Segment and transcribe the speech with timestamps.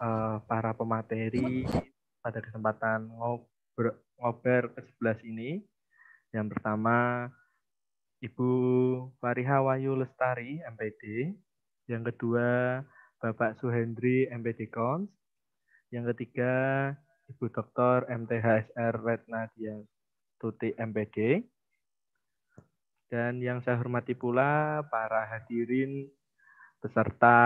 [0.00, 1.68] uh, para pemateri
[2.24, 5.50] pada kesempatan ngobrol, ngobrol ke-11 ini.
[6.32, 7.28] Yang pertama,
[8.20, 8.50] Ibu
[9.20, 11.32] Fariha Wayu Lestari, MPD.
[11.88, 12.80] Yang kedua,
[13.20, 15.08] Bapak Suhendri, MPD Kons.
[15.92, 16.54] Yang ketiga,
[17.32, 18.06] Ibu Dr.
[18.08, 19.80] MTHSR Retnadia
[20.38, 21.42] Tuti, MPD.
[23.10, 26.06] Dan yang saya hormati pula para hadirin
[26.78, 27.36] peserta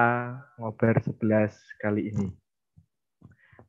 [0.61, 2.44] ngobar 11 kali ini.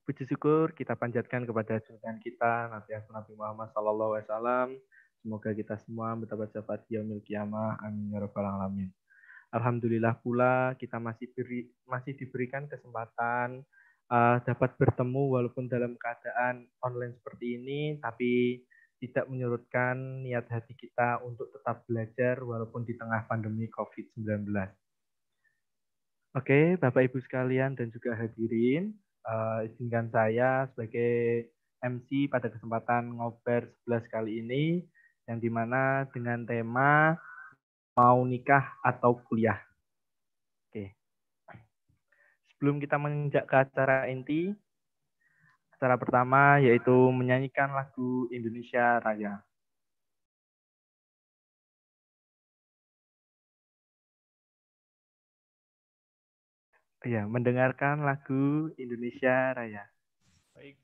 [0.06, 4.70] Puji syukur kita panjatkan kepada junjungan kita Nabi Nabi Muhammad Sallallahu Alaihi Wasallam.
[5.26, 7.82] Semoga kita semua mendapat syafaat yaumil kiamah.
[7.82, 8.94] Amin ya rabbal alamin.
[9.50, 13.66] Alhamdulillah pula kita masih beri, masih diberikan kesempatan
[14.14, 18.62] uh, dapat bertemu walaupun dalam keadaan online seperti ini, tapi
[19.02, 24.54] tidak menyurutkan niat hati kita untuk tetap belajar walaupun di tengah pandemi COVID-19.
[26.36, 28.94] Oke, Bapak Ibu sekalian dan juga hadirin,
[29.26, 31.50] uh, izinkan saya sebagai
[31.82, 34.64] MC pada kesempatan ngobar 11 kali ini,
[35.26, 37.18] yang di mana dengan tema
[37.98, 39.60] mau nikah atau kuliah.
[40.70, 40.94] Oke.
[42.56, 44.56] Sebelum kita menginjak ke acara inti,
[45.76, 49.44] Acara pertama yaitu menyanyikan lagu Indonesia Raya.
[57.06, 59.86] Ya, mendengarkan lagu Indonesia Raya.
[60.58, 60.76] Baik.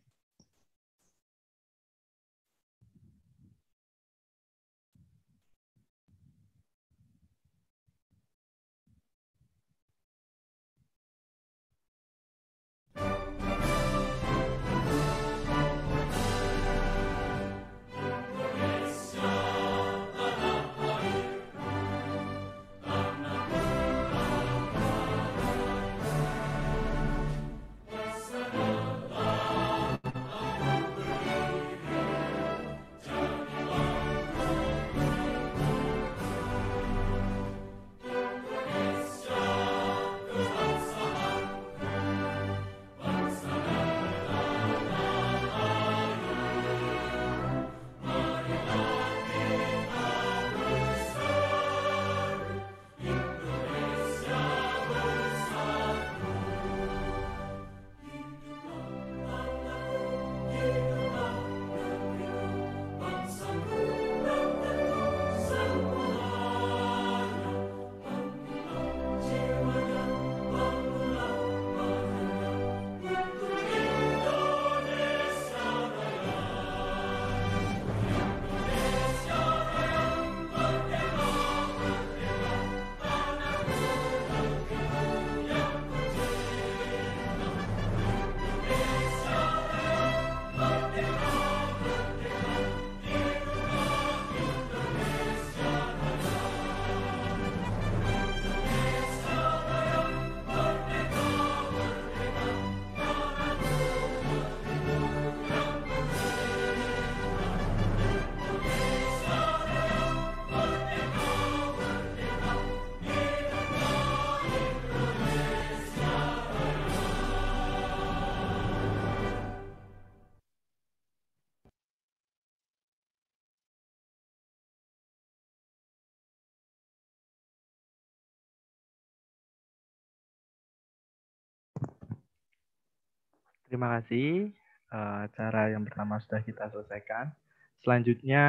[133.71, 134.51] Terima kasih.
[134.91, 137.31] Uh, acara yang pertama sudah kita selesaikan.
[137.79, 138.43] Selanjutnya,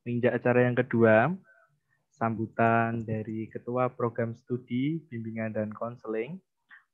[0.00, 1.36] menginjak acara yang kedua,
[2.16, 6.40] sambutan dari Ketua Program Studi Bimbingan dan Konseling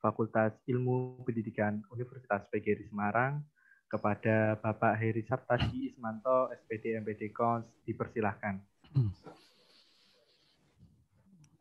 [0.02, 3.38] Fakultas Ilmu Pendidikan Universitas PGRI Semarang
[3.86, 8.58] kepada Bapak Heri Saptasi Ismanto, SPD MPD Kons, dipersilahkan.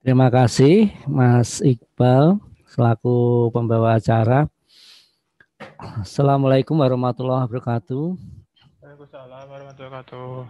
[0.01, 4.49] Terima kasih Mas Iqbal selaku pembawa acara.
[6.02, 8.17] Assalamualaikum warahmatullahi wabarakatuh.
[8.81, 10.49] Waalaikumsalam warahmatullahi wabarakatuh.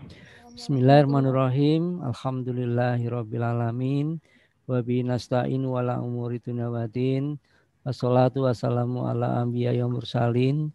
[0.55, 1.99] Bismillahirrahmanirrahim.
[1.99, 4.23] Alhamdulillahirrabbilalamin.
[4.71, 7.35] Wa bi nasta'in wa la umuri tunawadin.
[7.83, 10.71] Wassalatu wassalamu ala anbiya wa mursalin.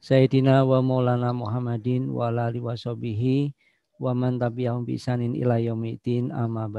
[0.00, 3.52] Sayyidina wa maulana Muhammadin wa ala alihi washabihi
[4.00, 6.72] wa man tabi'ahum bi isanin ila yaumidin amma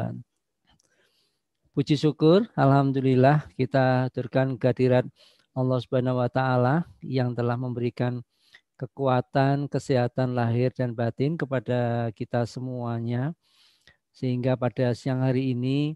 [1.76, 5.04] Puji syukur, Alhamdulillah kita aturkan kehadirat
[5.56, 8.20] Allah Subhanahu wa taala yang telah memberikan
[8.76, 13.32] kekuatan, kesehatan lahir dan batin kepada kita semuanya
[14.12, 15.96] sehingga pada siang hari ini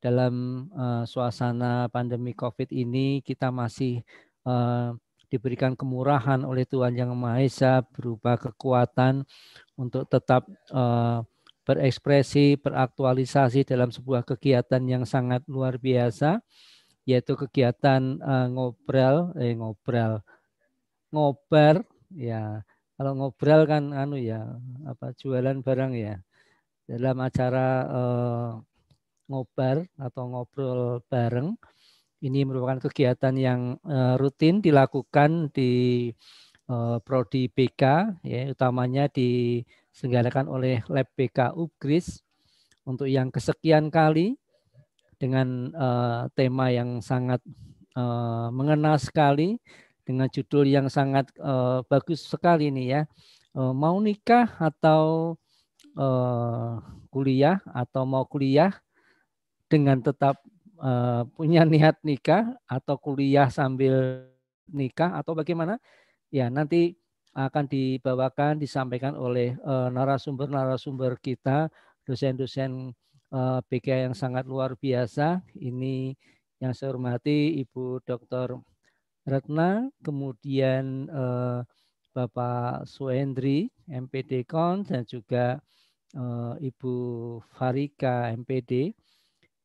[0.00, 4.00] dalam uh, suasana pandemi Covid ini kita masih
[4.48, 4.96] uh,
[5.28, 9.26] diberikan kemurahan oleh Tuhan Yang Maha Esa berupa kekuatan
[9.76, 11.20] untuk tetap uh,
[11.66, 16.38] berekspresi, beraktualisasi dalam sebuah kegiatan yang sangat luar biasa,
[17.06, 20.20] yaitu kegiatan uh, ngobrol, eh ngobrol,
[21.14, 22.66] ngobar, ya.
[22.98, 24.42] Kalau ngobrol kan anu ya,
[24.90, 26.18] apa jualan barang ya.
[26.90, 28.50] Dalam acara uh,
[29.30, 31.54] ngobar atau ngobrol bareng,
[32.26, 36.10] ini merupakan kegiatan yang uh, rutin dilakukan di
[36.66, 37.82] uh, prodi BK,
[38.26, 42.26] ya, utamanya diselenggarakan oleh Lab BK Ubgris
[42.82, 44.38] untuk yang kesekian kali
[45.16, 47.40] dengan uh, tema yang sangat
[47.96, 49.56] uh, mengena sekali,
[50.06, 53.02] dengan judul yang sangat uh, bagus sekali ini ya,
[53.56, 55.34] uh, mau nikah atau
[55.98, 56.78] uh,
[57.10, 58.70] kuliah atau mau kuliah
[59.66, 60.38] dengan tetap
[60.78, 64.26] uh, punya niat nikah atau kuliah sambil
[64.70, 65.80] nikah atau bagaimana?
[66.30, 66.98] Ya, nanti
[67.36, 71.68] akan dibawakan disampaikan oleh uh, narasumber-narasumber kita,
[72.08, 72.96] dosen-dosen
[73.32, 75.42] uh, eh, yang sangat luar biasa.
[75.56, 76.14] Ini
[76.62, 78.60] yang saya hormati Ibu Dr.
[79.26, 81.66] Retna, kemudian uh,
[82.14, 85.58] Bapak Suendri, MPD Kon, dan juga
[86.14, 86.94] uh, Ibu
[87.54, 88.94] Farika, MPD.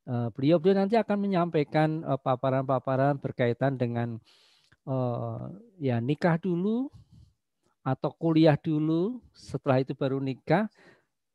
[0.01, 4.17] Eh, beliau-beliau nanti akan menyampaikan eh, paparan-paparan berkaitan dengan
[5.77, 6.89] ya nikah dulu
[7.85, 10.65] atau kuliah dulu, setelah itu baru nikah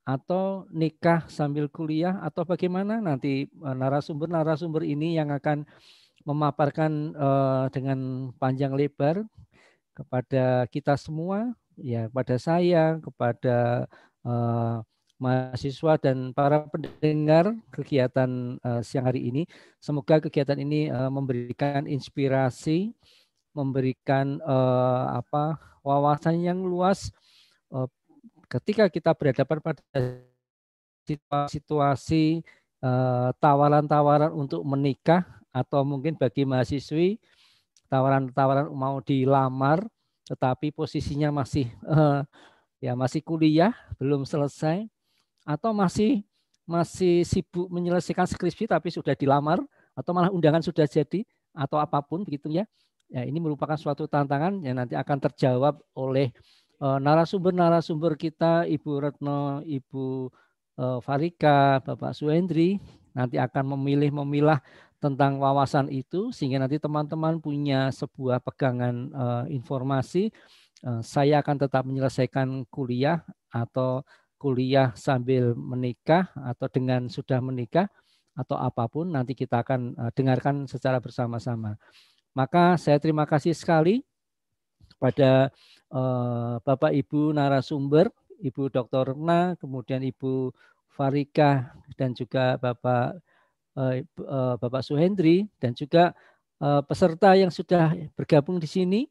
[0.07, 5.67] atau nikah sambil kuliah atau bagaimana nanti narasumber-narasumber ini yang akan
[6.23, 9.27] memaparkan uh, dengan panjang lebar
[9.99, 13.91] kepada kita semua, ya kepada saya, kepada
[14.23, 14.87] uh,
[15.19, 19.49] mahasiswa dan para pendengar kegiatan siang hari ini.
[19.81, 22.93] Semoga kegiatan ini memberikan inspirasi,
[23.57, 24.45] memberikan
[25.09, 27.17] apa wawasan yang luas
[28.47, 29.83] ketika kita berhadapan pada
[31.47, 32.43] situasi
[33.39, 35.23] tawaran-tawaran uh, untuk menikah
[35.55, 37.19] atau mungkin bagi mahasiswi
[37.87, 39.87] tawaran-tawaran mau dilamar
[40.27, 42.27] tetapi posisinya masih uh,
[42.83, 44.91] ya masih kuliah belum selesai
[45.47, 46.27] atau masih
[46.67, 49.63] masih sibuk menyelesaikan skripsi tapi sudah dilamar
[49.95, 51.23] atau malah undangan sudah jadi
[51.55, 52.67] atau apa pun begitu ya.
[53.07, 56.35] Ya ini merupakan suatu tantangan yang nanti akan terjawab oleh
[56.81, 60.29] narasumber-narasumber kita Ibu Retno, Ibu
[60.77, 62.77] uh, Farika, Bapak Suendri
[63.17, 64.61] nanti akan memilih memilah
[65.01, 70.33] tentang wawasan itu sehingga nanti teman-teman punya sebuah pegangan uh, informasi
[70.85, 74.05] uh, saya akan tetap menyelesaikan kuliah atau
[74.37, 77.89] kuliah sambil menikah atau dengan sudah menikah
[78.37, 81.81] atau apa pun nanti kita akan dengarkan secara bersama-sama.
[82.37, 84.05] Maka saya terima kasih sekali
[84.93, 85.49] kepada
[85.93, 88.11] uh, Bapak Ibu narasumber,
[88.41, 89.17] Ibu Dr.
[89.19, 90.55] Na, kemudian Ibu
[90.93, 93.21] Farika dan juga Bapak
[93.77, 96.17] uh, uh, Bapak Suhendri dan juga
[96.89, 99.05] peserta yang sudah bergabung di sini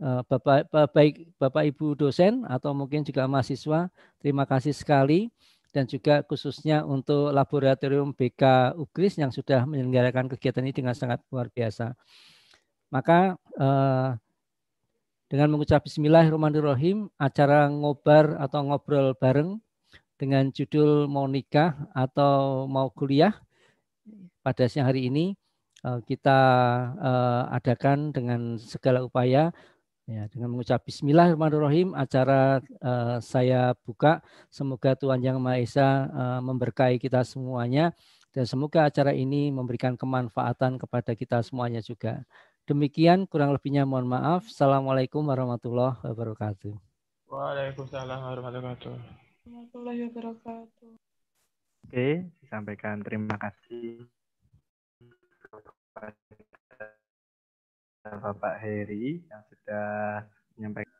[0.00, 5.28] Eh, Bapak, baik Bapak Ibu dosen atau mungkin juga mahasiswa, terima kasih sekali
[5.76, 11.52] dan juga khususnya untuk laboratorium BK Ugris yang sudah menyelenggarakan kegiatan ini dengan sangat luar
[11.52, 11.92] biasa.
[12.88, 14.08] Maka eh,
[15.30, 19.62] dengan mengucap Bismillahirrahmanirrahim, acara ngobar atau ngobrol bareng
[20.18, 23.38] dengan judul mau nikah atau mau kuliah
[24.42, 25.38] pada siang hari ini
[25.86, 26.40] eh, kita
[27.54, 29.54] adakan dengan segala upaya
[30.10, 34.18] Ya, dengan mengucap Bismillahirrahmanirrahim, acara uh, saya buka.
[34.50, 36.10] Semoga Tuhan Yang Maha Esa
[36.42, 37.94] memberkahi kita semuanya
[38.34, 42.26] dan semoga acara ini memberikan kemanfaatan kepada kita semuanya juga.
[42.70, 44.46] Demikian kurang lebihnya mohon maaf.
[44.46, 46.70] Assalamualaikum warahmatullahi wabarakatuh.
[47.26, 50.94] Waalaikumsalam warahmatullahi wabarakatuh.
[51.90, 54.06] Oke, disampaikan terima kasih
[58.06, 59.88] Bapak Heri yang sudah
[60.54, 60.94] menyampaikan.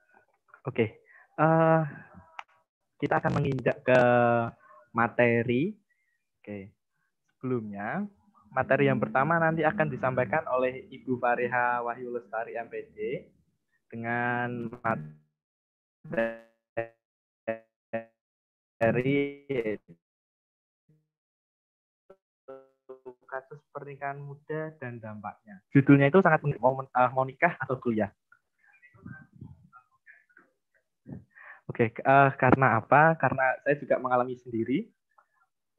[0.66, 0.88] Oke, okay.
[1.38, 1.82] uh, eh,
[2.98, 4.00] kita akan menginjak ke
[4.90, 5.78] materi.
[6.42, 6.74] Oke,
[7.38, 8.10] sebelumnya
[8.50, 13.26] materi yang pertama nanti akan disampaikan oleh Ibu Fariha Wahyu Lestari MPD
[13.90, 14.70] dengan
[18.80, 19.46] materi
[23.30, 25.62] kasus pernikahan muda dan dampaknya.
[25.70, 28.10] Judulnya itu sangat mau, uh, mau nikah atau kuliah.
[31.70, 33.14] Oke, okay, uh, karena apa?
[33.14, 34.90] Karena saya juga mengalami sendiri.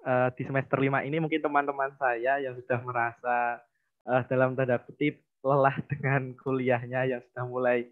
[0.02, 3.62] Uh, di semester lima ini mungkin teman-teman saya yang sudah merasa
[4.10, 7.86] uh, dalam tanda kutip lelah dengan kuliahnya yang sudah mulai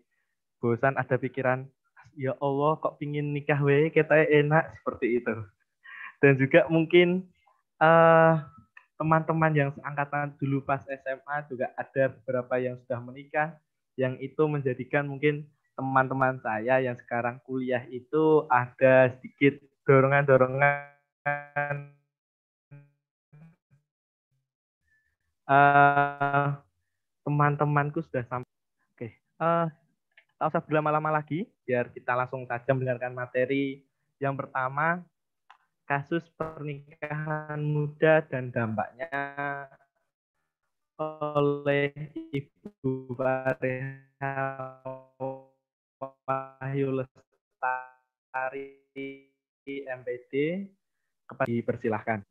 [0.57, 1.69] bosan ada pikiran
[2.19, 4.75] ya Allah kok pingin nikah we kita enak.
[4.81, 5.31] Seperti itu.
[6.19, 7.23] Dan juga mungkin
[7.79, 8.33] eh,
[8.99, 13.55] teman-teman yang angkatan dulu pas SMA juga ada beberapa yang sudah menikah
[13.95, 15.47] yang itu menjadikan mungkin
[15.79, 21.95] teman-teman saya yang sekarang kuliah itu ada sedikit dorongan-dorongan
[25.49, 26.53] uh,
[27.25, 28.53] teman-temanku sudah sampai.
[28.93, 29.11] Oke, okay.
[29.41, 29.67] uh,
[30.37, 33.81] tak usah berlama-lama lagi, biar kita langsung saja mendengarkan materi
[34.21, 35.01] yang pertama,
[35.89, 39.09] kasus pernikahan muda dan dampaknya
[40.99, 41.95] oleh
[42.35, 43.15] Ibu
[46.27, 48.67] Wahyu Lestari
[49.65, 50.33] MPD
[51.25, 52.28] kepada dipersilahkan.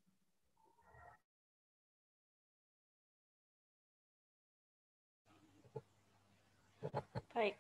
[7.33, 7.57] Baik.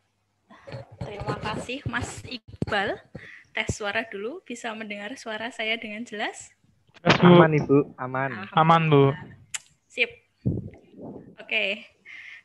[1.00, 2.99] Terima kasih Mas Iqbal.
[3.57, 6.52] Tes suara dulu, bisa mendengar suara saya dengan jelas?
[7.02, 8.50] Aman Ibu, aman.
[8.54, 9.14] Aman Bu.
[9.87, 10.11] Sip.
[11.38, 11.87] Oke.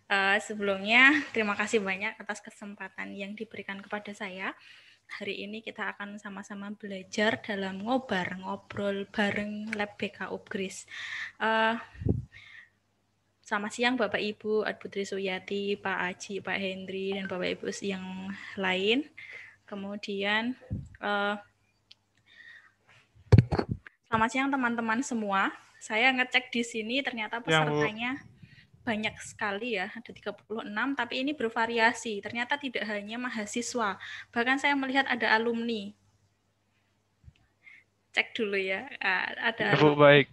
[0.07, 4.53] Uh, sebelumnya terima kasih banyak atas kesempatan yang diberikan kepada saya.
[5.19, 10.85] Hari ini kita akan sama-sama belajar dalam ngobar, ngobrol bareng Lab BK Upgris.
[11.37, 11.77] Uh,
[13.53, 18.33] Selamat siang Bapak Ibu, Ad Putri Suyati, Pak Aji, Pak Hendri, dan Bapak Ibu yang
[18.57, 19.05] lain.
[19.69, 20.57] Kemudian,
[20.97, 21.37] uh,
[24.09, 25.53] selamat siang teman-teman semua.
[25.77, 28.25] Saya ngecek di sini ternyata pesertanya
[28.81, 32.25] banyak sekali ya, ada 36, tapi ini bervariasi.
[32.25, 34.01] Ternyata tidak hanya mahasiswa,
[34.33, 35.93] bahkan saya melihat ada alumni.
[38.17, 39.77] Cek dulu ya, ah, ada.
[39.77, 40.25] Ya, Bu, baik.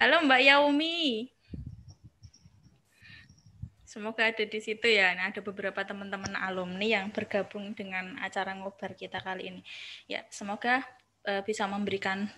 [0.00, 1.35] Halo Mbak Yaumi.
[3.96, 5.16] Semoga ada di situ ya.
[5.16, 9.64] Nah, ada beberapa teman-teman alumni yang bergabung dengan acara ngobar kita kali ini.
[10.04, 10.84] Ya, semoga
[11.24, 12.28] uh, bisa memberikan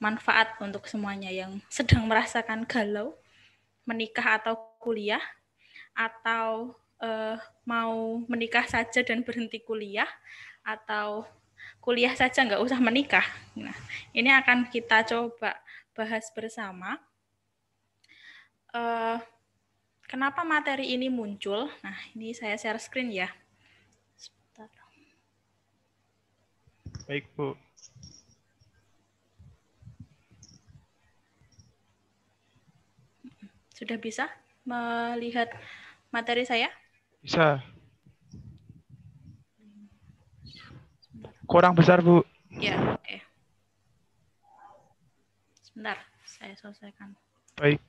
[0.00, 3.12] manfaat untuk semuanya yang sedang merasakan galau,
[3.84, 5.20] menikah atau kuliah,
[5.92, 6.72] atau
[7.04, 7.36] uh,
[7.68, 10.08] mau menikah saja dan berhenti kuliah,
[10.64, 11.28] atau
[11.84, 13.28] kuliah saja nggak usah menikah.
[13.60, 13.76] Nah,
[14.16, 15.60] ini akan kita coba
[15.92, 16.96] bahas bersama.
[18.72, 19.20] Uh,
[20.14, 21.66] Kenapa materi ini muncul?
[21.82, 23.26] Nah, ini saya share screen ya.
[24.14, 24.70] Sebentar.
[27.10, 27.58] Baik, Bu.
[33.74, 34.30] Sudah bisa
[34.62, 35.50] melihat
[36.14, 36.70] materi saya?
[37.18, 37.58] Bisa.
[41.50, 42.22] Kurang besar, Bu.
[42.62, 43.18] Ya, oke.
[45.58, 47.18] Sebentar, saya selesaikan.
[47.58, 47.82] Baik.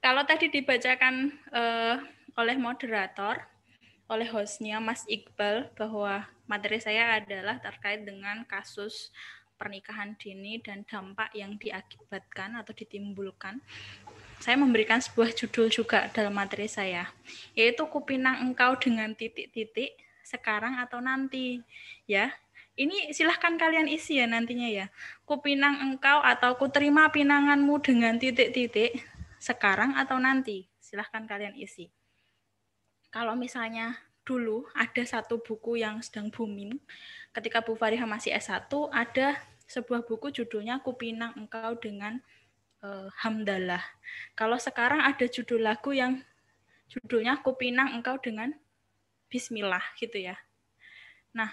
[0.00, 2.00] Kalau tadi dibacakan uh,
[2.40, 3.36] oleh moderator,
[4.08, 9.12] oleh hostnya Mas Iqbal bahwa materi saya adalah terkait dengan kasus
[9.60, 13.60] pernikahan dini dan dampak yang diakibatkan atau ditimbulkan.
[14.40, 17.12] Saya memberikan sebuah judul juga dalam materi saya,
[17.52, 21.60] yaitu kupinang engkau dengan titik-titik sekarang atau nanti.
[22.08, 22.32] Ya,
[22.80, 24.86] ini silahkan kalian isi ya nantinya ya.
[25.28, 28.96] Kupinang engkau atau kuterima pinanganmu dengan titik-titik
[29.40, 30.68] sekarang atau nanti?
[30.76, 31.88] Silahkan kalian isi.
[33.08, 36.76] Kalau misalnya dulu ada satu buku yang sedang booming,
[37.32, 42.20] ketika Bu Fariha masih S1, ada sebuah buku judulnya Kupinang Engkau dengan
[42.84, 43.82] uh, Hamdalah.
[44.36, 46.20] Kalau sekarang ada judul lagu yang
[46.92, 48.52] judulnya Kupinang Engkau dengan
[49.30, 50.36] Bismillah gitu ya.
[51.32, 51.50] Nah,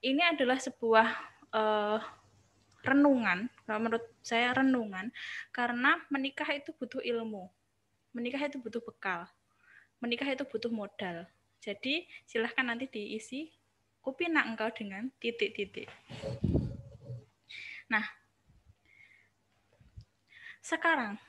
[0.00, 1.08] ini adalah sebuah
[1.52, 2.00] uh,
[2.80, 5.12] renungan, menurut saya renungan,
[5.52, 7.46] karena menikah itu butuh ilmu,
[8.16, 9.28] menikah itu butuh bekal,
[10.00, 11.28] menikah itu butuh modal.
[11.60, 13.52] Jadi silahkan nanti diisi
[14.00, 15.86] kupina engkau dengan titik-titik.
[17.92, 18.06] Nah,
[20.64, 21.20] sekarang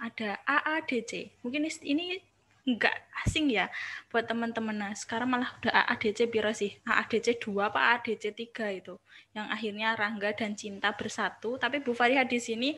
[0.00, 1.36] ada AADC.
[1.44, 2.16] Mungkin ini
[2.64, 2.96] nggak
[3.28, 3.68] asing ya
[4.08, 4.72] buat teman-teman.
[4.72, 6.72] Nah, sekarang malah udah AADC biro sih?
[6.88, 8.96] AADC 2 apa AADC 3 itu.
[9.36, 11.60] Yang akhirnya Rangga dan Cinta bersatu.
[11.60, 12.72] Tapi Bu Fariha di sini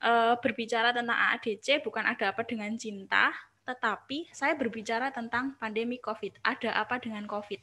[0.00, 3.32] e, berbicara tentang AADC bukan ada apa dengan cinta,
[3.64, 6.44] tetapi saya berbicara tentang pandemi COVID.
[6.44, 7.60] Ada apa dengan COVID?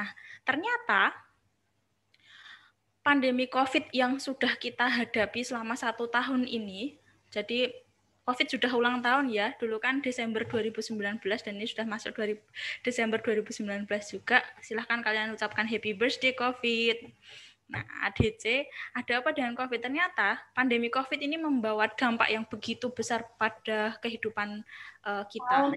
[0.00, 0.08] Nah,
[0.48, 1.12] ternyata
[3.04, 6.96] pandemi COVID yang sudah kita hadapi selama satu tahun ini,
[7.28, 7.68] jadi
[8.30, 9.50] COVID sudah ulang tahun ya.
[9.58, 12.38] Dulu kan Desember 2019 dan ini sudah masuk 2000,
[12.86, 14.46] Desember 2019 juga.
[14.62, 17.10] Silahkan kalian ucapkan happy birthday COVID.
[17.70, 19.82] Nah, ADC, ada apa dengan COVID?
[19.82, 24.62] Ternyata pandemi COVID ini membawa dampak yang begitu besar pada kehidupan
[25.06, 25.74] uh, kita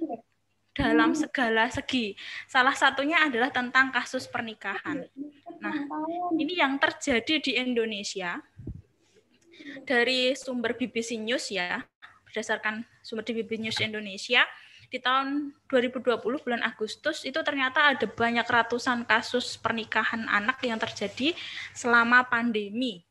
[0.74, 2.18] dalam segala segi.
[2.50, 5.06] Salah satunya adalah tentang kasus pernikahan.
[5.62, 5.76] Nah,
[6.38, 8.42] ini yang terjadi di Indonesia
[9.86, 11.86] dari sumber BBC News ya,
[12.34, 14.42] berdasarkan sumber di BBC News Indonesia,
[14.90, 21.38] di tahun 2020 bulan Agustus itu ternyata ada banyak ratusan kasus pernikahan anak yang terjadi
[21.78, 23.06] selama pandemi.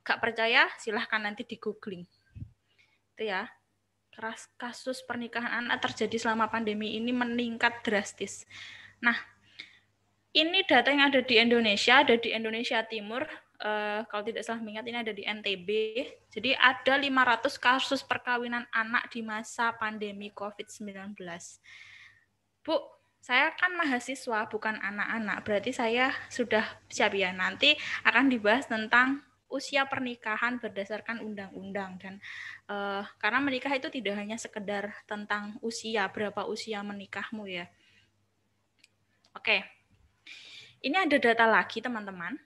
[0.00, 0.68] Gak percaya?
[0.80, 2.08] Silahkan nanti di googling.
[3.16, 3.48] Itu ya.
[4.60, 8.44] Kasus pernikahan anak terjadi selama pandemi ini meningkat drastis.
[9.00, 9.16] Nah,
[10.36, 13.24] ini data yang ada di Indonesia, ada di Indonesia Timur,
[13.62, 15.68] uh, kalau tidak salah mengingat ini ada di NTB.
[16.34, 21.16] Jadi ada 500 kasus perkawinan anak di masa pandemi COVID-19.
[22.62, 22.76] Bu,
[23.22, 27.30] saya kan mahasiswa bukan anak-anak, berarti saya sudah siap ya.
[27.30, 32.14] Nanti akan dibahas tentang usia pernikahan berdasarkan undang-undang dan
[32.72, 37.68] uh, karena menikah itu tidak hanya sekedar tentang usia berapa usia menikahmu ya.
[39.36, 39.60] Oke,
[40.80, 42.40] ini ada data lagi teman-teman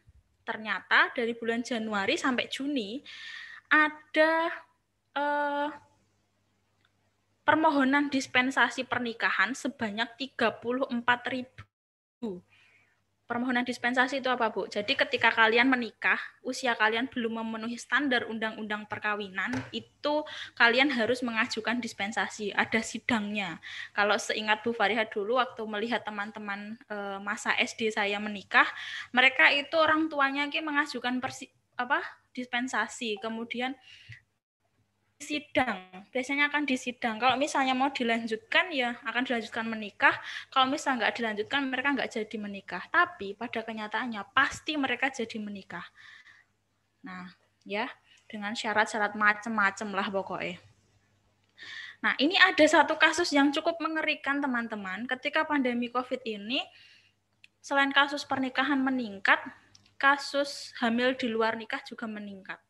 [0.47, 3.03] ternyata dari bulan Januari sampai Juni
[3.67, 4.47] ada
[5.19, 5.69] eh,
[7.43, 12.43] permohonan dispensasi pernikahan sebanyak 34 ribu
[13.27, 14.71] permohonan dispensasi itu apa, Bu?
[14.71, 20.23] Jadi ketika kalian menikah, usia kalian belum memenuhi standar undang-undang perkawinan, itu
[20.55, 23.59] kalian harus mengajukan dispensasi, ada sidangnya.
[23.93, 28.67] Kalau seingat Bu Fariha dulu waktu melihat teman-teman e, masa SD saya menikah,
[29.11, 32.01] mereka itu orang tuanya mengajukan persi, apa?
[32.37, 33.17] dispensasi.
[33.17, 33.73] Kemudian
[35.17, 36.09] sidang.
[36.13, 37.17] Biasanya akan disidang.
[37.17, 40.15] Kalau misalnya mau dilanjutkan ya akan dilanjutkan menikah.
[40.53, 42.83] Kalau misalnya nggak dilanjutkan mereka nggak jadi menikah.
[42.93, 45.85] Tapi pada kenyataannya pasti mereka jadi menikah.
[47.05, 47.33] Nah
[47.65, 47.89] ya
[48.29, 50.57] dengan syarat-syarat macam-macam lah pokoknya.
[52.05, 55.09] Nah ini ada satu kasus yang cukup mengerikan teman-teman.
[55.09, 56.61] Ketika pandemi COVID ini
[57.65, 59.41] selain kasus pernikahan meningkat,
[59.97, 62.61] kasus hamil di luar nikah juga meningkat.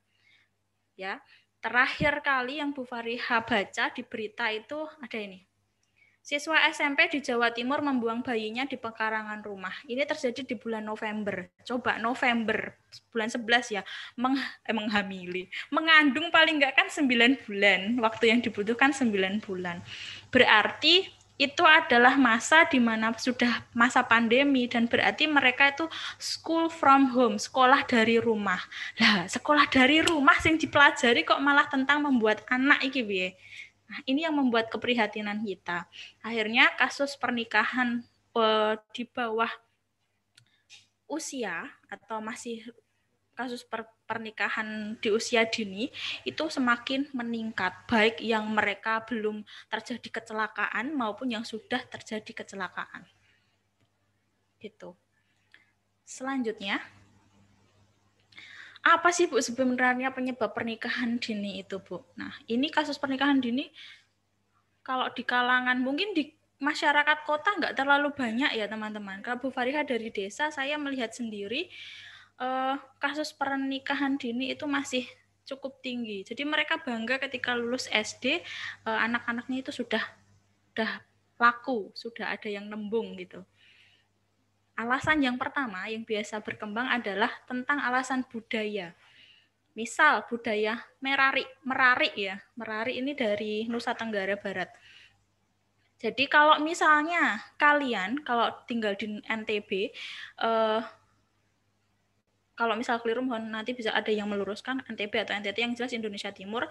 [0.96, 1.20] Ya,
[1.66, 5.42] terakhir kali yang Bu Fariha baca di berita itu ada ini.
[6.22, 9.70] Siswa SMP di Jawa Timur membuang bayinya di pekarangan rumah.
[9.86, 11.46] Ini terjadi di bulan November.
[11.62, 12.74] Coba November,
[13.14, 13.82] bulan 11 ya,
[14.18, 15.46] meng, eh, menghamili.
[15.70, 18.02] Mengandung paling enggak kan 9 bulan.
[18.02, 19.86] Waktu yang dibutuhkan 9 bulan.
[20.34, 25.84] Berarti itu adalah masa di mana sudah masa pandemi dan berarti mereka itu
[26.16, 28.60] school from home, sekolah dari rumah.
[28.96, 33.28] Lah, sekolah dari rumah sing dipelajari kok malah tentang membuat anak iki piye?
[33.86, 35.86] Nah, ini yang membuat keprihatinan kita.
[36.24, 38.02] Akhirnya kasus pernikahan
[38.34, 39.50] uh, di bawah
[41.06, 42.66] usia atau masih
[43.36, 45.90] kasus per pernikahan di usia dini
[46.22, 53.04] itu semakin meningkat, baik yang mereka belum terjadi kecelakaan maupun yang sudah terjadi kecelakaan.
[54.62, 54.94] Gitu.
[56.06, 56.80] Selanjutnya,
[58.86, 62.06] apa sih Bu sebenarnya penyebab pernikahan dini itu, Bu?
[62.14, 63.66] Nah, ini kasus pernikahan dini
[64.86, 66.30] kalau di kalangan mungkin di
[66.62, 69.20] masyarakat kota nggak terlalu banyak ya teman-teman.
[69.20, 71.66] Kalau Bu Fariha dari desa, saya melihat sendiri
[72.40, 75.04] uh, kasus pernikahan dini itu masih
[75.46, 76.26] cukup tinggi.
[76.26, 78.42] Jadi mereka bangga ketika lulus SD
[78.84, 80.02] uh, eh, anak-anaknya itu sudah
[80.74, 80.92] sudah
[81.40, 83.40] laku, sudah ada yang nembung gitu.
[84.76, 88.92] Alasan yang pertama yang biasa berkembang adalah tentang alasan budaya.
[89.72, 94.68] Misal budaya merari, merari ya, merari ini dari Nusa Tenggara Barat.
[95.96, 99.70] Jadi kalau misalnya kalian kalau tinggal di NTB
[100.44, 100.80] eh,
[102.56, 106.32] kalau misal keliru mohon nanti bisa ada yang meluruskan NTB atau NTT yang jelas Indonesia
[106.32, 106.64] Timur.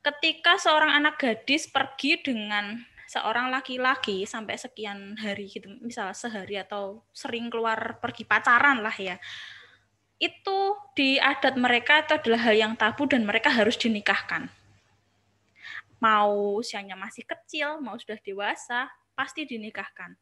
[0.00, 7.04] Ketika seorang anak gadis pergi dengan seorang laki-laki sampai sekian hari gitu, misal sehari atau
[7.12, 9.20] sering keluar pergi pacaran lah ya.
[10.16, 14.48] Itu di adat mereka itu adalah hal yang tabu dan mereka harus dinikahkan.
[16.00, 20.16] Mau usianya masih kecil, mau sudah dewasa, pasti dinikahkan.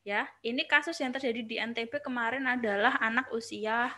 [0.00, 3.92] Ya, ini kasus yang terjadi di NTB kemarin adalah anak usia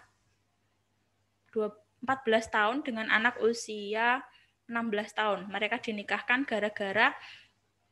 [1.53, 2.03] 14
[2.51, 4.25] tahun dengan anak usia
[4.67, 5.41] 16 tahun.
[5.53, 7.15] Mereka dinikahkan gara-gara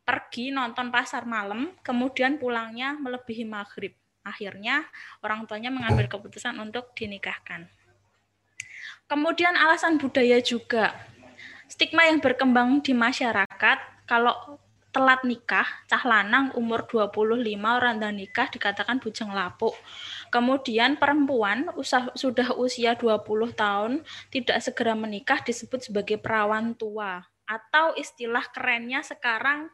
[0.02, 3.94] pergi nonton pasar malam, kemudian pulangnya melebihi maghrib.
[4.26, 4.84] Akhirnya
[5.22, 7.70] orang tuanya mengambil keputusan untuk dinikahkan.
[9.06, 10.94] Kemudian alasan budaya juga.
[11.70, 14.58] stigma yang berkembang di masyarakat kalau
[14.90, 17.30] telat nikah, cah lanang umur 25
[17.62, 19.78] orang dan nikah dikatakan bujang lapuk.
[20.30, 27.98] Kemudian perempuan usah, sudah usia 20 tahun tidak segera menikah disebut sebagai perawan tua atau
[27.98, 29.66] istilah kerennya sekarang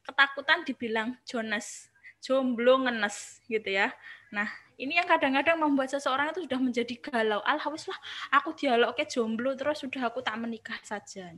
[0.00, 1.92] ketakutan dibilang Jonas,
[2.24, 3.92] jomblo ngenes gitu ya.
[4.32, 4.48] Nah,
[4.80, 7.44] ini yang kadang-kadang membuat seseorang itu sudah menjadi galau.
[7.44, 8.00] Alhamdulillah,
[8.32, 11.36] aku dialog ke jomblo terus sudah aku tak menikah saja.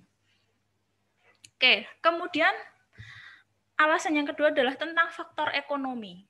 [1.58, 2.54] Oke, kemudian
[3.74, 6.29] alasan yang kedua adalah tentang faktor ekonomi.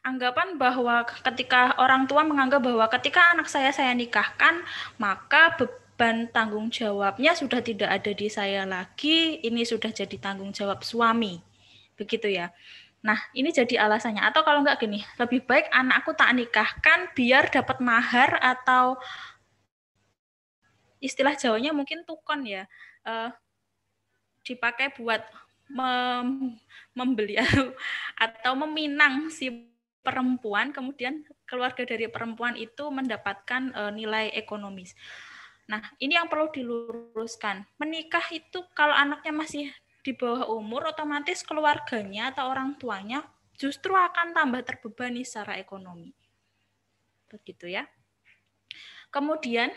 [0.00, 4.64] Anggapan bahwa ketika orang tua menganggap bahwa ketika anak saya saya nikahkan,
[4.96, 10.80] maka beban tanggung jawabnya sudah tidak ada di saya lagi, ini sudah jadi tanggung jawab
[10.80, 11.44] suami.
[12.00, 12.48] Begitu ya.
[13.04, 14.24] Nah, ini jadi alasannya.
[14.24, 18.96] Atau kalau enggak gini, lebih baik anakku tak nikahkan biar dapat mahar atau
[21.00, 22.64] istilah Jawanya mungkin tukon ya.
[23.04, 23.28] Uh,
[24.44, 25.20] dipakai buat
[25.70, 26.56] mem
[26.96, 27.38] membeli
[28.24, 29.69] atau meminang si
[30.00, 34.96] perempuan kemudian keluarga dari perempuan itu mendapatkan uh, nilai ekonomis.
[35.70, 37.62] Nah, ini yang perlu diluruskan.
[37.78, 43.22] Menikah itu kalau anaknya masih di bawah umur otomatis keluarganya atau orang tuanya
[43.54, 46.10] justru akan tambah terbebani secara ekonomi.
[47.30, 47.86] Begitu ya.
[49.12, 49.70] Kemudian,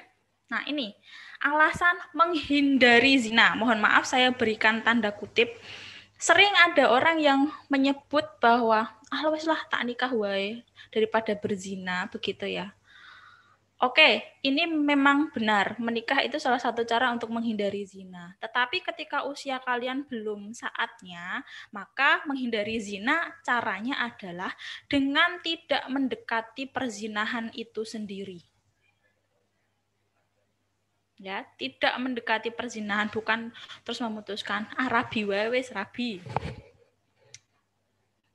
[0.48, 0.96] nah ini
[1.44, 3.54] alasan menghindari zina.
[3.54, 5.52] Mohon maaf saya berikan tanda kutip
[6.24, 12.74] sering ada orang yang menyebut bahwa ah lah tak nikah wae daripada berzina begitu ya.
[13.84, 15.76] Oke, ini memang benar.
[15.76, 18.32] Menikah itu salah satu cara untuk menghindari zina.
[18.40, 21.44] Tetapi ketika usia kalian belum saatnya,
[21.76, 24.56] maka menghindari zina caranya adalah
[24.88, 28.40] dengan tidak mendekati perzinahan itu sendiri
[31.24, 33.56] ya tidak mendekati perzinahan bukan
[33.88, 36.20] terus memutuskan ah rabi wes rabi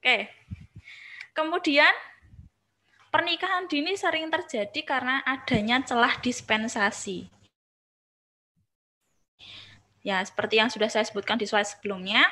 [0.01, 0.19] oke
[1.39, 1.95] kemudian
[3.15, 7.31] pernikahan dini sering terjadi karena adanya celah dispensasi
[10.03, 12.27] ya seperti yang sudah saya sebutkan di slide sebelumnya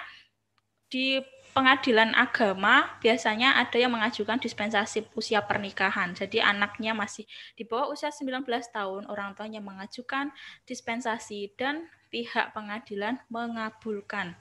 [0.90, 1.22] di
[1.56, 6.12] pengadilan agama biasanya ada yang mengajukan dispensasi usia pernikahan.
[6.12, 7.24] Jadi anaknya masih
[7.56, 8.44] di bawah usia 19
[8.76, 10.36] tahun, orang tuanya mengajukan
[10.68, 14.36] dispensasi dan pihak pengadilan mengabulkan.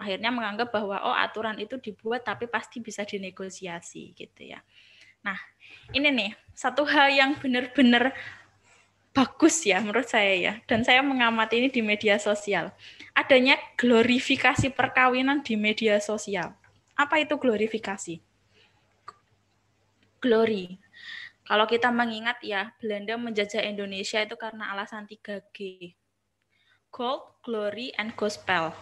[0.00, 4.64] Akhirnya menganggap bahwa oh aturan itu dibuat tapi pasti bisa dinegosiasi gitu ya.
[5.20, 5.36] Nah,
[5.92, 8.16] ini nih satu hal yang benar-benar
[9.12, 12.72] bagus ya menurut saya ya dan saya mengamati ini di media sosial.
[13.12, 16.56] Adanya glorifikasi perkawinan di media sosial.
[16.96, 18.24] Apa itu glorifikasi?
[20.24, 20.80] Glory.
[21.44, 25.92] Kalau kita mengingat ya Belanda menjajah Indonesia itu karena alasan 3G
[26.90, 28.74] gold glory and gospel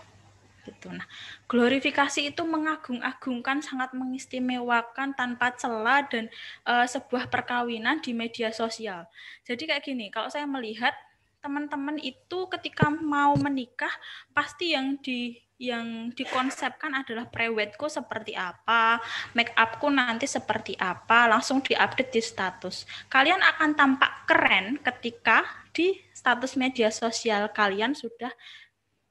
[0.68, 0.92] gitu.
[0.92, 1.08] Nah,
[1.48, 6.28] glorifikasi itu mengagung-agungkan, sangat mengistimewakan tanpa celah dan
[6.68, 9.08] uh, sebuah perkawinan di media sosial.
[9.48, 10.92] Jadi kayak gini, kalau saya melihat
[11.40, 13.92] teman-teman itu ketika mau menikah
[14.36, 19.02] pasti yang di yang dikonsepkan adalah prewedku seperti apa,
[19.34, 22.86] make upku nanti seperti apa, langsung diupdate di status.
[23.10, 25.42] Kalian akan tampak keren ketika
[25.74, 28.30] di status media sosial kalian sudah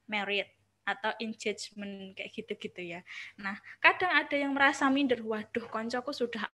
[0.08, 0.48] married
[0.88, 3.00] atau engagement kayak gitu-gitu ya.
[3.36, 6.48] Nah, kadang ada yang merasa minder, waduh koncoku sudah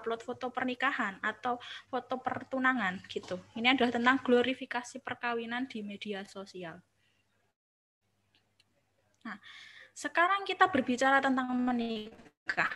[0.00, 3.38] upload foto pernikahan atau foto pertunangan gitu.
[3.54, 6.82] Ini adalah tentang glorifikasi perkawinan di media sosial.
[9.20, 9.36] Nah,
[9.92, 12.72] sekarang kita berbicara tentang menikah.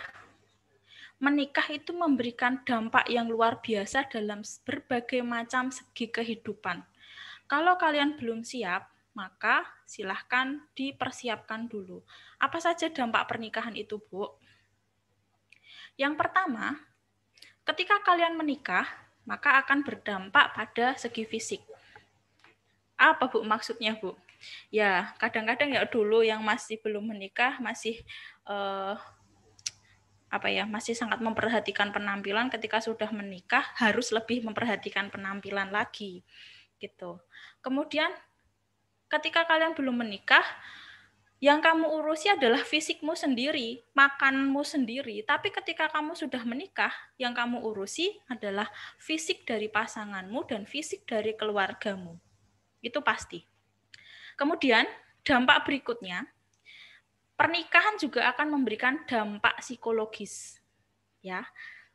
[1.17, 6.85] Menikah itu memberikan dampak yang luar biasa dalam berbagai macam segi kehidupan.
[7.49, 8.85] Kalau kalian belum siap,
[9.17, 12.01] maka silahkan dipersiapkan dulu.
[12.41, 14.29] Apa saja dampak pernikahan itu, Bu?
[15.95, 16.81] Yang pertama,
[17.63, 18.89] ketika kalian menikah,
[19.25, 21.63] maka akan berdampak pada segi fisik.
[22.99, 24.17] Apa Bu maksudnya, Bu?
[24.69, 28.05] Ya, kadang-kadang ya dulu yang masih belum menikah masih
[28.45, 28.97] eh,
[30.29, 36.27] apa ya, masih sangat memperhatikan penampilan ketika sudah menikah harus lebih memperhatikan penampilan lagi
[36.83, 37.23] gitu.
[37.63, 38.11] Kemudian
[39.15, 40.43] ketika kalian belum menikah,
[41.45, 45.21] yang kamu urusi adalah fisikmu sendiri, makanmu sendiri.
[45.29, 51.37] Tapi ketika kamu sudah menikah, yang kamu urusi adalah fisik dari pasanganmu dan fisik dari
[51.37, 52.17] keluargamu.
[52.81, 53.45] Itu pasti.
[54.41, 54.89] Kemudian,
[55.21, 56.25] dampak berikutnya,
[57.37, 60.65] pernikahan juga akan memberikan dampak psikologis.
[61.21, 61.45] Ya,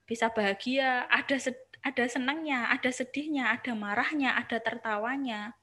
[0.05, 1.37] bisa bahagia, ada
[1.79, 5.57] ada senangnya, ada sedihnya, ada marahnya, ada tertawanya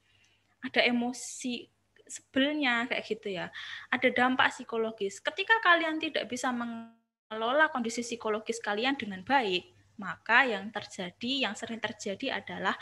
[0.66, 1.70] ada emosi
[2.06, 3.50] sebelnya kayak gitu ya.
[3.90, 5.18] Ada dampak psikologis.
[5.22, 11.82] Ketika kalian tidak bisa mengelola kondisi psikologis kalian dengan baik, maka yang terjadi, yang sering
[11.82, 12.74] terjadi adalah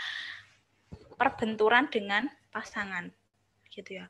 [1.16, 3.08] perbenturan dengan pasangan.
[3.68, 4.06] Gitu ya.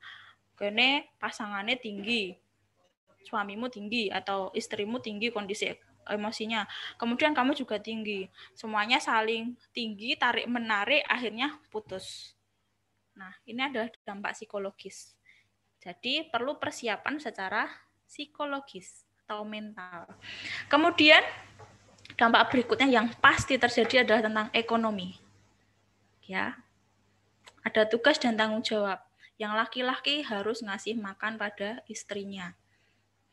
[0.54, 2.34] Kene pasangannya tinggi,
[3.26, 5.70] suamimu tinggi atau istrimu tinggi kondisi
[6.06, 6.68] emosinya.
[7.00, 8.28] Kemudian kamu juga tinggi.
[8.54, 12.36] Semuanya saling tinggi, tarik menarik, akhirnya putus.
[13.14, 15.14] Nah, ini adalah dampak psikologis.
[15.78, 17.70] Jadi perlu persiapan secara
[18.08, 20.10] psikologis atau mental.
[20.66, 21.22] Kemudian
[22.18, 25.16] dampak berikutnya yang pasti terjadi adalah tentang ekonomi.
[26.24, 26.58] Ya.
[27.64, 29.00] Ada tugas dan tanggung jawab.
[29.40, 32.54] Yang laki-laki harus ngasih makan pada istrinya.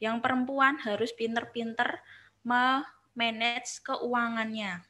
[0.02, 2.02] Yang perempuan harus pinter-pinter
[2.42, 4.82] memanage keuangannya.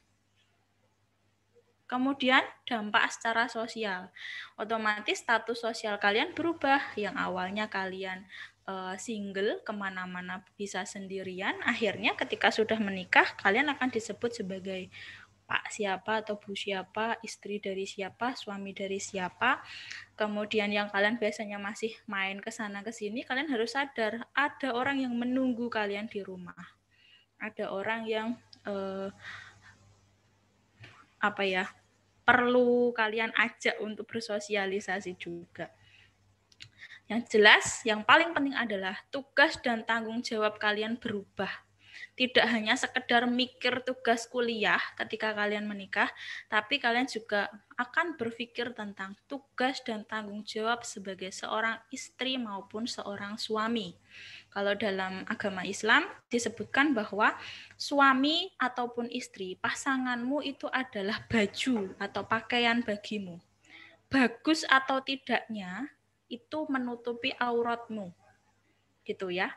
[1.92, 4.16] Kemudian dampak secara sosial.
[4.56, 6.96] Otomatis status sosial kalian berubah.
[6.96, 8.32] Yang awalnya kalian
[8.64, 11.60] uh, single, ke mana-mana bisa sendirian.
[11.68, 14.88] Akhirnya ketika sudah menikah, kalian akan disebut sebagai
[15.52, 19.60] Pak siapa atau Bu siapa, istri dari siapa, suami dari siapa.
[20.16, 25.04] Kemudian yang kalian biasanya masih main ke sana ke sini, kalian harus sadar ada orang
[25.04, 26.72] yang menunggu kalian di rumah.
[27.36, 29.12] Ada orang yang uh,
[31.20, 31.68] apa ya
[32.22, 35.74] perlu kalian ajak untuk bersosialisasi juga.
[37.10, 41.52] Yang jelas, yang paling penting adalah tugas dan tanggung jawab kalian berubah
[42.16, 46.12] tidak hanya sekedar mikir tugas kuliah ketika kalian menikah,
[46.52, 53.40] tapi kalian juga akan berpikir tentang tugas dan tanggung jawab sebagai seorang istri maupun seorang
[53.40, 53.96] suami.
[54.52, 57.32] Kalau dalam agama Islam disebutkan bahwa
[57.80, 63.40] suami ataupun istri, pasanganmu itu adalah baju atau pakaian bagimu.
[64.12, 65.88] Bagus atau tidaknya
[66.28, 68.12] itu menutupi auratmu.
[69.08, 69.56] Gitu ya.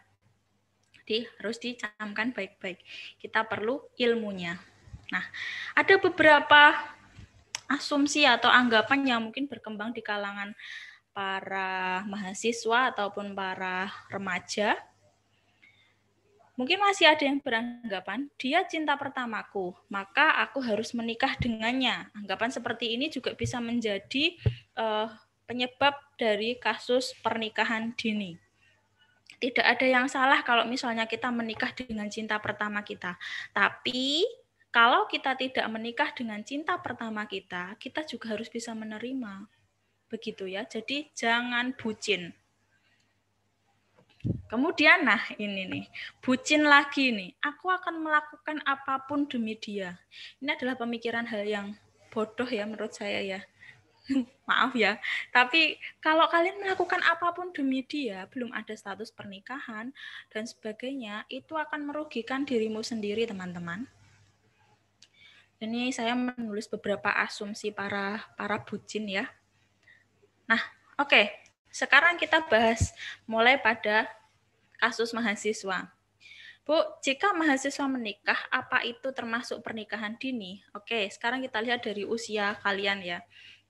[1.04, 2.80] Jadi harus dicamkan baik-baik.
[3.20, 4.56] Kita perlu ilmunya.
[5.12, 5.24] Nah,
[5.76, 6.72] ada beberapa
[7.68, 10.56] asumsi atau anggapan yang mungkin berkembang di kalangan
[11.12, 14.80] para mahasiswa ataupun para remaja.
[16.56, 22.08] Mungkin masih ada yang beranggapan dia cinta pertamaku, maka aku harus menikah dengannya.
[22.16, 24.40] Anggapan seperti ini juga bisa menjadi
[24.80, 25.12] uh,
[25.44, 28.43] penyebab dari kasus pernikahan dini
[29.44, 33.20] tidak ada yang salah kalau misalnya kita menikah dengan cinta pertama kita.
[33.52, 34.24] Tapi
[34.72, 39.44] kalau kita tidak menikah dengan cinta pertama kita, kita juga harus bisa menerima.
[40.09, 40.64] Begitu ya.
[40.64, 42.33] Jadi jangan bucin.
[44.48, 45.85] Kemudian nah ini nih,
[46.24, 47.37] bucin lagi nih.
[47.44, 50.00] Aku akan melakukan apa pun demi dia.
[50.40, 51.76] Ini adalah pemikiran hal yang
[52.09, 53.40] bodoh ya menurut saya ya.
[54.48, 55.00] maaf ya.
[55.32, 59.90] Tapi kalau kalian melakukan apa pun demi dia, belum ada status pernikahan
[60.28, 63.88] dan sebagainya, itu akan merugikan dirimu sendiri, teman-teman.
[65.62, 69.24] Ini saya menulis beberapa asumsi para para bucin ya.
[70.44, 70.60] Nah,
[71.00, 71.08] oke.
[71.08, 71.26] Okay.
[71.74, 72.94] Sekarang kita bahas
[73.26, 74.06] mulai pada
[74.78, 75.90] kasus mahasiswa.
[76.62, 80.62] Bu, jika mahasiswa menikah, apa itu termasuk pernikahan dini?
[80.70, 83.18] Oke, sekarang kita lihat dari usia kalian ya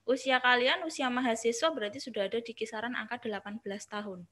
[0.05, 4.25] usia kalian, usia mahasiswa berarti sudah ada di kisaran angka 18 tahun.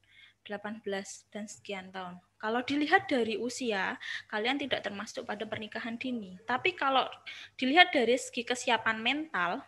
[0.42, 0.82] 18
[1.30, 2.18] dan sekian tahun.
[2.42, 3.94] Kalau dilihat dari usia,
[4.26, 6.34] kalian tidak termasuk pada pernikahan dini.
[6.42, 7.06] Tapi kalau
[7.54, 9.62] dilihat dari segi kesiapan mental,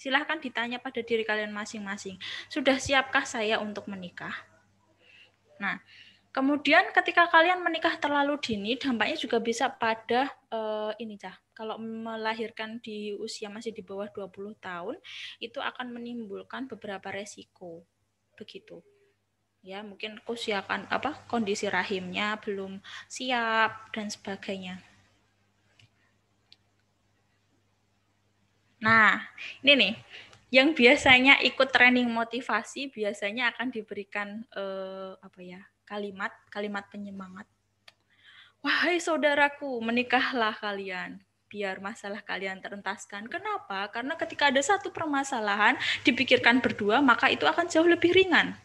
[0.00, 2.16] silahkan ditanya pada diri kalian masing-masing.
[2.48, 4.32] Sudah siapkah saya untuk menikah?
[5.60, 5.78] Nah,
[6.34, 11.38] kemudian ketika kalian menikah terlalu dini, dampaknya juga bisa pada uh, ini, Cah.
[11.54, 14.98] Kalau melahirkan di usia masih di bawah 20 tahun
[15.38, 17.86] itu akan menimbulkan beberapa resiko.
[18.34, 18.82] Begitu.
[19.62, 24.82] Ya mungkin usiakan apa kondisi rahimnya belum siap dan sebagainya.
[28.82, 29.22] Nah
[29.62, 29.94] ini nih
[30.52, 35.62] yang biasanya ikut training motivasi biasanya akan diberikan eh, apa ya
[35.94, 37.46] kalimat kalimat penyemangat
[38.66, 41.22] wahai saudaraku menikahlah kalian
[41.54, 43.30] biar masalah kalian terentaskan.
[43.30, 43.86] Kenapa?
[43.94, 48.58] Karena ketika ada satu permasalahan dipikirkan berdua, maka itu akan jauh lebih ringan.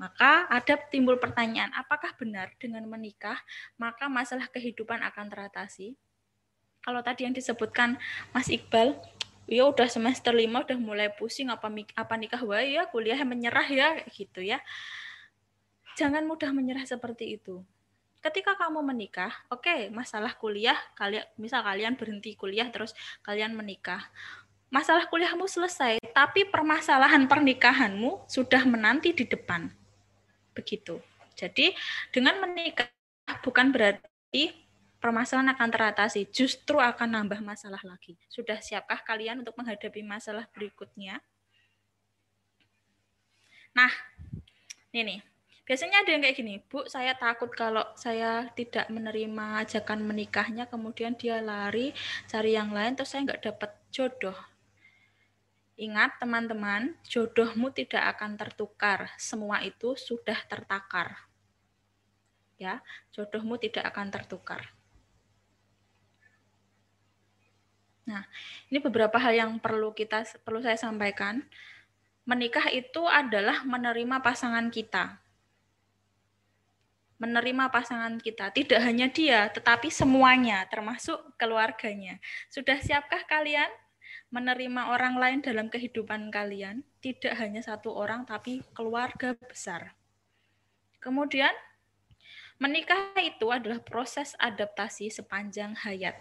[0.00, 3.36] Maka ada timbul pertanyaan, apakah benar dengan menikah
[3.76, 5.92] maka masalah kehidupan akan teratasi?
[6.80, 8.00] Kalau tadi yang disebutkan
[8.32, 8.96] Mas Iqbal,
[9.44, 13.88] ya udah semester lima udah mulai pusing apa apa nikah wae ya, kuliah menyerah ya
[14.08, 14.64] gitu ya.
[16.00, 17.60] Jangan mudah menyerah seperti itu
[18.20, 22.92] ketika kamu menikah, oke, okay, masalah kuliah, kalian misal kalian berhenti kuliah terus
[23.24, 24.08] kalian menikah.
[24.70, 29.66] masalah kuliahmu selesai, tapi permasalahan pernikahanmu sudah menanti di depan.
[30.54, 31.02] Begitu.
[31.34, 31.74] Jadi
[32.14, 32.86] dengan menikah
[33.42, 34.54] bukan berarti
[35.02, 38.14] permasalahan akan teratasi, justru akan nambah masalah lagi.
[38.30, 41.18] Sudah siapkah kalian untuk menghadapi masalah berikutnya?
[43.74, 43.90] Nah,
[44.94, 45.20] ini nih,
[45.70, 51.14] biasanya ada yang kayak gini, Bu, saya takut kalau saya tidak menerima ajakan menikahnya, kemudian
[51.14, 51.94] dia lari
[52.26, 54.34] cari yang lain, terus saya nggak dapat jodoh.
[55.78, 59.14] Ingat teman-teman, jodohmu tidak akan tertukar.
[59.14, 61.22] Semua itu sudah tertakar.
[62.58, 62.82] Ya,
[63.14, 64.74] jodohmu tidak akan tertukar.
[68.10, 68.26] Nah,
[68.74, 71.46] ini beberapa hal yang perlu kita perlu saya sampaikan.
[72.26, 75.19] Menikah itu adalah menerima pasangan kita
[77.20, 78.48] menerima pasangan kita.
[78.50, 82.16] Tidak hanya dia, tetapi semuanya, termasuk keluarganya.
[82.48, 83.68] Sudah siapkah kalian
[84.32, 86.80] menerima orang lain dalam kehidupan kalian?
[87.04, 89.92] Tidak hanya satu orang, tapi keluarga besar.
[90.96, 91.52] Kemudian,
[92.56, 96.16] menikah itu adalah proses adaptasi sepanjang hayat.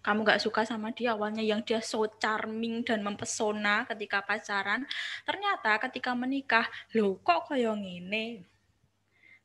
[0.00, 4.88] Kamu gak suka sama dia awalnya yang dia so charming dan mempesona ketika pacaran.
[5.28, 6.64] Ternyata ketika menikah,
[6.96, 8.40] loh kok kayak gini?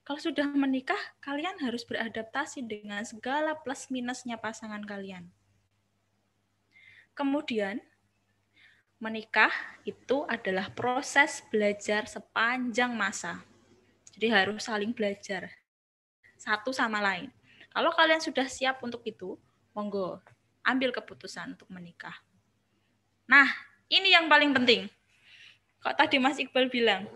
[0.05, 5.33] Kalau sudah menikah, kalian harus beradaptasi dengan segala plus minusnya pasangan kalian.
[7.17, 7.81] Kemudian,
[9.01, 9.49] menikah
[9.81, 13.41] itu adalah proses belajar sepanjang masa.
[14.13, 15.49] Jadi harus saling belajar
[16.37, 17.33] satu sama lain.
[17.73, 19.35] Kalau kalian sudah siap untuk itu,
[19.73, 20.21] monggo
[20.61, 22.13] ambil keputusan untuk menikah.
[23.25, 23.49] Nah,
[23.89, 24.85] ini yang paling penting.
[25.81, 27.09] Kok tadi Mas Iqbal bilang,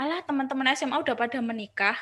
[0.00, 1.96] alah teman-teman SMA udah pada menikah,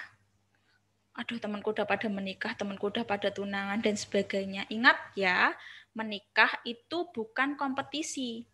[1.14, 4.66] aduh temanku udah pada menikah, temanku udah pada tunangan dan sebagainya.
[4.70, 5.54] Ingat ya,
[5.92, 8.46] menikah itu bukan kompetisi.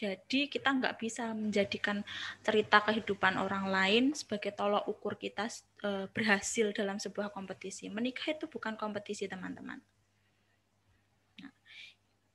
[0.00, 2.00] Jadi kita nggak bisa menjadikan
[2.40, 5.52] cerita kehidupan orang lain sebagai tolok ukur kita
[5.84, 7.92] e, berhasil dalam sebuah kompetisi.
[7.92, 9.76] Menikah itu bukan kompetisi teman-teman.
[11.44, 11.52] Nah,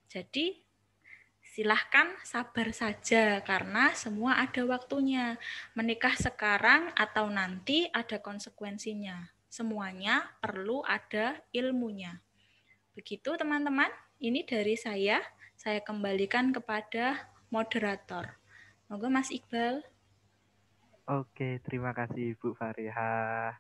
[0.06, 0.62] jadi
[1.56, 5.40] silahkan sabar saja karena semua ada waktunya.
[5.72, 9.32] Menikah sekarang atau nanti ada konsekuensinya.
[9.48, 12.20] Semuanya perlu ada ilmunya.
[12.92, 13.88] Begitu teman-teman,
[14.20, 15.24] ini dari saya.
[15.56, 18.36] Saya kembalikan kepada moderator.
[18.92, 19.80] Moga Mas Iqbal.
[21.08, 23.56] Oke, terima kasih Bu Fariha.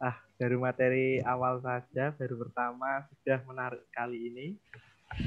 [0.00, 4.46] Ah, dari materi awal saja, baru pertama sudah menarik kali ini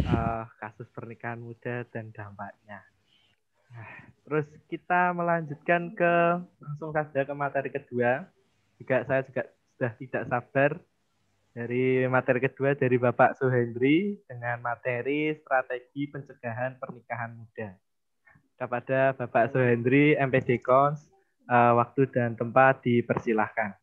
[0.08, 2.82] uh, kasus pernikahan muda dan dampaknya.
[3.72, 3.90] Nah,
[4.28, 6.14] terus kita melanjutkan ke
[6.60, 8.28] langsung saja ke materi kedua.
[8.78, 10.72] Juga saya juga sudah tidak sabar
[11.52, 17.76] dari materi kedua dari Bapak Suhendri dengan materi strategi pencegahan pernikahan muda.
[18.56, 21.12] Kepada Bapak Suhendri MPD Kons,
[21.50, 23.81] uh, waktu dan tempat dipersilahkan.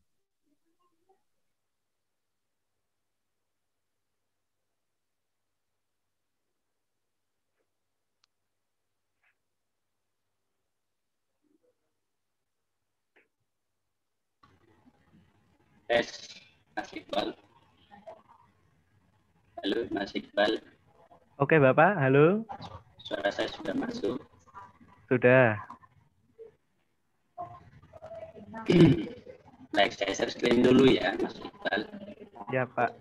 [15.89, 16.05] Tes
[16.77, 17.33] Mas Iqbal.
[19.57, 20.61] Halo Mas Iqbal.
[21.41, 22.45] Oke Bapak, halo.
[23.01, 24.21] Suara saya sudah masuk.
[25.09, 25.57] Sudah.
[29.73, 31.89] Baik, saya share screen dulu ya Mas Iqbal.
[32.53, 32.93] Ya Pak.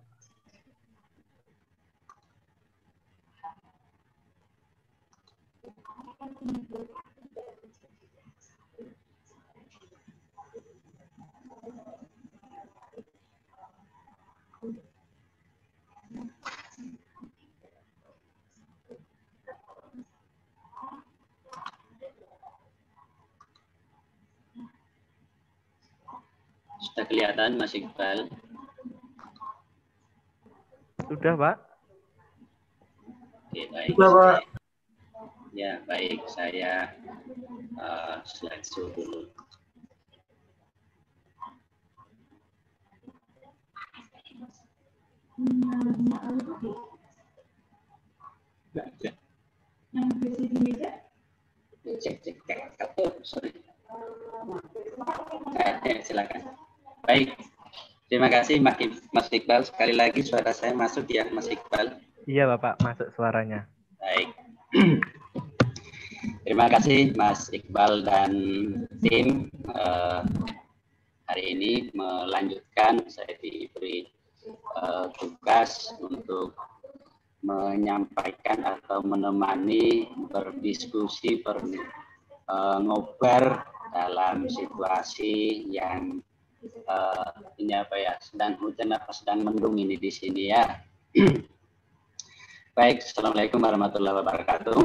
[26.97, 28.25] Sudah kelihatan Mas Iqbal?
[31.05, 31.57] Sudah, Pak.
[33.53, 33.93] Oke, baik.
[33.93, 34.41] Sudah, Pak.
[35.53, 36.25] Ya, baik.
[36.25, 36.97] Saya
[37.77, 39.29] uh, slideshow dulu.
[48.73, 49.13] Cek,
[52.25, 52.59] cek, cek.
[52.97, 53.53] Oh, sorry.
[55.45, 56.57] Oke, silakan.
[57.05, 57.37] Baik.
[58.07, 59.67] Terima kasih Mas Iqbal.
[59.67, 61.99] Sekali lagi suara saya masuk ya Mas Iqbal.
[62.23, 63.67] Iya Bapak, masuk suaranya.
[63.99, 64.31] Baik.
[66.47, 68.31] Terima kasih Mas Iqbal dan
[69.03, 70.23] tim uh,
[71.27, 74.07] hari ini melanjutkan saya diberi
[74.79, 76.55] uh, tugas untuk
[77.43, 81.59] me menyampaikan atau menemani berdiskusi ber,
[82.47, 86.23] uh, ngobar dalam situasi yang
[86.87, 87.31] uh,
[87.61, 90.63] ini apa ya sedang hujan apa sedang mendung ini di sini ya.
[92.77, 94.79] Baik, assalamualaikum warahmatullahi wabarakatuh.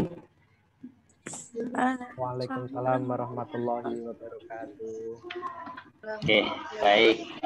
[2.17, 5.21] Waalaikumsalam warahmatullahi wabarakatuh.
[6.03, 6.41] Oke,
[6.81, 7.37] baik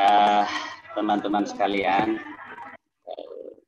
[0.95, 2.23] teman-teman uh, sekalian.
[3.05, 3.59] Uh,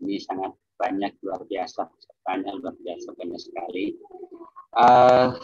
[0.00, 1.86] ini sangat banyak luar biasa,
[2.24, 3.94] banyak luar biasa banyak sekali.
[4.74, 5.38] Uh,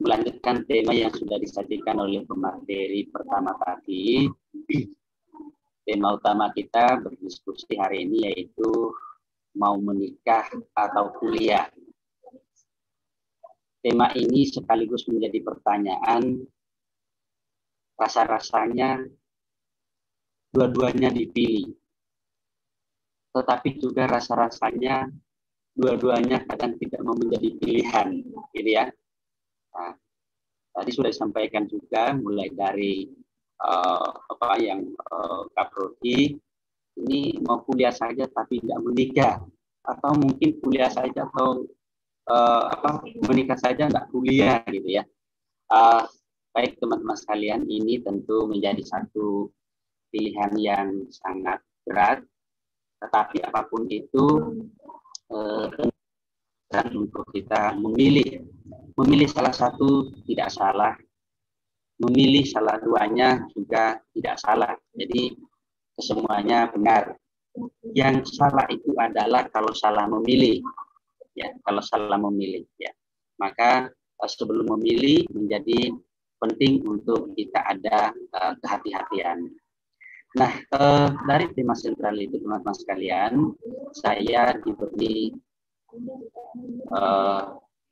[0.00, 4.28] melanjutkan tema yang sudah disajikan oleh pemateri pertama tadi.
[5.86, 8.90] Tema utama kita berdiskusi hari ini yaitu
[9.54, 11.70] mau menikah atau kuliah.
[13.80, 16.42] Tema ini sekaligus menjadi pertanyaan
[17.94, 19.06] rasa-rasanya
[20.50, 21.70] dua-duanya dipilih.
[23.30, 25.06] Tetapi juga rasa-rasanya
[25.76, 28.08] dua-duanya kadang tidak mau menjadi pilihan,
[28.56, 28.90] gitu ya.
[30.76, 33.08] Tadi sudah disampaikan juga mulai dari
[33.64, 36.36] uh, apa yang uh, Kaprodi
[36.96, 39.34] ini mau kuliah saja tapi tidak menikah
[39.86, 41.64] atau mungkin kuliah saja atau
[42.28, 45.04] uh, apa menikah saja nggak kuliah gitu ya.
[45.72, 46.04] Uh,
[46.52, 49.52] baik teman-teman sekalian ini tentu menjadi satu
[50.08, 52.24] pilihan yang sangat berat,
[53.04, 54.24] tetapi apa pun itu
[55.32, 55.68] uh,
[56.66, 58.42] dan untuk kita memilih
[58.96, 60.96] memilih salah satu tidak salah
[62.00, 64.72] memilih salah duanya juga tidak salah.
[64.92, 65.32] Jadi
[65.96, 67.16] kesemuanya benar.
[67.96, 70.60] Yang salah itu adalah kalau salah memilih.
[71.36, 72.92] Ya, kalau salah memilih ya.
[73.40, 75.92] Maka eh, sebelum memilih menjadi
[76.36, 79.48] penting untuk kita ada uh, kehati-hatian.
[80.36, 83.56] Nah, uh, dari tema sentral itu teman-teman sekalian,
[83.96, 85.32] saya diberi
[86.92, 87.42] uh,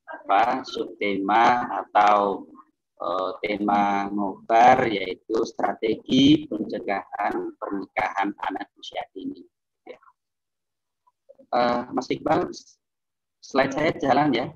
[0.04, 2.46] apa subtema atau
[3.00, 9.42] uh, tema ngobar yaitu strategi pencegahan pernikahan anak usia dini.
[11.54, 12.50] Uh, Mas Iqbal,
[13.38, 14.46] slide saya jalan ya?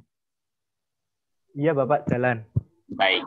[1.54, 2.42] Iya Bapak, jalan.
[2.90, 3.22] Baik.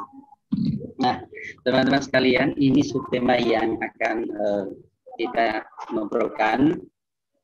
[1.00, 1.24] Nah,
[1.64, 4.66] teman-teman sekalian, ini subtema yang akan uh,
[5.16, 5.64] kita
[5.96, 6.84] ngobrolkan,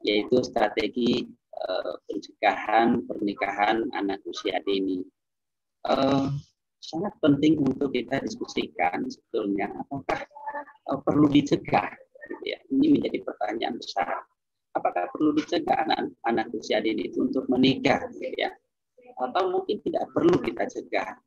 [0.04, 1.26] yaitu strategi
[1.66, 5.02] uh, pencegahan pernikahan anak usia dini.
[5.88, 6.30] Uh,
[6.84, 10.22] sangat penting untuk kita diskusikan sebetulnya apakah
[10.92, 11.90] uh, perlu dicegah
[12.28, 12.60] gitu ya.
[12.70, 14.24] ini menjadi pertanyaan besar.
[14.78, 18.54] Apakah perlu dicegah anak anak usia dini itu untuk menikah gitu ya?
[19.18, 21.18] Atau mungkin tidak perlu kita cegah?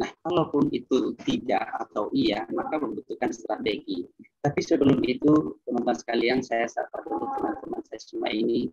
[0.00, 4.02] Nah kalaupun itu tidak atau iya maka membutuhkan strategi.
[4.40, 8.66] Tapi sebelum itu teman-teman sekalian saya sapa dulu teman-teman saya semua ini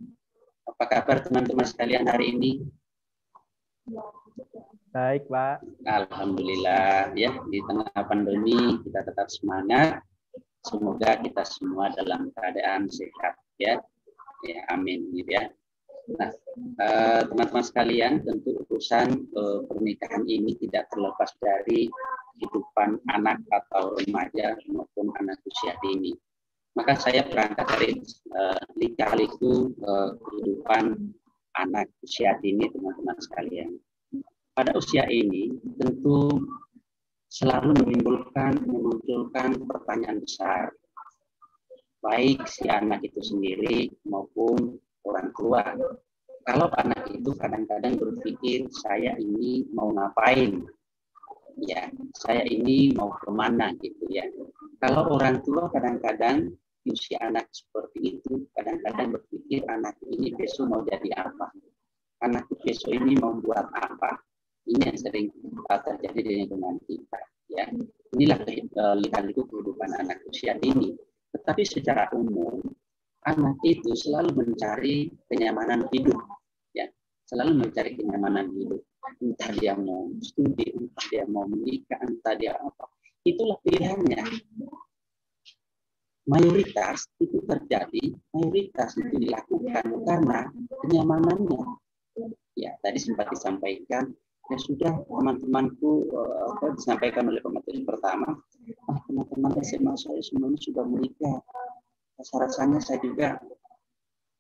[0.68, 2.51] apa kabar teman-teman sekalian hari ini
[4.91, 5.61] Baik, Pak.
[5.86, 10.01] Alhamdulillah ya di tengah pandemi kita tetap semangat.
[10.65, 13.78] Semoga kita semua dalam keadaan sehat ya.
[14.41, 15.53] Ya, amin gitu ya.
[16.18, 16.32] Nah,
[16.82, 21.91] eh, teman-teman eh, sekalian, tentu urusan eh, pernikahan ini tidak terlepas dari
[22.38, 26.15] kehidupan anak atau remaja maupun anak usia dini.
[26.78, 27.91] Maka saya berangkat dari
[28.38, 30.93] eh, lika-liku eh, kehidupan
[31.57, 33.82] anak usia dini teman-teman sekalian.
[34.53, 36.38] Pada usia ini tentu
[37.34, 40.69] selalu menimbulkan memunculkan pertanyaan besar.
[41.97, 45.65] Baik si anak itu sendiri maupun orang tua.
[46.45, 50.61] Kalau anak itu kadang-kadang berpikir saya ini mau ngapain?
[51.57, 53.73] Ya saya ini mau ke mana?
[53.82, 54.30] Gitu ya.
[54.78, 56.53] Kalau orang tua kadang-kadang
[56.91, 61.51] usia anak seperti itu kadang-kadang berpikir anak ini besok mau jadi apa
[62.23, 64.27] anak besok ini mau buat apa
[64.67, 65.27] ini yang sering
[65.67, 67.19] terjadi di lingkungan kita.
[67.47, 67.65] Ya,
[68.11, 68.43] inilah
[68.99, 70.91] lihat itu kehidupan anak usia dini.
[71.31, 72.59] Tetapi secara umum
[73.23, 76.19] anak itu selalu mencari kenyamanan hidup,
[76.75, 76.88] ya,
[77.27, 78.83] selalu mencari kenyamanan hidup.
[79.23, 82.91] Entah dia mau studi, entah dia mau menikah, entah dia apa.
[83.23, 84.23] Itulah pilihannya.
[86.28, 90.51] Mayoritas itu terjadi, mayoritas itu dilakukan karena
[90.84, 91.63] kenyamanannya.
[92.57, 94.11] Ya, tadi sempat disampaikan
[94.47, 98.32] ya sudah teman-temanku uh, disampaikan oleh pemateri pertama
[98.88, 101.39] ah teman-teman SMA saya semuanya sudah menikah.
[102.17, 103.38] Rasa-rasanya saya juga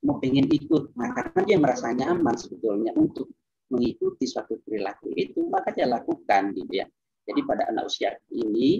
[0.03, 0.95] mau pengen ikut.
[0.95, 3.31] Nah karena dia merasa nyaman sebetulnya untuk
[3.67, 6.87] mengikuti suatu perilaku itu maka dia lakukan gitu ya.
[7.27, 8.79] Jadi pada anak usia ini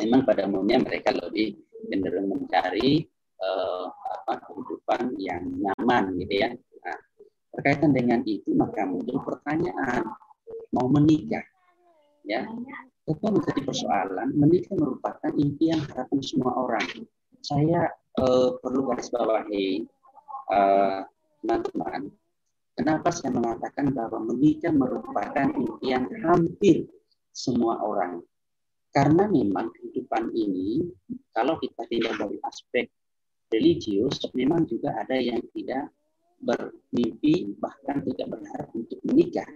[0.00, 3.06] memang pada umumnya mereka lebih cenderung mencari
[3.40, 6.50] uh, apa, kehidupan yang nyaman gitu ya.
[6.84, 6.98] Nah,
[7.56, 10.04] berkaitan dengan itu maka muncul pertanyaan
[10.74, 11.44] mau menikah?
[12.28, 12.44] Ya
[13.08, 14.36] itu menjadi persoalan?
[14.36, 16.86] Menikah merupakan impian harapan semua orang.
[17.40, 17.88] Saya
[18.20, 19.88] uh, perlu garis bawahi
[20.52, 21.00] uh,
[21.40, 22.12] teman-teman
[22.76, 26.88] kenapa saya mengatakan bahwa menikah merupakan impian hampir
[27.32, 28.24] semua orang
[28.90, 30.82] karena memang kehidupan ini
[31.30, 32.86] kalau kita tidak dari aspek
[33.50, 35.90] religius memang juga ada yang tidak
[36.40, 39.46] bermimpi bahkan tidak berharap untuk menikah.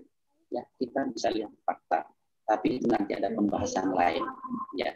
[0.52, 2.06] Ya kita bisa lihat fakta
[2.44, 4.22] tapi itu nanti ada pembahasan lain.
[4.76, 4.92] Ya.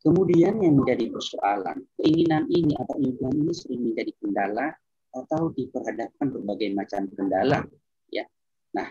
[0.00, 4.72] Kemudian yang menjadi persoalan keinginan ini atau impian ini sering menjadi kendala
[5.12, 7.62] atau diperhadapkan berbagai macam kendala.
[8.10, 8.26] Ya.
[8.74, 8.88] Nah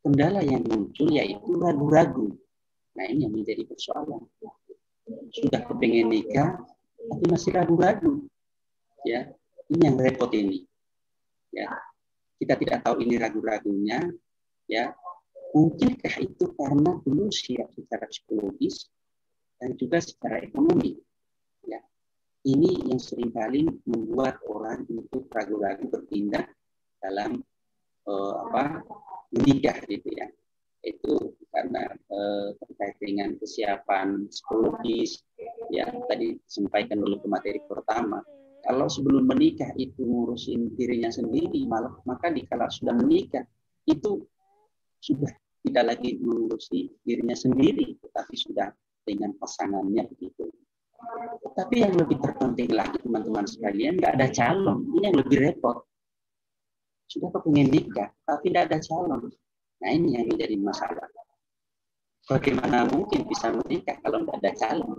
[0.00, 2.32] kendala yang muncul yaitu ragu-ragu
[2.94, 4.22] nah ini yang menjadi persoalan
[5.34, 6.58] sudah kepengen nikah
[7.04, 8.24] tapi masih ragu-ragu
[9.04, 9.28] ya
[9.68, 10.64] ini yang repot ini
[11.50, 11.68] ya
[12.38, 14.08] kita tidak tahu ini ragu-ragunya
[14.70, 14.94] ya
[15.54, 18.90] Mungkinkah itu karena belum siap secara psikologis
[19.62, 20.98] dan juga secara ekonomi?
[21.62, 21.78] Ya,
[22.42, 26.42] ini yang sering kali membuat orang itu ragu-ragu berpindah
[26.98, 27.38] dalam
[28.10, 28.82] uh, apa
[29.30, 30.26] menikah gitu ya.
[30.84, 35.24] Itu karena uh, terkait dengan kesiapan psikologis
[35.72, 38.20] ya tadi disampaikan oleh pemateri pertama.
[38.64, 43.44] Kalau sebelum menikah itu ngurusin dirinya sendiri, malah maka dikala sudah menikah
[43.84, 44.24] itu
[45.04, 45.28] sudah
[45.64, 48.72] tidak lagi mengurusi dirinya sendiri, tetapi sudah
[49.04, 50.48] dengan pasangannya begitu.
[51.52, 54.88] Tapi yang lebih terpenting lagi teman-teman sekalian, nggak ada calon.
[54.96, 55.84] Ini yang lebih repot.
[57.04, 59.28] Sudah kepengen nikah, tapi tidak ada calon.
[59.84, 61.08] Nah ini yang menjadi masalah.
[62.24, 64.96] Bagaimana mungkin bisa menikah kalau tidak ada calon?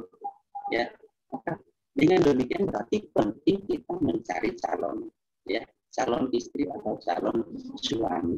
[0.69, 0.85] Ya,
[1.33, 1.57] maka
[1.97, 5.09] dengan demikian berarti penting kita mencari calon,
[5.49, 7.41] ya calon istri atau calon
[7.81, 8.37] suami.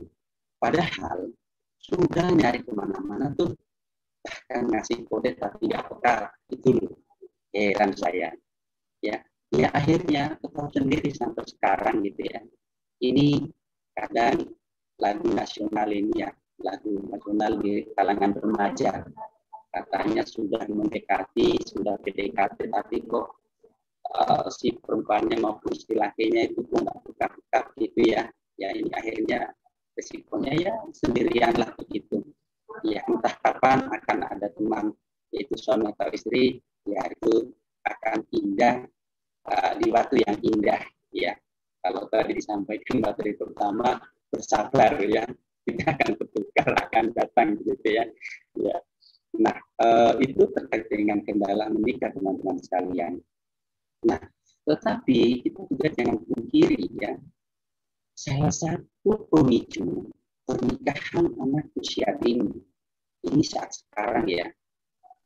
[0.56, 1.36] Padahal
[1.84, 3.52] sudah nyari ke mana-mana tuh
[4.28, 6.16] bahkan ngasih kode tapi nggak peka
[6.52, 7.00] itu loh
[7.56, 8.30] heran saya
[9.00, 9.18] ya
[9.56, 12.44] ya akhirnya tetap sendiri sampai sekarang gitu ya
[13.00, 13.48] ini
[13.96, 14.52] kadang
[14.98, 16.30] lagu nasional ini ya
[16.62, 19.06] lagu nasional di kalangan remaja.
[19.68, 23.38] Katanya sudah mendekati sudah PDKT tapi kok
[24.18, 28.26] uh, si perempuannya maupun si lakinya itu pun nggak buka-buka gitu ya.
[28.58, 29.54] Ya ini akhirnya
[29.94, 32.26] resikonya ya sendirian lah begitu.
[32.82, 34.98] Ya entah kapan akan ada teman
[35.30, 36.58] yaitu suami atau istri
[36.90, 37.54] ya itu
[37.86, 38.82] akan indah
[39.46, 40.82] uh, di waktu yang indah
[41.14, 41.38] ya.
[41.86, 45.26] Kalau tadi disampaikan materi pertama bersabar ya.
[45.68, 48.06] Tidak akan bertukar akan datang gitu ya.
[48.56, 48.78] Ya.
[49.36, 53.20] Nah uh, itu terkait dengan kendala menikah teman-teman sekalian.
[54.08, 54.22] Nah
[54.68, 57.16] tetapi kita juga jangan pungkiri ya
[58.18, 60.10] salah satu pemicu
[60.44, 62.50] pernikahan anak usia dini
[63.30, 64.48] ini saat sekarang ya.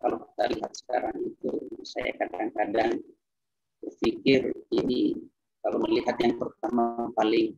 [0.01, 1.51] Kalau kita lihat sekarang itu
[1.85, 2.99] saya kadang-kadang
[3.79, 5.13] berpikir ini
[5.61, 7.53] kalau melihat yang pertama paling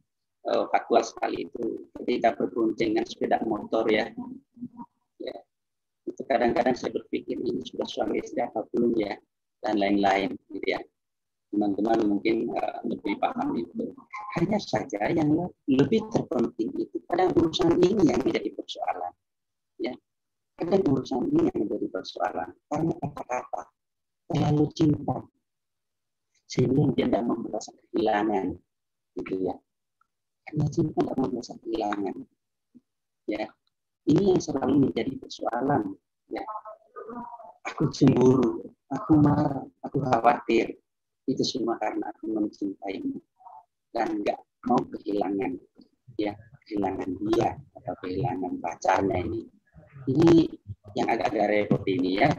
[0.50, 4.12] uh, faktual sekali itu ketika berboncengan sepeda motor ya
[5.20, 5.36] ya
[6.08, 9.16] itu kadang-kadang saya berpikir ini sudah suami istri apa belum ya
[9.64, 10.80] dan lain-lain gitu ya
[11.54, 13.94] teman-teman mungkin uh, lebih paham itu.
[14.42, 15.30] Hanya saja yang
[15.70, 19.14] lebih terpenting itu pada urusan ini yang menjadi persoalan.
[19.78, 19.94] Ya,
[20.58, 23.62] pada urusan ini yang menjadi persoalan karena kata-kata
[24.34, 25.18] terlalu cinta
[26.50, 28.46] sehingga dia tidak merasa kehilangan,
[29.22, 29.56] gitu ya.
[30.44, 32.16] Karena cinta tidak mau merasa kehilangan.
[33.30, 33.48] Ya,
[34.12, 35.96] ini yang selalu menjadi persoalan.
[36.28, 36.44] Ya,
[37.64, 40.84] aku cemburu, aku marah, aku khawatir
[41.24, 43.16] itu semua karena aku mencintaimu
[43.96, 45.56] dan nggak mau kehilangan
[46.20, 46.36] ya
[46.68, 49.42] kehilangan dia atau kehilangan pacarnya ini
[50.12, 50.52] ini
[51.00, 52.30] yang agak-agak repot ini ya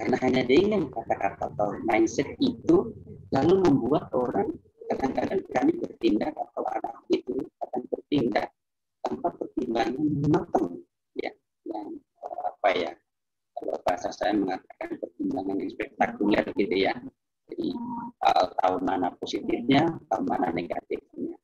[0.00, 2.94] karena hanya dengan kata-kata atau mindset itu
[3.34, 4.54] lalu membuat orang
[4.90, 8.50] kadang-kadang kami bertindak atau anak itu akan bertindak
[9.06, 10.82] tanpa pertimbangan matang
[11.14, 11.30] ya
[11.62, 11.94] yang
[12.42, 12.92] apa ya
[13.54, 16.94] kalau bahasa saya mengatakan pertimbangan yang spektakuler gitu ya.
[17.50, 17.68] Jadi
[18.24, 21.36] uh, tahu mana positifnya, tahu mana negatifnya.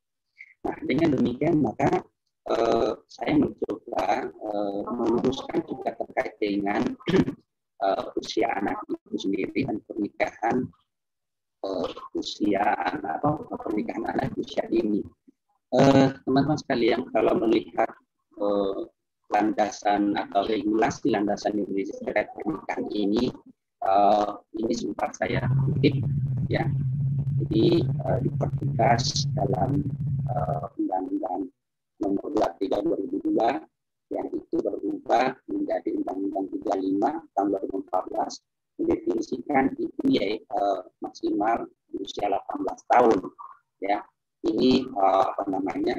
[0.64, 2.02] Nah dengan demikian maka
[2.50, 6.82] uh, saya mencoba uh, meluruskan juga terkait dengan
[7.84, 10.56] uh, usia anak itu sendiri dan pernikahan
[11.66, 12.62] uh, usia
[13.02, 15.02] atau pernikahan anak usia ini.
[16.22, 17.90] Teman-teman uh, sekalian kalau melihat
[18.38, 18.86] uh,
[19.34, 23.34] landasan atau regulasi landasan Indonesia terkait pernikahan ini
[23.82, 25.98] uh, ini sempat saya kutip
[26.46, 26.62] ya
[27.42, 29.82] Jadi uh, dipertegas dalam
[30.30, 31.50] uh, Undang-Undang
[32.00, 32.28] Nomor
[32.62, 41.64] 23 2002 yang itu berubah menjadi Undang-Undang 35 tahun 2014 mendefinisikan itu ya uh, maksimal
[41.96, 43.18] usia 18 tahun
[43.82, 43.98] ya.
[44.46, 45.98] Ini uh, apa namanya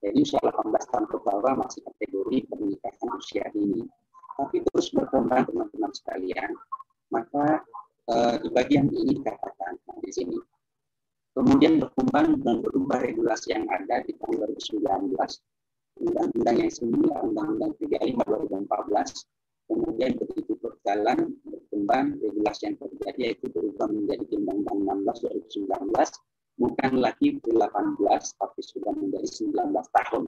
[0.00, 3.84] jadi usia 18 tahun ke bawah masih kategori pernikahan usia ini
[4.42, 6.50] tapi terus berkembang teman-teman sekalian
[7.12, 7.60] maka
[8.08, 10.38] uh, di bagian ini dikatakan nah, di sini.
[11.32, 15.16] Kemudian berkembang dan berubah regulasi yang ada di tahun 2019
[16.02, 18.20] undang-undang yang semula undang-undang 35
[18.68, 19.41] 2014
[19.72, 27.40] kemudian begitu berjalan berkembang regulasi yang terjadi yaitu berubah menjadi undang-undang 16 2019 bukan lagi
[27.40, 27.96] 18
[28.36, 30.22] tapi sudah menjadi 19 tahun.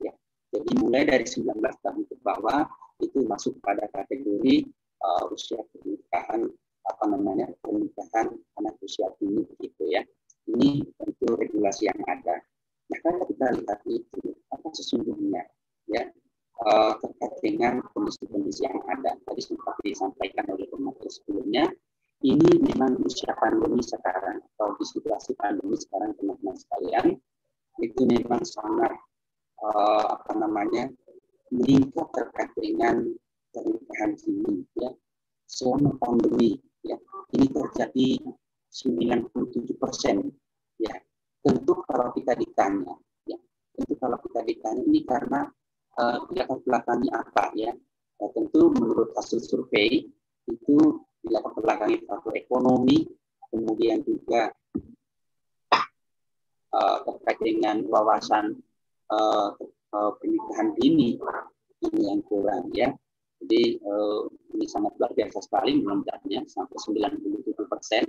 [0.00, 0.12] Ya
[0.56, 2.64] jadi mulai dari 19 tahun ke bawah
[3.04, 4.64] itu masuk pada kategori
[5.04, 6.48] uh, usia pernikahan
[6.88, 10.00] apa namanya pernikahan anak usia dini gitu ya.
[10.48, 12.40] Ini tentu regulasi yang ada.
[12.88, 15.44] Nah kalau kita lihat itu apa sesungguhnya?
[15.92, 16.08] Ya
[16.64, 19.12] uh, terkait dengan kondisi-kondisi yang ada.
[19.26, 21.64] Tadi sempat disampaikan oleh pemateri sebelumnya
[22.24, 27.06] ini memang usia pandemi sekarang atau di situasi pandemi sekarang teman-teman sekalian
[27.76, 28.96] itu memang sangat
[29.60, 30.88] uh, apa namanya
[31.52, 33.04] meningkat terkait dengan
[33.52, 34.90] pernikahan dini ya.
[35.44, 36.96] Selama pandemi ya
[37.36, 38.08] ini terjadi
[38.72, 40.32] 97 persen
[40.80, 40.96] ya.
[41.44, 42.96] Tentu kalau kita ditanya
[43.28, 43.38] ya
[43.76, 45.46] tentu kalau kita ditanya ini karena
[45.96, 47.72] latar belakangnya apa ya
[48.20, 50.08] nah, tentu menurut hasil survei
[50.46, 50.76] itu
[51.26, 53.08] latar belakangi faktor ekonomi
[53.48, 54.52] kemudian juga
[56.76, 58.60] uh, terkait dengan wawasan
[59.10, 59.56] uh,
[59.96, 61.16] uh, pernikahan dini
[61.84, 62.92] ini yang kurang ya.
[63.36, 64.24] Jadi uh,
[64.56, 68.04] ini sangat luar biasa sekali melonjaknya sampai 97 persen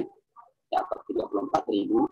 [0.71, 2.07] atau 34 ribu.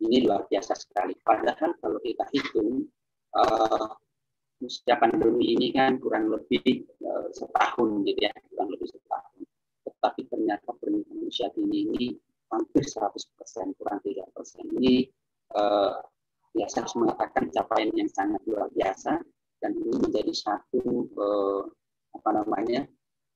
[0.00, 1.12] Ini luar biasa sekali.
[1.20, 2.88] Padahal kalau kita hitung
[3.36, 3.88] uh,
[4.64, 9.38] usia pandemi ini kan kurang lebih uh, setahun gitu ya, kurang lebih setahun.
[9.84, 12.06] Tetapi ternyata pernikahan usia dini ini
[12.48, 14.64] hampir 100 persen, kurang 3 persen.
[14.80, 15.08] Ini
[15.54, 16.00] uh,
[16.54, 19.18] ya saya harus mengatakan capaian yang sangat luar biasa
[19.58, 21.62] dan ini menjadi satu eh,
[22.14, 22.86] apa namanya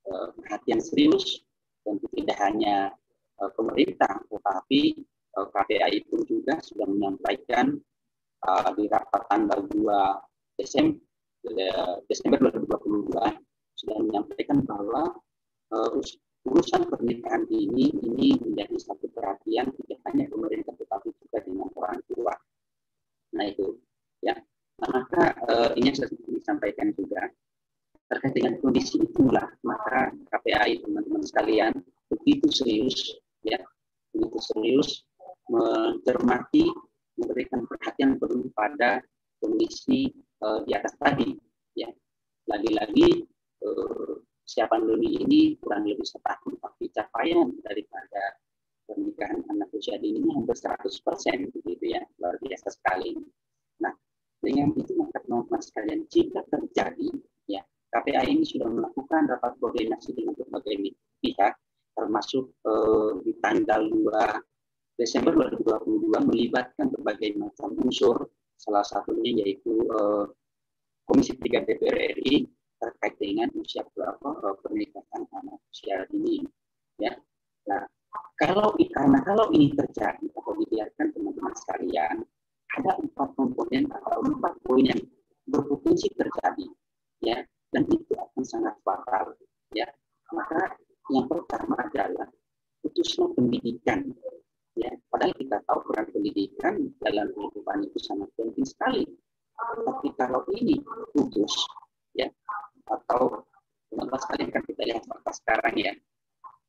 [0.06, 1.42] eh, perhatian serius
[1.82, 2.94] dan tidak hanya
[3.42, 7.74] eh, pemerintah tetapi eh, KPAI pun juga sudah menyampaikan
[8.44, 11.00] eh, di rapat tanggal 2 Desember
[12.08, 13.14] Desember 2022
[13.78, 15.14] sudah menyampaikan bahwa
[15.70, 15.98] uh,
[16.48, 22.34] urusan pernikahan ini ini menjadi satu perhatian tidak hanya pemerintah tetapi juga dengan orang tua.
[23.38, 23.78] Nah itu
[24.24, 24.34] ya.
[24.78, 27.26] Maka uh, ini yang sudah disampaikan juga
[28.08, 31.72] terkait dengan kondisi itulah maka KPAI teman-teman sekalian
[32.08, 33.60] begitu serius ya
[34.16, 35.04] begitu serius
[35.52, 36.72] mencermati
[37.20, 39.04] memberikan perhatian penuh pada
[39.44, 40.08] kondisi
[40.42, 41.34] uh, di atas tadi
[41.74, 41.88] ya
[42.48, 43.26] lagi-lagi
[43.64, 44.18] uh,
[44.48, 48.40] siapan doni ini kurang lebih setahun tapi capaian daripada
[48.88, 53.20] pernikahan anak usia dini ini hampir 100 persen begitu ya luar biasa sekali.
[53.84, 53.92] Nah
[54.40, 57.12] dengan itu maka teman-teman sekalian jika terjadi
[57.44, 57.60] ya
[57.92, 61.52] KPA ini sudah melakukan rapat koordinasi dengan berbagai pihak
[61.92, 70.26] termasuk eh, di tanggal 2 Desember 2022 melibatkan berbagai macam unsur salah satunya yaitu eh,
[71.08, 72.44] Komisi 3 DPR RI
[72.78, 76.44] terkait dengan usia berapa eh, pernikahan anak usia dini
[76.98, 77.14] ya
[77.64, 77.86] nah
[78.38, 82.16] kalau karena kalau ini terjadi atau dibiarkan teman-teman sekalian,
[82.78, 85.00] ada empat komponen atau empat poin yang
[85.50, 86.66] berpotensi terjadi,
[87.18, 87.42] ya,
[87.74, 89.34] dan itu akan sangat fatal,
[89.74, 89.90] ya.
[90.30, 90.78] Maka
[91.10, 92.30] yang pertama adalah
[92.78, 94.06] putusnya pendidikan,
[94.78, 94.92] ya.
[95.10, 99.02] Padahal kita tahu peran pendidikan dalam kehidupan itu sangat penting sekali.
[99.58, 100.78] Tapi kalau ini
[101.10, 101.66] putus,
[102.14, 102.30] ya,
[102.86, 103.42] atau
[103.90, 105.92] teman-teman kan kita lihat fakta sekarang ya,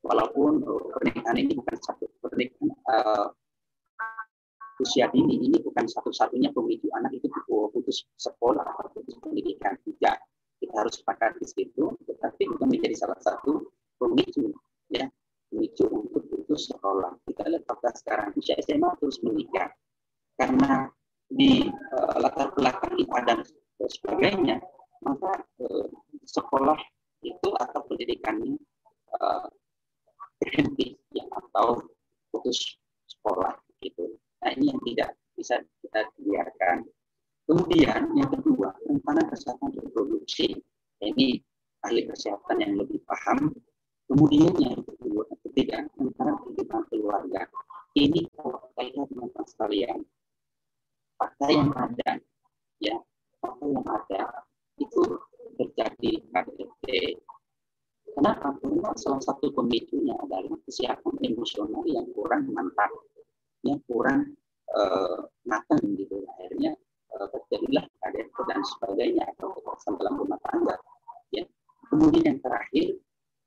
[0.02, 0.64] walaupun
[0.98, 3.30] pernikahan ini bukan satu pernikahan uh,
[4.80, 10.24] usia dini ini bukan satu-satunya pemicu anak itu putus sekolah atau putus pendidikan tidak
[10.64, 13.68] kita harus sepakat di situ tetapi juga menjadi salah satu
[14.00, 14.56] pemicu
[14.88, 15.12] ya
[15.50, 19.70] pemicu untuk putus sekolah kita lihat fakta sekarang usia SMA terus menikah
[20.40, 20.88] karena
[21.30, 23.42] di uh, latar belakang ada
[23.86, 24.58] sebagainya
[25.06, 25.88] maka uh,
[26.26, 26.78] sekolah
[27.26, 28.56] itu atau pendidikannya
[29.20, 29.48] uh,
[30.40, 31.84] berhenti ya atau
[32.32, 32.80] putus
[33.10, 34.16] sekolah gitu.
[34.40, 36.88] Nah ini yang tidak bisa kita biarkan.
[37.50, 40.54] Kemudian yang kedua tentang kesehatan reproduksi.
[41.00, 41.40] Ini
[41.82, 43.52] ahli kesehatan yang lebih paham.
[44.06, 45.26] Kemudian yang kedua,
[45.60, 47.44] ketiga tentang kehidupan keluarga.
[47.92, 50.00] Ini kalau kita lihat sekalian,
[51.20, 52.12] fakta yang ada,
[52.80, 52.96] ya,
[53.44, 54.24] fakta yang ada
[54.80, 55.04] itu
[55.60, 56.86] terjadi KDRT.
[58.16, 58.56] Kenapa?
[58.56, 62.96] Karena salah satu pemicunya adalah kesiapan emosional yang kurang mantap,
[63.68, 64.40] yang kurang
[64.72, 66.24] uh, matang gitu.
[66.40, 66.72] Akhirnya
[67.20, 70.80] uh, terjadilah KDRT dan sebagainya atau kekerasan dalam rumah tangga.
[71.36, 71.44] Ya.
[71.92, 72.96] Kemudian yang terakhir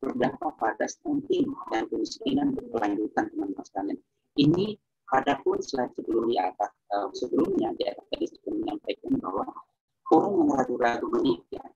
[0.02, 3.98] berdampak pada stunting dan kemiskinan berkelanjutan teman-teman sekalian.
[4.34, 4.66] Ini
[5.12, 9.44] Adapun slide sebelum di atas, uh, sebelumnya di atas tadi sudah menyampaikan bahwa
[10.08, 11.68] orang yang ragu-ragu menikah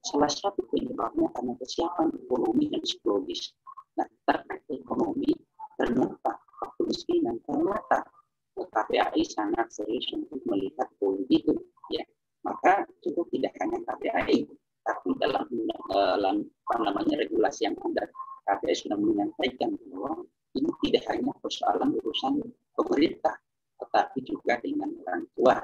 [0.00, 3.52] salah satu penyebabnya karena kesiapan ekonomi dan psikologis.
[4.00, 5.36] Nah, terkait ekonomi,
[5.76, 6.40] ternyata
[6.80, 8.08] kemiskinan ternyata
[8.56, 11.60] KPAI sangat serius untuk melihat poin itu.
[11.92, 12.08] Ya,
[12.40, 14.48] maka itu tidak hanya KPAI,
[14.88, 15.44] tapi dalam
[15.92, 18.08] dalam apa namanya regulasi yang ada,
[18.48, 20.24] KPAI sudah menyampaikan bahwa
[20.56, 22.40] ini tidak hanya persoalan urusan
[22.72, 23.36] pemerintah,
[23.76, 25.56] tetapi juga dengan orang tua.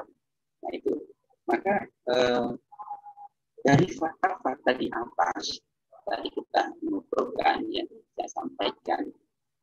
[0.61, 0.93] Nah itu,
[1.49, 2.49] maka eh,
[3.64, 5.57] dari fakta-fakta di atas
[6.05, 9.09] tadi kita mengumpulkan yang saya sampaikan,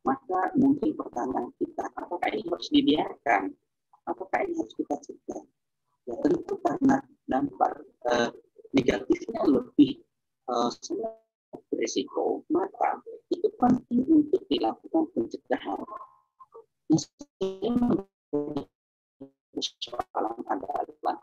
[0.02, 3.54] maka mungkin pertanyaan kita, apakah ini harus dibiarkan?
[4.10, 5.46] Apakah ini harus kita cegah?
[6.10, 6.98] Ya tentu karena
[7.30, 7.78] dampak
[8.10, 8.30] eh,
[8.72, 10.00] negatifnya lebih
[10.48, 10.70] eh,
[11.68, 15.80] berisiko, maka itu penting untuk dilakukan pencegahan.
[19.52, 21.16] Persoalan adalah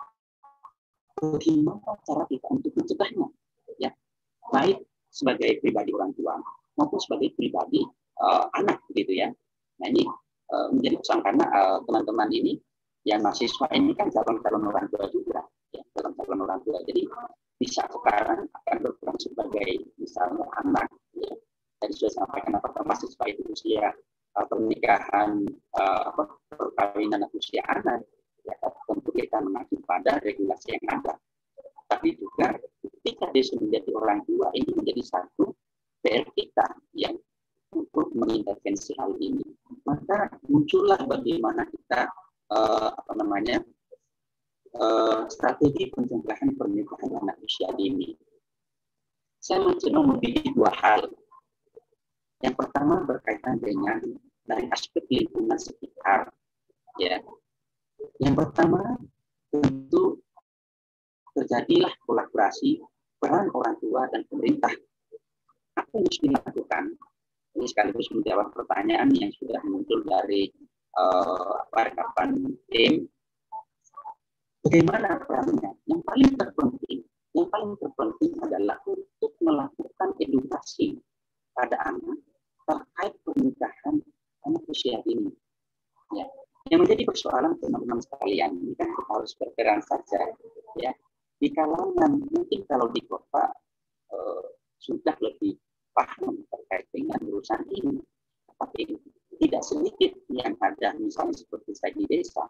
[1.18, 3.28] bagaimana cara kita untuk mencegahnya,
[3.82, 3.90] ya
[4.54, 6.38] baik sebagai pribadi orang tua
[6.78, 7.82] maupun sebagai pribadi
[8.22, 9.34] uh, anak, gitu ya.
[9.82, 10.06] Nah ini
[10.54, 12.54] uh, menjadi persoalan karena uh, teman-teman ini
[13.04, 15.42] yang mahasiswa ini kan calon-calon orang tua juga,
[15.74, 16.78] ya calon-calon orang tua.
[16.86, 17.04] Jadi
[18.10, 19.70] sekarang akan berperan sebagai
[20.02, 21.30] misalnya anak ya.
[21.78, 23.94] Tadi sudah sampaikan apakah mahasiswa itu usia
[24.34, 25.46] uh, pernikahan
[25.78, 28.02] uh, perkawinan usia anak
[28.42, 28.58] ya
[28.90, 31.22] tentu kita mengacu pada regulasi yang ada.
[31.86, 35.54] Tapi juga ketika dia sudah menjadi orang tua ini menjadi satu
[36.02, 36.66] PR kita
[36.98, 37.14] yang
[37.78, 39.46] untuk mengintervensi hal ini.
[39.86, 42.10] Maka muncullah bagaimana kita
[42.50, 43.62] uh, apa namanya
[44.82, 48.14] uh, strategi pencegahan pernikahan anak usia dini.
[49.42, 51.10] Saya mencoba memilih dua hal.
[52.46, 53.98] Yang pertama berkaitan dengan
[54.46, 56.30] dari aspek lingkungan sekitar.
[57.02, 57.18] Ya.
[58.22, 59.02] Yang pertama
[59.50, 60.22] tentu
[61.34, 62.86] terjadilah kolaborasi
[63.18, 64.72] peran orang tua dan pemerintah.
[65.74, 66.84] Apa yang harus dilakukan?
[67.58, 70.54] Ini sekaligus menjawab pertanyaan yang sudah muncul dari
[70.96, 72.24] uh, apa
[72.70, 73.10] tim
[74.60, 75.72] Bagaimana perannya?
[75.88, 77.00] Yang paling terpenting,
[77.32, 81.00] yang paling terpenting adalah untuk melakukan edukasi
[81.56, 82.20] pada anak
[82.68, 83.96] terkait pernikahan
[84.46, 85.32] anak usia ini.
[86.12, 86.28] Ya.
[86.70, 86.92] Yang
[87.40, 88.52] persoalan teman-teman sekalian.
[88.60, 90.22] Ini kan kita harus berperan saja
[90.76, 90.92] ya.
[91.40, 93.48] Di kalangan mungkin kalau di kota
[94.12, 95.56] eh, sudah lebih
[95.96, 98.04] paham terkait dengan urusan ini,
[98.60, 98.92] tapi
[99.40, 102.44] tidak sedikit yang ada misalnya seperti saya di desa.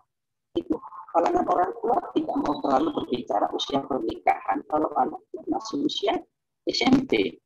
[0.58, 0.82] Itu
[1.14, 4.66] kalangan orang tua tidak mau terlalu berbicara usia pernikahan.
[4.66, 6.18] Kalau anak masih usia
[6.66, 7.38] SMP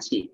[0.00, 0.29] así.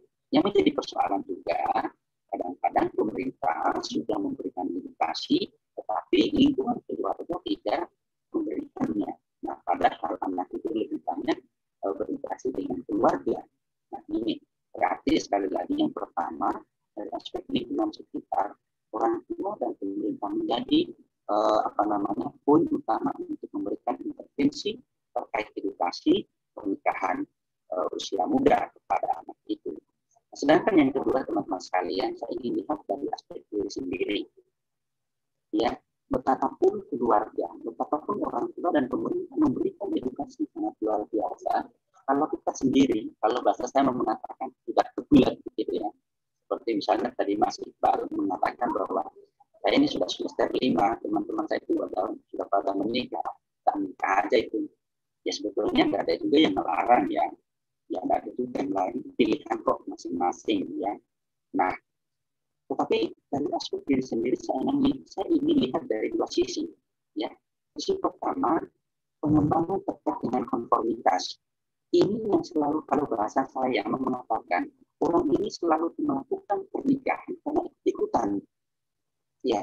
[33.77, 34.25] Sendiri.
[35.55, 35.73] ya
[36.07, 41.67] betapapun keluarga, betapapun orang tua dan pemerintah memberikan edukasi sangat luar biasa.
[42.07, 45.91] Kalau kita sendiri, kalau bahasa saya mengatakan tidak kebulat begitu ya.
[46.47, 49.03] Seperti misalnya tadi Mas Iqbal mengatakan bahwa
[49.59, 53.27] saya ini sudah semester lima, teman-teman saya itu sudah, sudah pada menikah,
[53.67, 54.71] tak nikah aja itu.
[55.27, 57.27] Ya sebetulnya nggak ada juga yang melarang ya.
[57.91, 60.95] Ya ada juga yang lain, pilihan kok masing-masing ya.
[61.59, 61.75] Nah,
[62.67, 66.71] tetapi dari aspek diri sendiri saya ingin saya ingin lihat dari dua sisi.
[67.19, 67.29] Ya,
[67.75, 68.63] sisi pertama
[69.19, 71.43] pengembangan terkait dengan konformitas.
[71.91, 74.71] Ini yang selalu kalau bahasa saya mengatakan
[75.03, 78.29] orang ini selalu melakukan pernikahan karena ikut-ikutan.
[79.43, 79.63] Ya,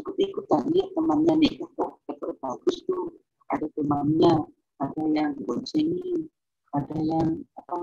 [0.00, 2.00] ikut-ikutan dia temannya nikah kok
[2.40, 3.14] bagus tuh
[3.52, 4.48] ada temannya
[4.80, 6.26] ada yang boncengin
[6.72, 7.76] ada yang apa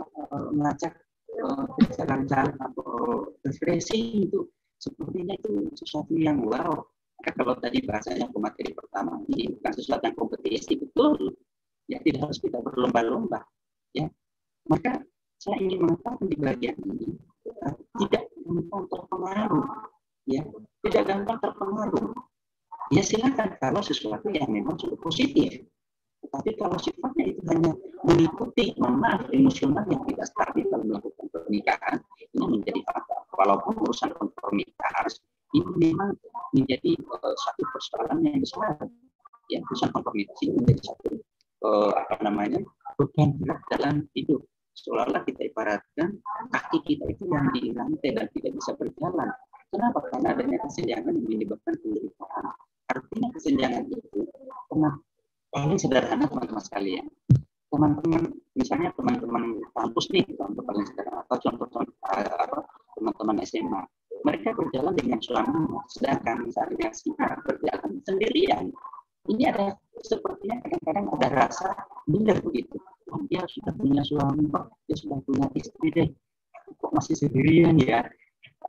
[0.51, 0.93] mengajak
[1.93, 2.91] jalan-jalan eh, atau
[3.45, 4.26] refreshing
[5.87, 6.83] sesuatu yang wow.
[7.17, 11.33] Maka kalau tadi bahasanya pemateri pertama ini bukan sesuatu yang kompetisi betul,
[11.87, 13.41] ya tidak harus kita berlomba-lomba,
[13.95, 14.05] ya.
[14.69, 15.01] Maka
[15.39, 17.17] saya ingin mengatakan di bagian ini
[17.63, 17.73] uh,
[18.03, 19.65] tidak gampang terpengaruh,
[20.29, 20.43] ya,
[20.85, 22.07] tidak gampang terpengaruh.
[22.93, 25.65] Ya silakan kalau sesuatu yang memang cukup positif,
[26.21, 27.73] tetapi kalau sifatnya itu hanya
[28.05, 31.97] mengikuti, mohon maaf, emosional yang tidak stabil dalam melakukan pernikahan,
[32.37, 33.25] ini menjadi faktor.
[33.37, 35.19] Walaupun urusan konformitas
[35.55, 36.11] ini memang
[36.51, 38.75] menjadi uh, satu persoalan yang besar.
[39.47, 41.09] Ya, urusan konformitas ini menjadi satu
[41.63, 42.59] uh, apa namanya
[42.99, 44.43] beban berat dalam hidup.
[44.77, 46.19] Seolah-olah kita ibaratkan
[46.51, 49.31] kaki kita itu yang di lantai dan tidak bisa berjalan.
[49.71, 49.99] Kenapa?
[50.11, 52.45] Karena adanya kesenjangan yang menyebabkan penderitaan.
[52.87, 54.19] Artinya kesenjangan itu
[54.71, 54.99] kenapa
[55.51, 57.05] paling sederhana teman-teman sekalian
[57.67, 58.23] teman-teman
[58.55, 62.59] misalnya teman-teman kampus nih contoh paling sederhana atau contoh-contoh eh, apa
[62.95, 63.81] teman-teman SMA
[64.25, 65.61] mereka berjalan dengan suami
[65.91, 68.73] sedangkan misalnya si A berjalan sendirian
[69.27, 71.69] ini ada sepertinya kadang-kadang ada rasa
[72.07, 72.77] minder begitu
[73.11, 74.47] oh, dia sudah punya suami
[74.87, 76.09] dia sudah punya istri deh
[76.77, 78.05] kok masih sendirian ya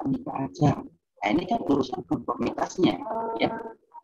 [0.06, 0.72] nikah aja
[1.18, 2.98] nah ini kan urusan konformitasnya
[3.42, 3.50] ya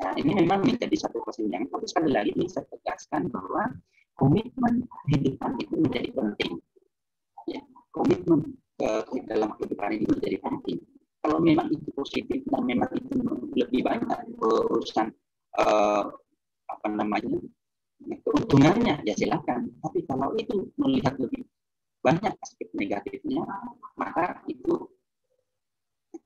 [0.03, 1.71] Nah, ini memang menjadi satu kesenjangan.
[1.71, 3.71] Tapi sekali lagi bisa tegaskan bahwa
[4.19, 6.53] komitmen kehidupan itu menjadi penting.
[7.47, 7.61] Ya,
[7.95, 10.79] komitmen ke, ke dalam kehidupan ini menjadi penting.
[11.25, 13.17] Kalau memang itu positif dan memang itu
[13.57, 15.09] lebih banyak urusan
[15.57, 16.05] uh,
[16.69, 17.41] apa namanya
[18.29, 19.73] keuntungannya ya silakan.
[19.81, 21.49] Tapi kalau itu melihat lebih
[22.05, 23.41] banyak aspek negatifnya,
[23.97, 24.93] maka itu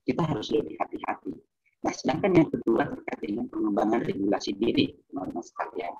[0.02, 1.38] kita harus lebih hati-hati.
[1.78, 5.94] Nah, sedangkan yang kedua terkait dengan pengembangan regulasi diri, teman-teman sekalian.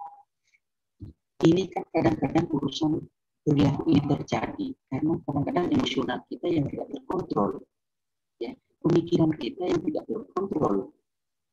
[1.47, 2.99] Ini kan kadang-kadang urusan
[3.47, 7.63] perilaku ini terjadi karena kadang-kadang emosional kita yang tidak terkontrol,
[8.43, 8.51] ya,
[8.83, 10.93] pemikiran kita yang tidak terkontrol.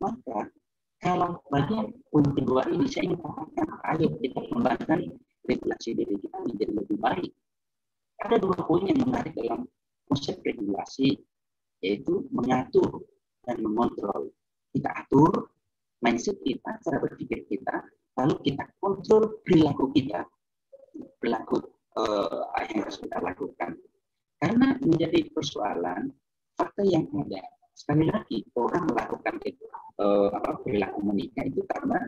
[0.01, 0.51] Maka
[0.99, 4.99] kalau bagian poin kedua ini saya ingin katakan, ayo kita kembangkan
[5.45, 7.31] regulasi diri kita menjadi lebih baik.
[8.25, 9.69] Ada dua poin yang menarik dalam
[10.09, 11.19] konsep regulasi,
[11.83, 13.05] yaitu mengatur
[13.45, 14.33] dan mengontrol.
[14.73, 15.53] Kita atur
[16.01, 17.85] mindset kita, cara berpikir kita,
[18.17, 20.25] lalu kita kontrol perilaku kita,
[21.21, 21.61] perilaku
[21.99, 23.71] uh, yang harus kita lakukan.
[24.41, 26.11] Karena menjadi persoalan
[26.55, 27.43] fakta yang ada.
[27.75, 29.35] Sekali lagi orang melakukan
[29.99, 32.07] uh, apa, perilaku menikah itu karena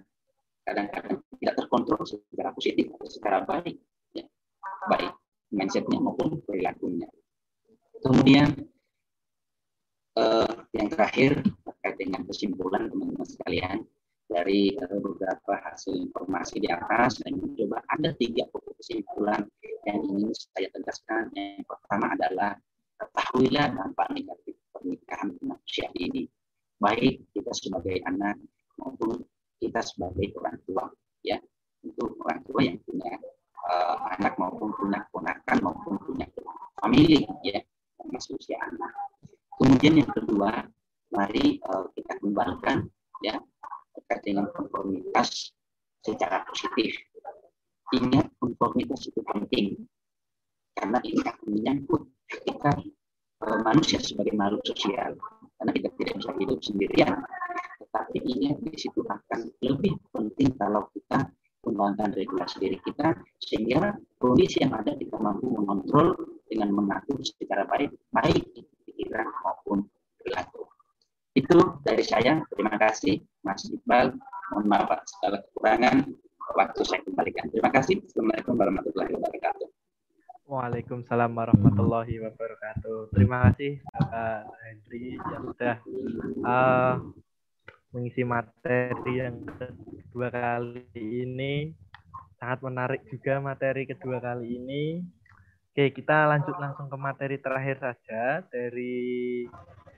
[0.64, 3.76] kadang-kadang tidak terkontrol secara positif atau secara baik,
[4.16, 4.24] ya.
[4.92, 5.12] baik
[5.52, 7.08] mindsetnya maupun perilakunya.
[8.04, 8.52] Kemudian
[10.20, 13.78] uh, yang terakhir terkait dengan kesimpulan teman-teman sekalian
[14.28, 19.48] dari uh, beberapa hasil informasi di atas dan mencoba ada tiga pokok kesimpulan
[19.88, 21.32] yang ingin saya tegaskan.
[21.32, 22.52] Yang pertama adalah
[22.98, 26.26] ketahuilah dampak negatif pernikahan manusia ini.
[26.78, 28.38] Baik kita sebagai anak
[28.78, 29.26] maupun
[29.58, 30.86] kita sebagai orang tua
[31.26, 31.38] ya.
[31.86, 33.14] Untuk orang tua yang punya
[33.70, 36.26] uh, anak maupun punya ponakan maupun punya
[36.82, 37.62] family ya.
[37.98, 38.94] Termasuk usia anak.
[39.58, 40.70] Kemudian yang kedua,
[41.10, 42.86] mari uh, kita kembangkan
[43.26, 43.42] ya
[43.98, 45.54] terkait dengan konformitas
[46.06, 46.94] secara positif.
[47.98, 49.88] Ingat konformitas itu penting
[50.78, 52.02] karena ini akan menyangkut
[52.46, 52.72] kita
[53.42, 55.18] uh, manusia sebagai makhluk sosial
[55.58, 57.14] karena kita tidak bisa hidup sendirian.
[57.82, 61.34] Tetapi ini di situ akan lebih penting kalau kita
[61.66, 66.14] kembangkan regulasi diri kita sehingga kondisi yang ada kita mampu mengontrol
[66.48, 68.46] dengan mengatur secara baik baik
[68.86, 69.84] pikiran maupun
[70.22, 70.64] perilaku.
[71.36, 72.46] Itu dari saya.
[72.54, 74.16] Terima kasih Mas Iqbal.
[74.54, 75.96] Mohon maaf segala kekurangan
[76.56, 77.52] waktu saya kembalikan.
[77.52, 78.00] Terima kasih.
[78.00, 79.77] Assalamualaikum warahmatullahi wabarakatuh.
[80.48, 83.12] Waalaikumsalam warahmatullahi wabarakatuh.
[83.12, 85.76] Terima kasih Bapak Hendri yang sudah
[86.48, 86.96] uh,
[87.92, 91.76] mengisi materi yang kedua kali ini.
[92.40, 95.04] Sangat menarik juga materi kedua kali ini.
[95.68, 99.44] Oke, kita lanjut langsung ke materi terakhir saja dari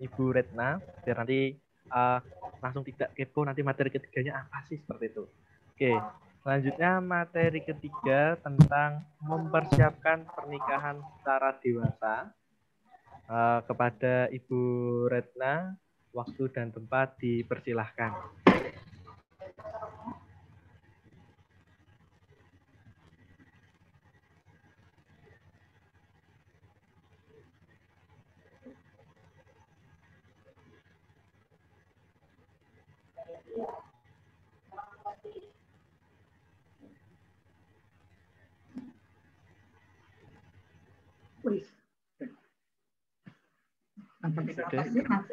[0.02, 1.54] Ibu Retna, biar nanti
[1.94, 2.18] uh,
[2.58, 5.30] langsung tidak kepo nanti materi ketiganya apa sih seperti itu.
[5.78, 5.94] Oke,
[6.42, 12.16] selanjutnya materi ketiga tentang mempersiapkan pernikahan secara dewasa.
[13.30, 14.62] Uh, kepada Ibu
[15.06, 15.78] Retna,
[16.10, 18.18] waktu dan tempat dipersilahkan.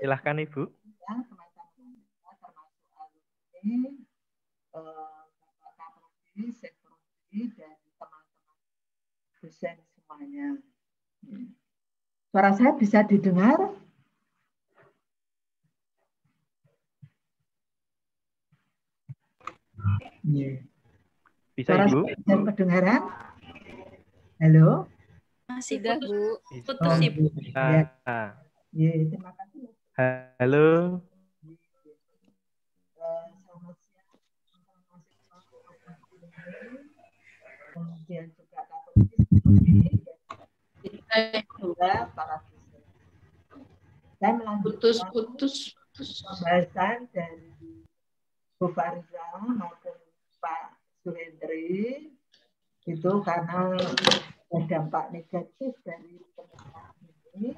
[0.01, 0.63] Silahkan Ibu.
[0.67, 1.67] Ya, teman-teman
[2.19, 2.51] termasuk
[2.99, 3.91] alumni,
[4.75, 5.21] eh,
[7.55, 8.25] dan teman-teman
[9.43, 10.59] dosen semuanya.
[12.31, 13.59] Suara saya bisa didengar?
[21.57, 22.01] Bisa Suara Ibu?
[22.27, 23.03] Dan kedengaran?
[24.43, 24.91] Halo?
[25.47, 26.43] Masih Bu.
[26.67, 27.31] Putus Ibu.
[27.55, 28.46] Ya.
[28.77, 29.73] Ya, terima kasih.
[30.37, 31.01] Halo.
[37.73, 38.61] Kemudian juga
[41.57, 42.45] juga para
[44.21, 47.57] Dan putus, putus, pembahasan dari
[48.61, 49.25] Bu Fariza
[49.57, 49.97] maupun
[50.37, 52.13] Pak Suhendri
[52.85, 53.73] itu karena
[54.69, 56.97] dampak negatif dari pemerintahan
[57.41, 57.57] ini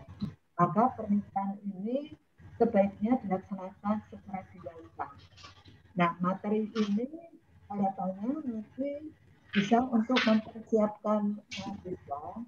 [0.58, 2.18] maka pernikahan ini
[2.58, 5.06] sebaiknya dilaksanakan secara dewasa.
[5.94, 7.06] Nah, materi ini
[7.70, 9.14] harapannya nanti
[9.54, 12.42] bisa untuk mempersiapkan mahasiswa,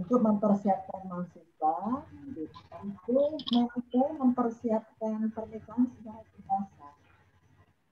[0.00, 1.76] untuk mempersiapkan mahasiswa,
[2.08, 6.88] untuk mampu mempersiapkan pernikahan secara dewasa.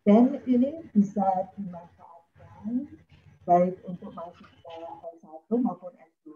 [0.08, 2.88] Dan ini bisa dimanfaatkan
[3.44, 4.74] baik untuk mahasiswa
[5.20, 6.30] S1 maupun S2,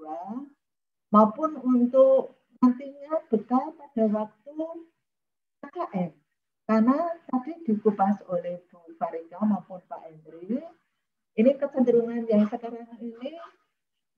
[1.08, 4.52] maupun untuk nantinya bekal pada waktu
[5.64, 6.10] KKN.
[6.68, 6.96] Karena
[7.26, 10.62] tadi dikupas oleh Bu Farika maupun Pak Hendri,
[11.34, 13.34] ini kecenderungan yang sekarang ini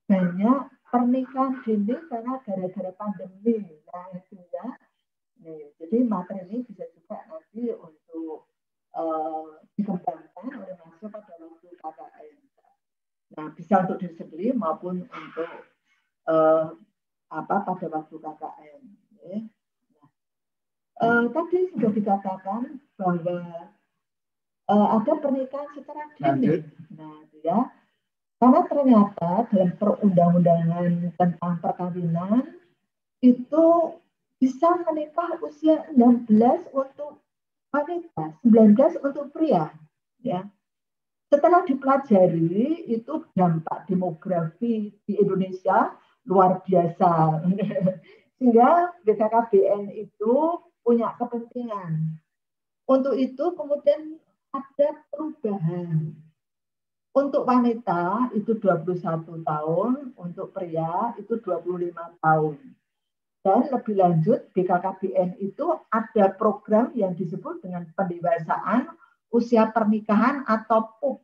[0.05, 0.61] banyak
[0.93, 3.81] pernikahan dini karena gara-gara pandemi.
[3.89, 4.77] Nah, sehingga
[5.41, 8.53] nih, jadi materi ini bisa juga nanti untuk
[8.93, 12.37] uh, dikembangkan oleh mahasiswa pada waktu KKN.
[13.33, 15.53] Nah, bisa untuk diri sendiri maupun untuk
[16.29, 16.77] uh,
[17.33, 18.81] apa pada waktu KKN.
[19.25, 19.39] Ya.
[21.03, 22.63] Nah, uh, tadi sudah dikatakan
[23.01, 23.73] bahwa
[24.69, 26.63] uh, ada pernikahan secara dini.
[26.95, 27.73] Nah, ya,
[28.39, 32.45] karena ternyata dalam perundang-undangan tentang perkawinan
[33.25, 33.67] itu
[34.37, 37.23] bisa menikah usia 16 untuk
[37.73, 39.71] wanita, 19 untuk pria,
[40.21, 40.45] ya.
[41.33, 45.97] Setelah dipelajari itu dampak demografi di Indonesia
[46.27, 47.43] luar biasa.
[48.39, 50.35] Sehingga BKKBN itu
[50.83, 52.19] punya kepentingan.
[52.91, 54.19] Untuk itu kemudian
[54.51, 56.11] ada perubahan.
[57.13, 61.93] Untuk wanita itu 21 tahun, untuk pria itu 25
[62.25, 62.57] tahun.
[63.43, 68.87] Dan lebih lanjut BKKBN itu ada program yang disebut dengan pendewasaan
[69.35, 71.19] usia pernikahan atau PUP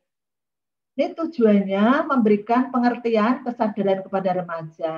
[0.99, 4.95] ini tujuannya memberikan pengertian, kesadaran kepada remaja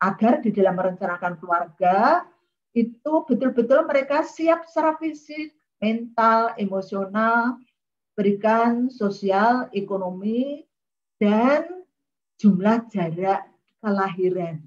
[0.00, 2.24] agar di dalam merencanakan keluarga
[2.72, 5.52] itu betul-betul mereka siap secara fisik,
[5.84, 7.60] mental, emosional,
[8.16, 10.64] berikan sosial, ekonomi,
[11.20, 11.84] dan
[12.40, 13.44] jumlah jarak
[13.84, 14.64] kelahiran.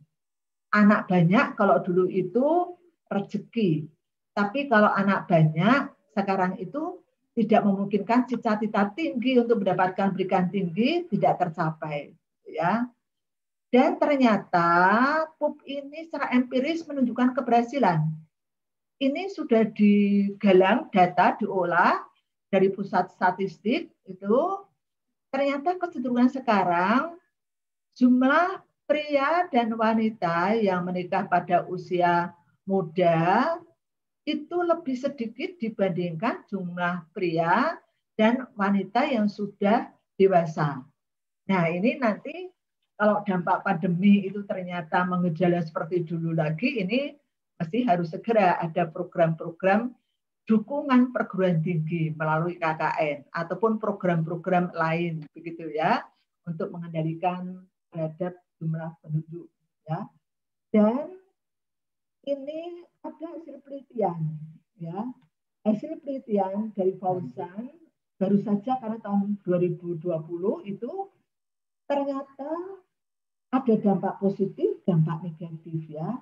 [0.69, 2.77] Anak banyak kalau dulu itu
[3.09, 3.89] rezeki.
[4.37, 7.01] Tapi kalau anak banyak sekarang itu
[7.39, 12.11] tidak memungkinkan cita-cita tinggi untuk mendapatkan berikan tinggi tidak tercapai
[12.43, 12.83] ya.
[13.71, 14.67] Dan ternyata
[15.39, 18.01] PUP ini secara empiris menunjukkan keberhasilan.
[18.99, 22.03] Ini sudah digalang data diolah
[22.51, 24.39] dari pusat statistik itu.
[25.29, 27.15] Ternyata kecenderungan sekarang
[27.93, 32.33] jumlah pria dan wanita yang menikah pada usia
[32.65, 33.61] muda
[34.29, 37.81] itu lebih sedikit dibandingkan jumlah pria
[38.13, 40.85] dan wanita yang sudah dewasa.
[41.49, 42.53] Nah, ini nanti
[42.93, 47.15] kalau dampak pandemi itu ternyata mengejala seperti dulu lagi, ini
[47.57, 49.91] pasti harus segera ada program-program
[50.47, 56.01] dukungan perguruan tinggi melalui KKN ataupun program-program lain begitu ya
[56.49, 57.61] untuk mengendalikan
[57.93, 59.45] terhadap jumlah penduduk
[59.85, 60.09] ya
[60.73, 61.18] dan
[62.29, 64.19] ini ada hasil penelitian
[64.77, 65.09] ya.
[65.65, 67.73] Hasil penelitian dari Fauzan
[68.19, 70.03] baru saja karena tahun 2020
[70.69, 70.91] itu
[71.89, 72.51] ternyata
[73.49, 76.21] ada dampak positif dampak negatif ya.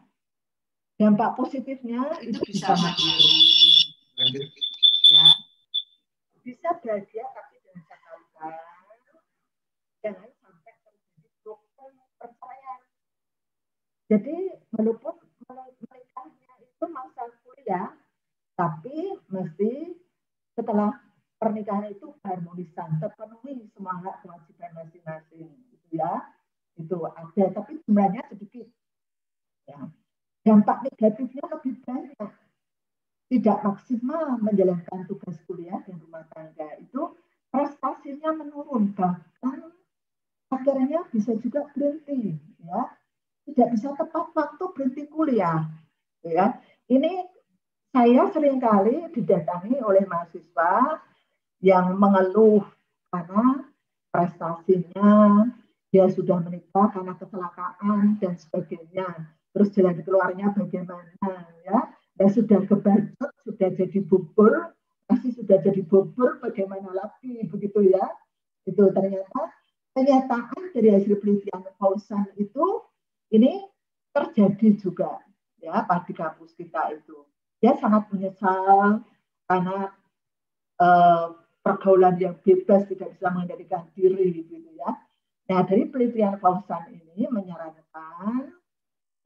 [0.97, 3.57] Dampak positifnya itu bisa mandiri
[5.07, 5.27] ya
[6.43, 8.53] bisa bahagia tapi dengan catatan
[10.03, 12.79] jangan sampai terjadi problem perceraian
[14.09, 14.35] jadi
[14.75, 15.15] walaupun
[15.47, 17.93] menikahnya itu masa kuliah
[18.57, 19.95] tapi mesti
[20.57, 20.97] setelah
[21.37, 26.25] pernikahan itu harmonisan terpenuhi semua hak kewajiban masing-masing gitu ya
[26.75, 28.65] itu ada tapi jumlahnya sedikit
[29.69, 29.87] ya
[30.41, 32.31] dampak negatifnya lebih banyak
[33.47, 37.15] tidak maksimal menjalankan tugas kuliah dan rumah tangga itu
[37.47, 38.91] prestasinya menurun.
[38.91, 39.71] Bahkan
[40.51, 42.91] akhirnya bisa juga berhenti ya.
[43.47, 45.63] Tidak bisa tepat waktu berhenti kuliah
[46.27, 46.59] ya.
[46.91, 47.23] Ini
[47.95, 50.99] saya sering kali didatangi oleh mahasiswa
[51.63, 52.67] yang mengeluh
[53.15, 53.63] karena
[54.11, 55.47] prestasinya
[55.87, 59.07] dia sudah menikah karena kecelakaan dan sebagainya.
[59.55, 61.15] Terus jalan keluarnya bagaimana
[61.63, 61.95] ya.
[62.17, 64.77] Ya sudah kebacot, sudah jadi bubur,
[65.09, 68.05] masih sudah jadi bubur, bagaimana lagi begitu ya?
[68.69, 69.49] Itu ternyata
[69.97, 72.85] kenyataan dari hasil penelitian Pausan itu
[73.33, 73.65] ini
[74.13, 75.17] terjadi juga
[75.57, 77.25] ya di kampus kita itu.
[77.57, 79.01] Dia sangat menyesal
[79.49, 79.89] karena
[80.77, 81.27] eh,
[81.65, 84.93] pergaulan yang bebas tidak bisa mengendalikan diri gitu ya.
[85.49, 88.53] Nah dari penelitian Pausan ini menyarankan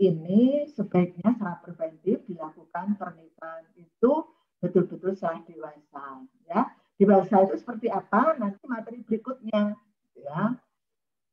[0.01, 4.25] ini sebaiknya secara preventif dilakukan pernikahan itu
[4.57, 6.05] betul-betul setelah dewasa
[6.49, 6.61] ya.
[6.97, 8.37] Dewasa itu seperti apa?
[8.41, 9.77] Nanti materi berikutnya
[10.17, 10.57] ya.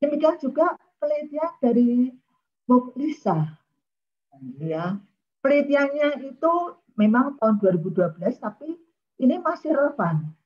[0.00, 2.12] Demikian juga penelitian dari
[2.68, 3.56] Muklisa
[4.60, 5.00] ya.
[5.40, 6.52] Penelitiannya itu
[7.00, 8.76] memang tahun 2012 tapi
[9.18, 10.36] ini masih relevan.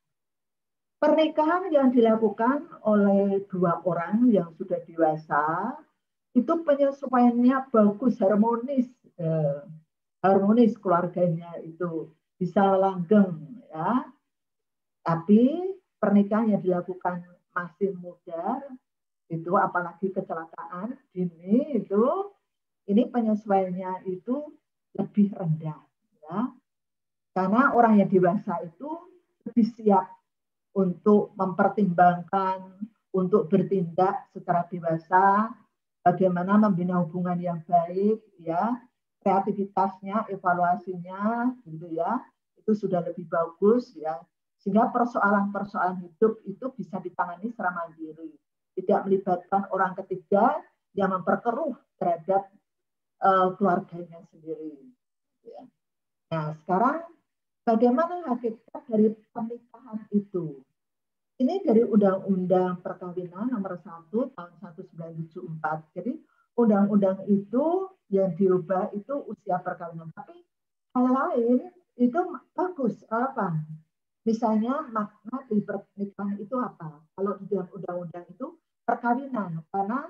[1.02, 5.74] Pernikahan yang dilakukan oleh dua orang yang sudah dewasa
[6.32, 8.88] itu penyesuaiannya bagus harmonis
[9.20, 9.60] eh,
[10.24, 12.08] harmonis keluarganya itu
[12.40, 14.06] bisa langgeng ya.
[15.02, 18.64] Tapi pernikahan yang dilakukan masih muda
[19.28, 22.32] itu apalagi kecelakaan dini itu
[22.88, 24.56] ini penyesuaiannya itu
[24.96, 25.80] lebih rendah
[26.24, 26.38] ya.
[27.32, 28.88] Karena orang yang dewasa itu
[29.44, 30.06] lebih siap
[30.72, 35.52] untuk mempertimbangkan untuk bertindak secara dewasa
[36.02, 38.78] bagaimana membina hubungan yang baik ya.
[39.22, 42.18] Kreativitasnya evaluasinya gitu ya.
[42.58, 44.18] Itu sudah lebih bagus ya.
[44.58, 48.34] Sehingga persoalan-persoalan hidup itu bisa ditangani secara mandiri.
[48.74, 50.58] Tidak melibatkan orang ketiga
[50.92, 52.50] yang memperkeruh terhadap
[53.22, 54.76] uh, keluarganya sendiri
[55.46, 55.62] ya.
[56.28, 57.06] nah sekarang
[57.62, 60.60] bagaimana hakikat dari pernikahan itu
[61.42, 65.98] ini dari Undang-Undang Perkawinan nomor 1 tahun 1974.
[65.98, 66.12] Jadi
[66.54, 70.14] undang-undang itu yang diubah itu usia perkawinan.
[70.14, 70.38] Tapi
[70.94, 71.58] hal lain
[71.98, 72.20] itu
[72.54, 73.66] bagus, relevan.
[74.22, 77.02] Misalnya makna di pernikahan itu apa?
[77.18, 78.46] Kalau di dalam undang-undang itu
[78.86, 80.06] perkawinan, karena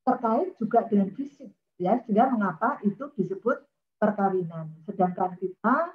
[0.00, 3.60] terkait juga dengan fisik, ya sehingga mengapa itu disebut
[4.00, 4.80] perkawinan.
[4.88, 5.92] Sedangkan kita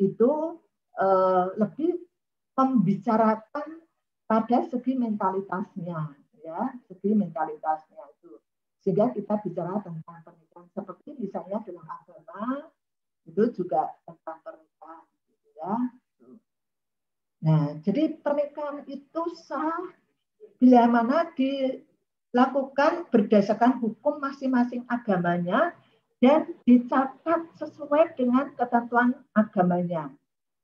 [0.00, 0.56] itu
[0.96, 2.00] eh, lebih
[2.56, 3.82] membicarakan
[4.32, 8.40] pada segi mentalitasnya ya segi mentalitasnya itu.
[8.80, 10.72] Sehingga kita bicara tentang pernikahan.
[10.72, 12.72] Seperti misalnya dalam agama
[13.28, 15.74] itu juga tentang pernikahan gitu ya.
[17.44, 19.92] Nah jadi pernikahan itu sah
[20.56, 25.76] bila mana dilakukan berdasarkan hukum masing-masing agamanya
[26.24, 30.08] dan dicatat sesuai dengan ketentuan agamanya.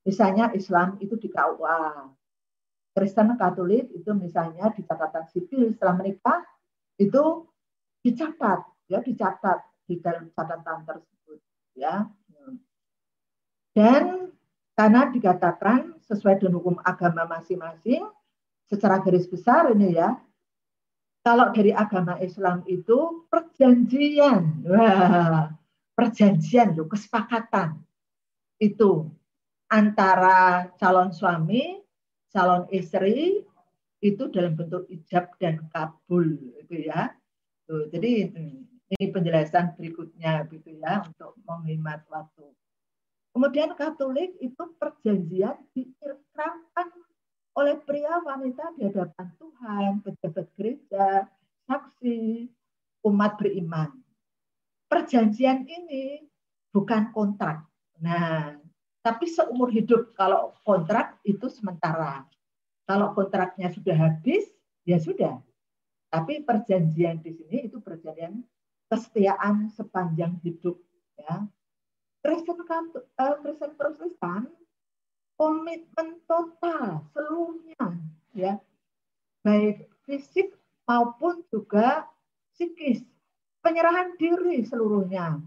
[0.08, 2.16] Misalnya Islam itu di KUA
[2.98, 6.42] Kristen Katolik itu misalnya di catatan sipil setelah menikah
[6.98, 7.46] itu
[8.02, 11.38] dicatat ya dicatat di dalam catatan tersebut
[11.78, 12.10] ya.
[13.70, 14.34] Dan
[14.74, 18.02] karena dikatakan sesuai dengan hukum agama masing-masing
[18.66, 20.18] secara garis besar ini ya
[21.22, 25.54] kalau dari agama Islam itu perjanjian wah
[25.94, 27.78] perjanjian loh kesepakatan
[28.58, 29.06] itu
[29.70, 31.82] antara calon suami
[32.32, 33.42] calon istri
[33.98, 37.12] itu dalam bentuk ijab dan kabul itu ya.
[37.68, 38.32] Tuh, jadi
[38.88, 42.48] ini penjelasan berikutnya gitu ya untuk menghemat waktu.
[43.36, 46.88] Kemudian Katolik itu perjanjian diikrarkan
[47.58, 51.26] oleh pria wanita di hadapan Tuhan, pejabat gereja,
[51.68, 52.48] saksi,
[53.04, 53.92] umat beriman.
[54.88, 56.24] Perjanjian ini
[56.72, 57.66] bukan kontrak.
[58.00, 58.56] Nah,
[59.08, 62.28] tapi seumur hidup kalau kontrak itu sementara.
[62.84, 64.44] Kalau kontraknya sudah habis,
[64.84, 65.40] ya sudah.
[66.12, 68.44] Tapi perjanjian di sini itu perjanjian
[68.92, 70.76] kesetiaan sepanjang hidup
[71.16, 71.48] ya.
[72.20, 74.44] Kristen uh, Kristen Protestan
[75.40, 77.96] komitmen total seluruhnya
[78.36, 78.60] ya.
[79.40, 80.52] Baik fisik
[80.84, 82.04] maupun juga
[82.52, 83.00] psikis.
[83.64, 85.40] Penyerahan diri seluruhnya.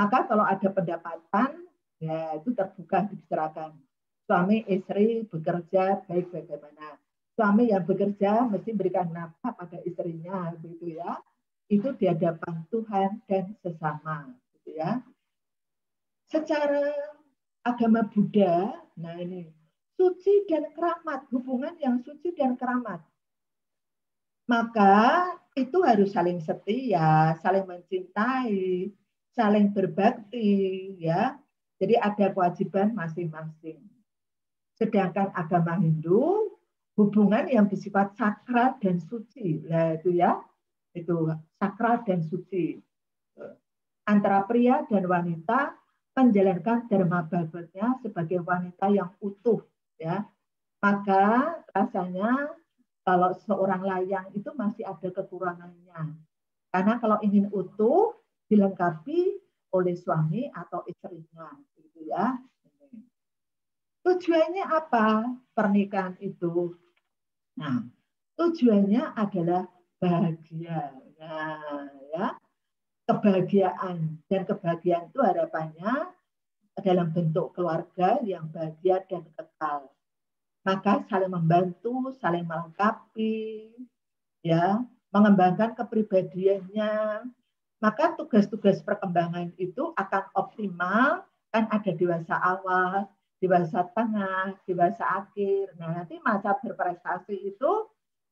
[0.00, 1.61] Maka kalau ada pendapatan
[2.02, 3.78] ya itu terbuka dibicarakan.
[4.26, 6.98] Suami istri bekerja baik bagaimana.
[7.32, 11.22] Suami yang bekerja mesti berikan nafkah pada istrinya begitu ya.
[11.70, 15.00] Itu di hadapan Tuhan dan sesama gitu ya.
[16.26, 16.90] Secara
[17.62, 19.48] agama Buddha nah ini
[19.96, 23.00] suci dan keramat hubungan yang suci dan keramat.
[24.50, 28.88] Maka itu harus saling setia saling mencintai
[29.36, 31.36] saling berbakti ya
[31.82, 33.82] jadi ada kewajiban masing-masing
[34.78, 36.52] sedangkan agama Hindu
[36.98, 39.64] hubungan yang bersifat sakral dan suci.
[39.64, 40.42] Nah, itu ya,
[40.92, 42.82] itu sakral dan suci.
[44.04, 45.78] Antara pria dan wanita
[46.12, 49.64] menjalankan dharma baktinya sebagai wanita yang utuh
[49.96, 50.26] ya.
[50.82, 52.52] Maka rasanya
[53.06, 56.18] kalau seorang layang itu masih ada kekurangannya.
[56.74, 58.18] Karena kalau ingin utuh
[58.50, 59.38] dilengkapi
[59.72, 61.48] oleh suami atau istrinya
[61.92, 62.40] gitu ya.
[64.02, 66.74] Tujuannya apa pernikahan itu?
[67.60, 67.86] Nah,
[68.40, 69.68] tujuannya adalah
[70.00, 70.96] bahagia.
[71.20, 72.26] Nah, ya.
[73.02, 76.10] Kebahagiaan dan kebahagiaan itu harapannya
[76.80, 79.92] dalam bentuk keluarga yang bahagia dan kekal.
[80.62, 83.74] Maka saling membantu, saling melengkapi,
[84.46, 87.26] ya, mengembangkan kepribadiannya.
[87.82, 93.06] Maka tugas-tugas perkembangan itu akan optimal kan ada dewasa awal,
[93.38, 95.76] dewasa tengah, dewasa akhir.
[95.76, 97.72] Nah, nanti masa berprestasi itu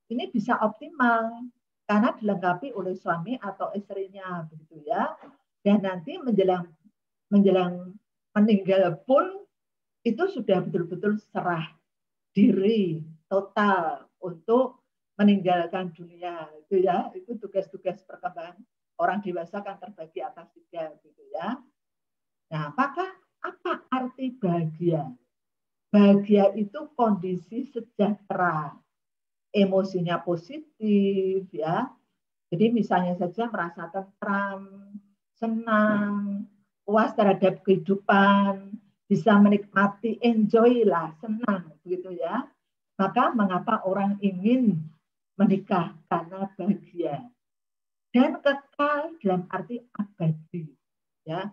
[0.08, 1.46] ini bisa optimal
[1.84, 5.14] karena dilengkapi oleh suami atau istrinya begitu ya.
[5.60, 6.64] Dan nanti menjelang
[7.28, 7.92] menjelang
[8.32, 9.44] meninggal pun
[10.00, 11.76] itu sudah betul-betul serah
[12.32, 14.80] diri total untuk
[15.20, 18.56] meninggalkan dunia itu ya itu tugas-tugas perkembangan
[18.96, 21.60] orang dewasa kan terbagi atas tiga gitu ya
[22.50, 23.10] nah apakah
[23.40, 25.08] apa arti bahagia?
[25.90, 28.74] Bahagia itu kondisi sejahtera,
[29.50, 31.90] emosinya positif ya.
[32.50, 34.92] Jadi misalnya saja merasa tentram,
[35.38, 36.44] senang,
[36.82, 38.74] puas terhadap kehidupan,
[39.06, 42.46] bisa menikmati, enjoy lah, senang begitu ya.
[42.98, 44.78] Maka mengapa orang ingin
[45.40, 47.24] menikah karena bahagia
[48.12, 50.68] dan kekal dalam arti abadi
[51.24, 51.48] ya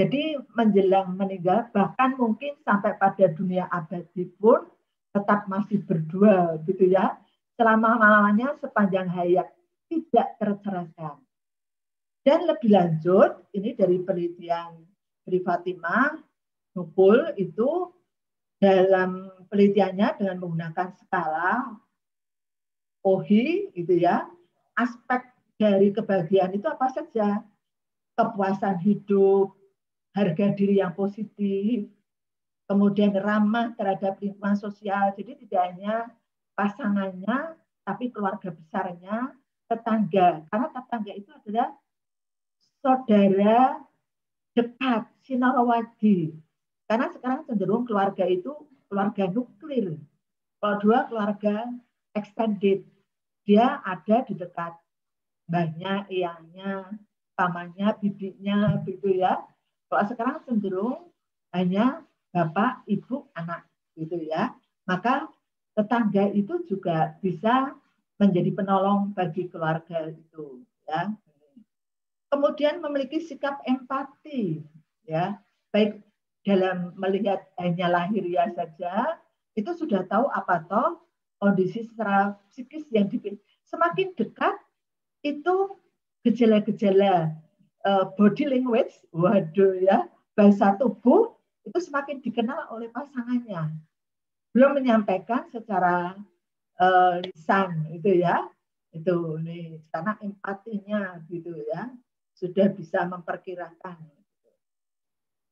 [0.00, 4.64] jadi menjelang meninggal bahkan mungkin sampai pada dunia abadi pun
[5.12, 7.20] tetap masih berdua gitu ya.
[7.60, 9.44] Selama malamnya sepanjang hayat
[9.92, 11.20] tidak tercerahkan.
[12.24, 14.88] Dan lebih lanjut ini dari penelitian
[15.28, 16.16] Tri Fatimah
[16.72, 17.92] Nukul itu
[18.56, 21.76] dalam penelitiannya dengan menggunakan skala
[23.04, 24.24] OHI itu ya
[24.80, 25.28] aspek
[25.60, 27.44] dari kebahagiaan itu apa saja
[28.16, 29.59] kepuasan hidup
[30.10, 31.86] harga diri yang positif,
[32.66, 35.10] kemudian ramah terhadap lingkungan sosial.
[35.14, 35.94] Jadi tidak hanya
[36.54, 39.34] pasangannya, tapi keluarga besarnya,
[39.66, 40.46] tetangga.
[40.50, 41.68] Karena tetangga itu adalah
[42.82, 43.82] saudara
[44.54, 46.34] dekat, sinarawadi.
[46.90, 48.54] Karena sekarang cenderung keluarga itu
[48.90, 49.98] keluarga nuklir.
[50.58, 51.70] Kalau dua keluarga
[52.12, 52.82] extended,
[53.46, 54.74] dia ada di dekat
[55.50, 56.86] banyak ianya,
[57.34, 59.42] pamannya, bibinya, gitu ya.
[59.90, 61.10] Kalau sekarang cenderung
[61.50, 63.66] hanya bapak, ibu, anak
[63.98, 64.54] gitu ya.
[64.86, 65.26] Maka
[65.74, 67.74] tetangga itu juga bisa
[68.22, 71.10] menjadi penolong bagi keluarga itu ya.
[72.30, 74.62] Kemudian memiliki sikap empati
[75.10, 75.42] ya,
[75.74, 75.98] baik
[76.46, 79.18] dalam melihat hanya lahiriah saja
[79.58, 81.02] itu sudah tahu apa toh
[81.42, 83.42] kondisi secara psikis yang dipilih.
[83.66, 84.54] Semakin dekat
[85.26, 85.74] itu
[86.22, 87.34] gejala-gejala
[87.84, 93.72] uh, body language, waduh ya, bahasa tubuh itu semakin dikenal oleh pasangannya.
[94.50, 96.16] Belum menyampaikan secara
[96.80, 98.48] uh, lisan itu ya,
[98.90, 101.86] itu nih karena empatinya gitu ya
[102.34, 104.00] sudah bisa memperkirakan.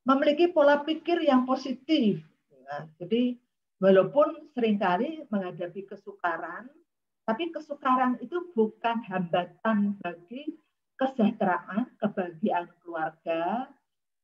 [0.09, 2.25] memiliki pola pikir yang positif.
[2.49, 3.37] Ya, jadi
[3.77, 6.65] walaupun sering kali menghadapi kesukaran,
[7.29, 10.57] tapi kesukaran itu bukan hambatan bagi
[10.99, 13.71] kesejahteraan, kebahagiaan keluarga,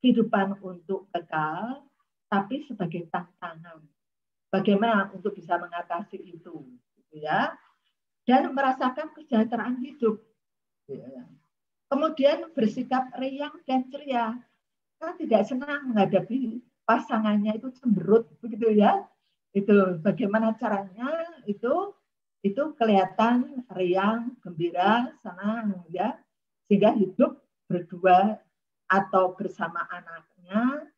[0.03, 1.87] kehidupan untuk kekal,
[2.27, 3.79] tapi sebagai tantangan.
[4.51, 6.67] Bagaimana untuk bisa mengatasi itu,
[6.99, 7.55] gitu ya?
[8.27, 10.19] Dan merasakan kesejahteraan hidup.
[10.91, 11.23] Ya.
[11.87, 14.35] Kemudian bersikap riang dan ceria
[14.99, 19.05] karena tidak senang menghadapi pasangannya itu cemberut begitu ya
[19.53, 21.09] itu bagaimana caranya
[21.45, 21.93] itu
[22.45, 26.17] itu kelihatan riang gembira senang ya
[26.65, 28.41] sehingga hidup berdua
[28.89, 30.89] atau bersama anaknya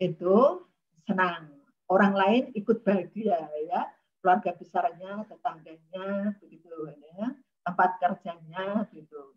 [0.00, 0.66] itu
[1.08, 1.48] senang.
[1.88, 3.88] Orang lain ikut bahagia ya.
[4.22, 6.70] Keluarga besarnya tetangganya begitu
[7.18, 7.34] ya.
[7.62, 9.36] Tempat kerjanya gitu.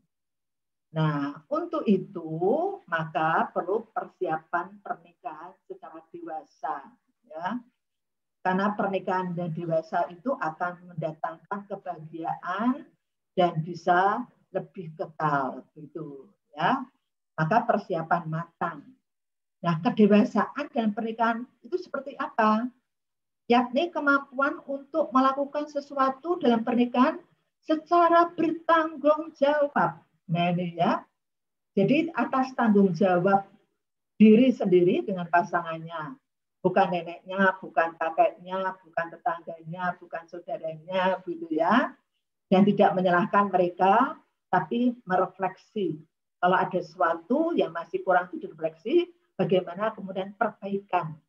[0.95, 2.31] Nah, untuk itu
[2.87, 6.87] maka perlu persiapan pernikahan secara dewasa,
[7.27, 7.59] ya.
[8.39, 12.87] Karena pernikahan dan dewasa itu akan mendatangkan kebahagiaan
[13.35, 14.23] dan bisa
[14.55, 16.87] lebih kekal, gitu, ya.
[17.35, 18.79] Maka persiapan matang.
[19.59, 22.71] Nah, kedewasaan dan pernikahan itu seperti apa?
[23.51, 27.19] Yakni kemampuan untuk melakukan sesuatu dalam pernikahan
[27.59, 31.05] secara bertanggung jawab Nah ini ya.
[31.75, 33.45] Jadi atas tanggung jawab
[34.15, 36.15] diri sendiri dengan pasangannya.
[36.63, 41.93] Bukan neneknya, bukan kakeknya, bukan tetangganya, bukan saudaranya, gitu ya.
[42.49, 44.17] Dan tidak menyalahkan mereka,
[44.55, 45.99] tapi merefleksi.
[46.39, 51.19] Kalau ada sesuatu yang masih kurang itu direfleksi, bagaimana kemudian perbaikan.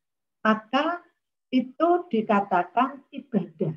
[0.46, 1.02] Maka
[1.50, 3.74] itu dikatakan ibadah.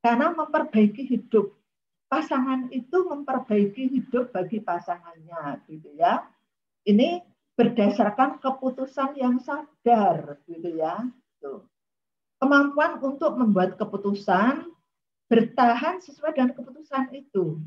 [0.00, 1.52] Karena memperbaiki hidup
[2.06, 6.24] pasangan itu memperbaiki hidup bagi pasangannya gitu ya.
[6.86, 7.20] Ini
[7.58, 11.02] berdasarkan keputusan yang sadar gitu ya.
[11.42, 11.66] Tuh.
[12.38, 14.70] Kemampuan untuk membuat keputusan
[15.26, 17.58] bertahan sesuai dengan keputusan itu.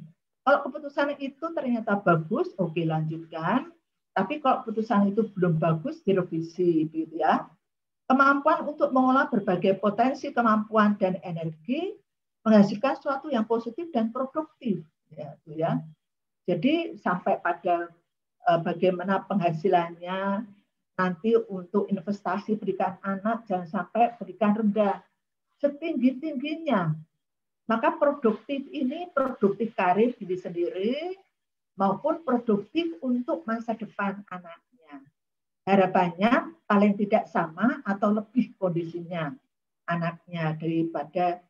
[0.43, 3.69] Kalau keputusan itu ternyata bagus, oke lanjutkan.
[4.15, 7.45] Tapi kalau keputusan itu belum bagus, direvisi gitu ya.
[8.09, 11.93] Kemampuan untuk mengolah berbagai potensi kemampuan dan energi
[12.41, 14.81] menghasilkan sesuatu yang positif dan produktif
[15.13, 15.77] ya, ya.
[16.49, 17.93] Jadi sampai pada
[18.49, 20.49] uh, bagaimana penghasilannya
[20.97, 24.99] nanti untuk investasi pendidikan anak jangan sampai pendidikan rendah
[25.63, 26.91] setinggi tingginya
[27.69, 30.95] maka produktif ini produktif karir diri sendiri
[31.77, 35.05] maupun produktif untuk masa depan anaknya
[35.69, 39.29] harapannya paling tidak sama atau lebih kondisinya
[39.85, 41.45] anaknya daripada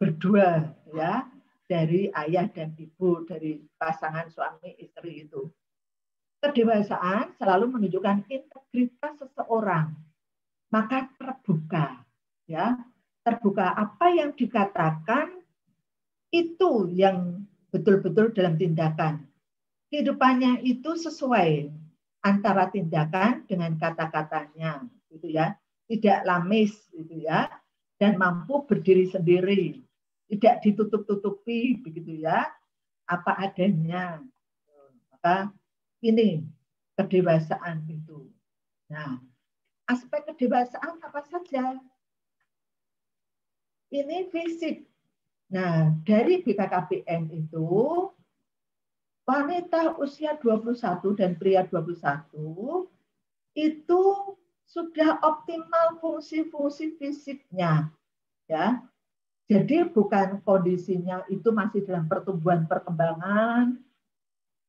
[0.00, 0.64] berdua
[0.96, 1.28] ya
[1.70, 5.46] dari ayah dan ibu dari pasangan suami istri itu.
[6.40, 9.94] Kedewasaan selalu menunjukkan integritas seseorang.
[10.74, 12.02] Maka terbuka
[12.48, 12.74] ya,
[13.22, 15.39] terbuka apa yang dikatakan
[16.30, 19.26] itu yang betul-betul dalam tindakan.
[19.90, 21.70] Kehidupannya itu sesuai
[22.22, 25.58] antara tindakan dengan kata-katanya gitu ya.
[25.90, 27.50] Tidak lamis gitu ya.
[27.98, 29.82] Dan mampu berdiri sendiri.
[30.30, 32.46] Tidak ditutup-tutupi begitu ya.
[33.10, 34.22] Apa adanya.
[35.10, 35.50] Maka
[36.02, 36.46] ini
[36.94, 38.30] kedewasaan itu.
[38.86, 39.18] Nah
[39.90, 41.82] aspek kedewasaan apa saja?
[43.90, 44.89] Ini fisik
[45.50, 47.68] nah dari BKKBN itu
[49.26, 52.86] wanita usia 21 dan pria 21
[53.58, 54.02] itu
[54.70, 57.90] sudah optimal fungsi-fungsi fisiknya
[58.46, 58.82] ya.
[59.50, 63.82] Jadi bukan kondisinya itu masih dalam pertumbuhan perkembangan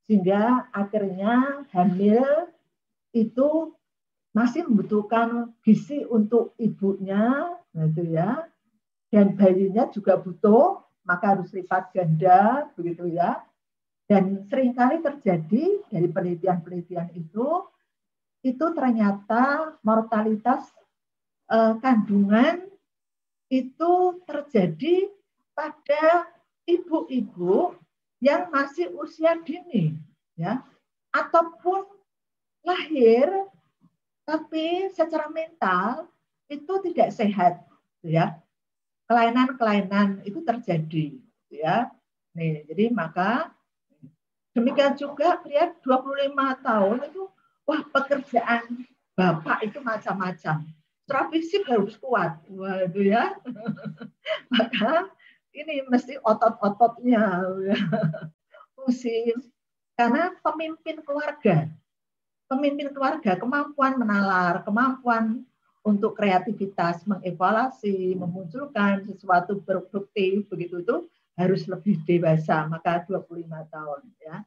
[0.10, 2.50] sehingga akhirnya hamil
[3.14, 3.78] itu
[4.34, 8.50] masih membutuhkan gizi untuk ibunya gitu ya
[9.12, 13.44] dan bayinya juga butuh maka harus lipat ganda begitu ya.
[14.08, 17.68] Dan sering kali terjadi dari penelitian-penelitian itu
[18.42, 20.68] itu ternyata mortalitas
[21.52, 22.66] eh, kandungan
[23.52, 25.12] itu terjadi
[25.52, 26.32] pada
[26.64, 27.76] ibu-ibu
[28.24, 29.96] yang masih usia dini
[30.40, 30.64] ya.
[31.12, 31.84] Ataupun
[32.64, 33.28] lahir
[34.24, 36.08] tapi secara mental
[36.48, 37.60] itu tidak sehat
[38.00, 38.40] ya
[39.12, 41.20] kelainan-kelainan itu terjadi
[41.52, 41.92] ya
[42.32, 43.52] nih jadi maka
[44.56, 46.32] demikian juga pria 25
[46.64, 47.24] tahun itu
[47.68, 48.88] wah pekerjaan
[49.20, 50.64] bapak itu macam-macam
[51.12, 52.40] secara fisik harus kuat.
[52.48, 53.36] Waduh ya.
[54.56, 55.12] Maka
[55.52, 57.52] ini mesti otot-ototnya.
[58.80, 59.36] Fungsi.
[60.00, 61.68] Karena pemimpin keluarga.
[62.52, 65.48] pemimpin keluarga kemampuan menalar, kemampuan
[65.82, 70.96] untuk kreativitas, mengevaluasi, memunculkan sesuatu produktif begitu itu
[71.34, 74.38] harus lebih dewasa, maka 25 tahun ya.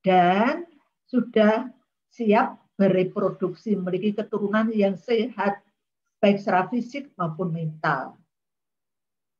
[0.00, 0.64] Dan
[1.04, 1.68] sudah
[2.08, 5.60] siap bereproduksi, memiliki keturunan yang sehat
[6.16, 8.16] baik secara fisik maupun mental.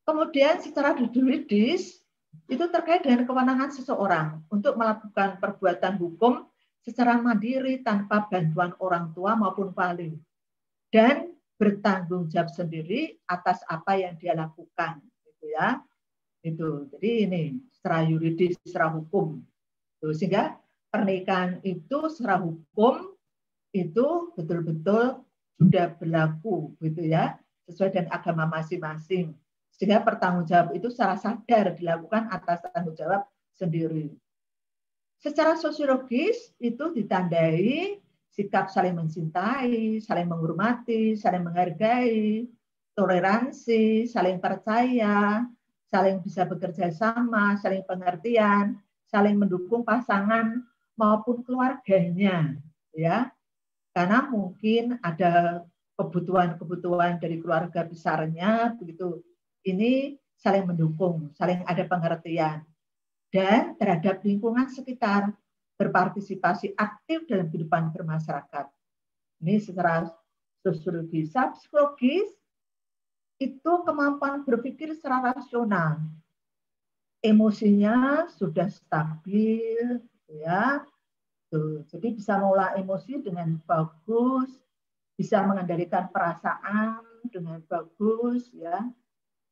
[0.04, 2.04] Kemudian secara juridis
[2.52, 6.44] itu terkait dengan kewenangan seseorang untuk melakukan perbuatan hukum
[6.84, 10.20] secara mandiri tanpa bantuan orang tua maupun wali
[10.90, 15.82] dan bertanggung jawab sendiri atas apa yang dia lakukan gitu ya.
[16.40, 19.38] Itu jadi ini secara yuridis secara hukum.
[20.00, 20.56] Itu sehingga
[20.90, 23.14] pernikahan itu secara hukum
[23.70, 25.22] itu betul-betul
[25.60, 27.36] sudah berlaku gitu ya
[27.68, 29.36] sesuai dengan agama masing-masing.
[29.70, 34.10] Sehingga pertanggung jawab itu secara sadar dilakukan atas tanggung jawab sendiri.
[35.20, 38.00] Secara sosiologis itu ditandai
[38.30, 42.46] sikap saling mencintai, saling menghormati, saling menghargai,
[42.94, 45.44] toleransi, saling percaya,
[45.90, 48.78] saling bisa bekerja sama, saling pengertian,
[49.10, 50.62] saling mendukung pasangan
[50.94, 52.54] maupun keluarganya,
[52.94, 53.34] ya.
[53.90, 55.66] Karena mungkin ada
[55.98, 59.20] kebutuhan-kebutuhan dari keluarga besarnya begitu.
[59.66, 62.62] Ini saling mendukung, saling ada pengertian.
[63.30, 65.34] Dan terhadap lingkungan sekitar,
[65.80, 68.68] berpartisipasi aktif dalam kehidupan bermasyarakat.
[69.40, 70.04] Ini secara
[70.60, 72.28] sosiologis, psikologis
[73.40, 75.96] itu kemampuan berpikir secara rasional.
[77.24, 80.84] Emosinya sudah stabil, ya.
[81.48, 84.52] Tuh, jadi bisa mengolah emosi dengan bagus,
[85.16, 87.00] bisa mengendalikan perasaan
[87.32, 88.84] dengan bagus, ya,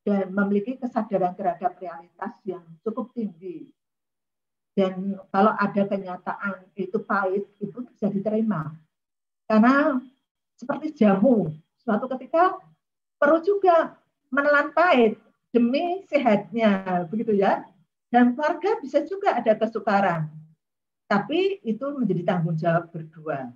[0.05, 3.73] dan memiliki kesadaran terhadap realitas yang cukup tinggi
[4.79, 8.71] dan kalau ada kenyataan itu pahit, itu bisa diterima.
[9.51, 9.99] Karena
[10.55, 11.51] seperti jamu,
[11.83, 12.55] suatu ketika
[13.19, 13.99] perlu juga
[14.31, 15.19] menelan pahit
[15.51, 17.67] demi sehatnya, begitu ya.
[18.07, 20.31] Dan keluarga bisa juga ada kesukaran.
[21.11, 23.51] Tapi itu menjadi tanggung jawab berdua.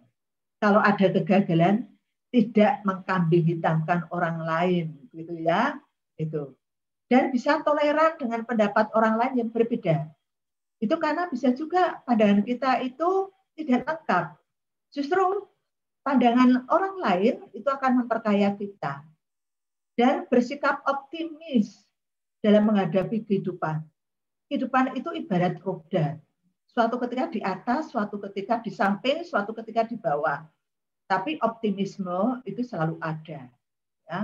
[0.58, 1.86] Kalau ada kegagalan,
[2.34, 5.78] tidak mengkambing hitamkan orang lain, begitu ya.
[6.18, 6.58] Itu.
[7.06, 10.10] Dan bisa toleran dengan pendapat orang lain yang berbeda
[10.82, 14.34] itu karena bisa juga pandangan kita itu tidak lengkap.
[14.90, 15.46] Justru
[16.02, 19.06] pandangan orang lain itu akan memperkaya kita.
[19.94, 21.86] Dan bersikap optimis
[22.42, 23.86] dalam menghadapi kehidupan.
[24.50, 26.18] Kehidupan itu ibarat roda.
[26.66, 30.42] Suatu ketika di atas, suatu ketika di samping, suatu ketika di bawah.
[31.06, 33.46] Tapi optimisme itu selalu ada.
[34.08, 34.20] Ya.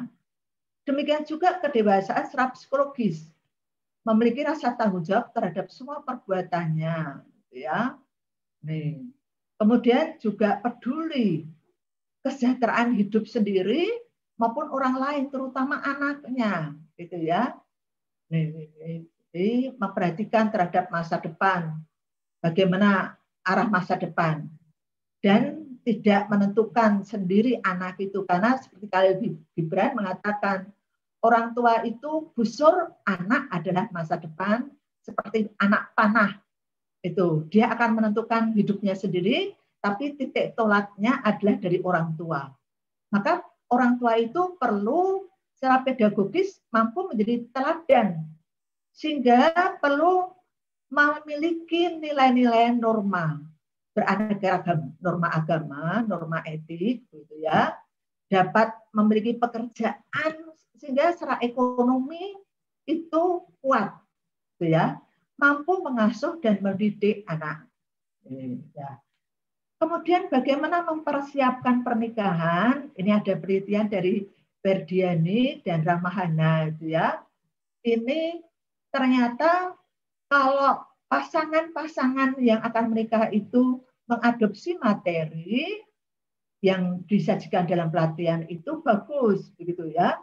[0.89, 3.29] Demikian juga kedewasaan secara psikologis
[4.09, 7.21] memiliki rasa tanggung jawab terhadap semua perbuatannya,
[7.53, 8.01] ya.
[8.65, 9.05] Nih.
[9.61, 11.45] Kemudian juga peduli
[12.25, 13.91] kesejahteraan hidup sendiri
[14.41, 17.53] maupun orang lain, terutama anaknya, gitu ya.
[18.33, 18.73] Nih,
[19.29, 21.77] jadi memperhatikan terhadap masa depan,
[22.41, 24.49] bagaimana arah masa depan,
[25.21, 29.11] dan tidak menentukan sendiri anak itu karena seperti kali
[29.57, 30.69] Gibran mengatakan
[31.25, 34.71] orang tua itu busur anak adalah masa depan
[35.03, 36.39] seperti anak panah.
[37.03, 42.51] Itu dia akan menentukan hidupnya sendiri tapi titik tolaknya adalah dari orang tua.
[43.15, 43.41] Maka
[43.71, 48.23] orang tua itu perlu secara pedagogis mampu menjadi teladan
[48.95, 50.31] sehingga perlu
[50.91, 53.39] memiliki nilai-nilai norma
[53.93, 57.75] beraneka ragam norma agama norma etik gitu ya
[58.31, 60.48] dapat memiliki pekerjaan
[60.79, 62.39] sehingga secara ekonomi
[62.89, 63.99] itu kuat,
[64.57, 65.03] gitu ya,
[65.37, 67.67] mampu mengasuh dan mendidik anak.
[68.73, 69.03] Ya.
[69.79, 72.91] Kemudian bagaimana mempersiapkan pernikahan?
[72.99, 74.27] Ini ada penelitian dari
[74.59, 77.23] Berdiani dan Ramahana, itu ya.
[77.87, 78.43] Ini
[78.91, 79.79] ternyata
[80.27, 83.81] kalau pasangan-pasangan yang akan menikah itu
[84.11, 85.85] mengadopsi materi
[86.59, 90.19] yang disajikan dalam pelatihan itu bagus begitu ya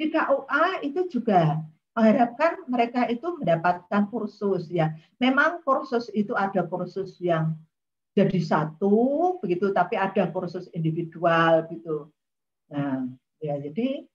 [0.00, 1.60] di KUA itu juga
[1.92, 4.96] mengharapkan mereka itu mendapatkan kursus ya.
[5.20, 7.52] Memang kursus itu ada kursus yang
[8.16, 12.08] jadi satu begitu, tapi ada kursus individual gitu.
[12.72, 13.12] Nah,
[13.44, 14.08] ya jadi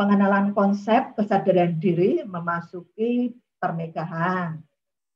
[0.00, 4.64] pengenalan konsep kesadaran diri memasuki pernikahan.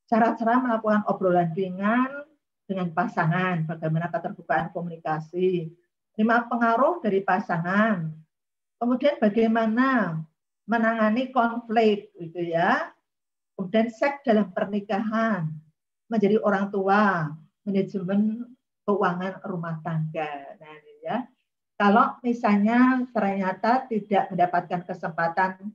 [0.04, 2.28] Cara-cara melakukan obrolan ringan
[2.68, 5.72] dengan pasangan, bagaimana keterbukaan komunikasi,
[6.20, 8.21] lima pengaruh dari pasangan,
[8.82, 10.18] Kemudian bagaimana
[10.66, 12.90] menangani konflik gitu ya.
[13.54, 15.46] Kemudian seks dalam pernikahan,
[16.10, 17.30] menjadi orang tua,
[17.62, 18.42] manajemen
[18.82, 20.58] keuangan rumah tangga.
[20.58, 21.22] Nah, ini ya.
[21.78, 25.70] Kalau misalnya ternyata tidak mendapatkan kesempatan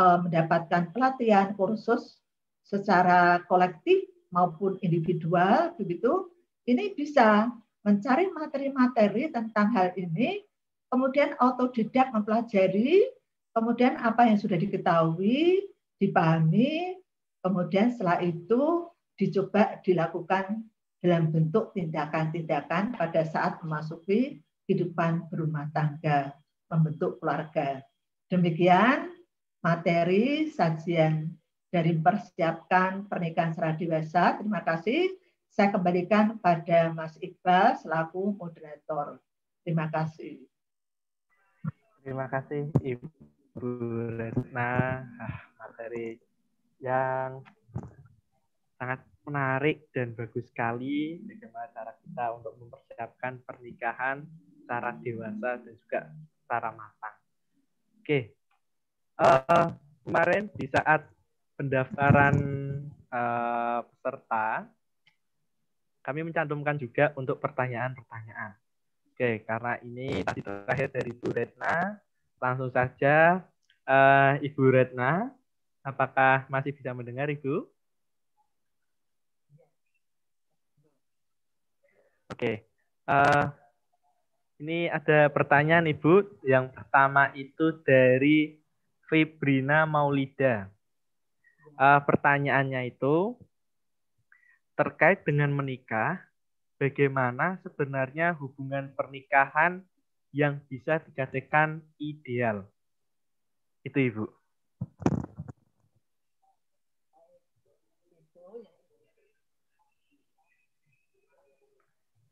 [0.00, 2.24] uh, mendapatkan pelatihan kursus
[2.64, 6.32] secara kolektif maupun individual begitu,
[6.64, 7.52] ini bisa
[7.84, 10.40] mencari materi-materi tentang hal ini,
[10.90, 13.06] kemudian autodidak mempelajari,
[13.56, 16.96] kemudian apa yang sudah diketahui, dipahami,
[17.40, 20.66] kemudian setelah itu dicoba dilakukan
[21.00, 26.34] dalam bentuk tindakan-tindakan pada saat memasuki kehidupan berumah tangga,
[26.68, 27.80] membentuk keluarga.
[28.26, 29.14] Demikian
[29.62, 31.30] materi sajian
[31.70, 34.24] dari mempersiapkan pernikahan secara dewasa.
[34.38, 35.14] Terima kasih.
[35.50, 39.22] Saya kembalikan pada Mas Iqbal selaku moderator.
[39.62, 40.42] Terima kasih.
[42.06, 43.66] Terima kasih Ibu
[44.14, 45.02] Retna.
[45.18, 46.14] Ah, materi
[46.78, 47.42] yang
[48.78, 54.22] sangat menarik dan bagus sekali bagaimana cara kita untuk mempersiapkan pernikahan
[54.62, 56.00] secara dewasa dan juga
[56.46, 57.16] secara matang.
[57.98, 58.38] Oke,
[59.18, 59.74] uh,
[60.06, 61.10] kemarin di saat
[61.58, 62.38] pendaftaran
[63.10, 64.70] uh, peserta
[66.06, 68.54] kami mencantumkan juga untuk pertanyaan-pertanyaan.
[69.16, 71.96] Oke, karena ini tadi terakhir dari Bu Retna,
[72.36, 73.40] langsung saja
[73.88, 75.32] uh, Ibu Retna,
[75.80, 77.64] apakah masih bisa mendengar Ibu?
[82.28, 82.68] Oke,
[83.08, 83.48] uh,
[84.60, 86.44] ini ada pertanyaan Ibu.
[86.44, 88.60] Yang pertama itu dari
[89.08, 90.68] Febrina Maulida.
[91.80, 93.32] Uh, pertanyaannya itu,
[94.76, 96.20] terkait dengan menikah,
[96.76, 99.80] bagaimana sebenarnya hubungan pernikahan
[100.32, 102.68] yang bisa dikatakan ideal?
[103.80, 104.24] Itu Ibu.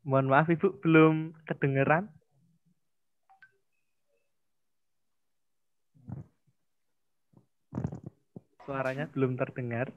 [0.05, 2.05] Mohon maaf Ibu, belum kedengeran.
[8.65, 9.89] Suaranya belum terdengar.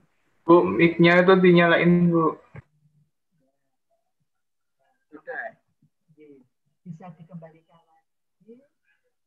[0.48, 2.40] Bu, mic-nya itu dinyalain, Bu.
[6.88, 8.64] Bisa dikembalikan lagi.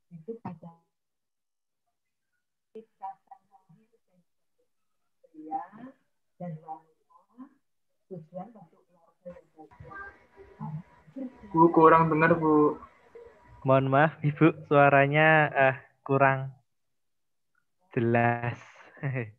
[0.10, 0.82] Itu pada
[2.74, 3.42] ikatan
[5.22, 5.62] pria
[6.42, 7.18] dan wanita
[8.10, 9.70] tujuan untuk keluarga yang
[11.52, 12.80] Bu, kurang dengar, Bu.
[13.68, 16.56] Mohon maaf, Ibu, suaranya uh, kurang
[17.94, 18.58] jelas.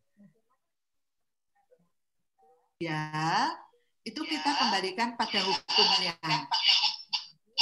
[2.83, 3.07] ya
[4.03, 6.19] itu kita kembalikan pada hukumnya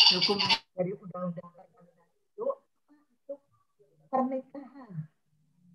[0.09, 0.39] hukum
[0.73, 2.47] dari undang-undang perkawinan itu
[3.29, 3.41] untuk
[4.09, 4.91] pernikahan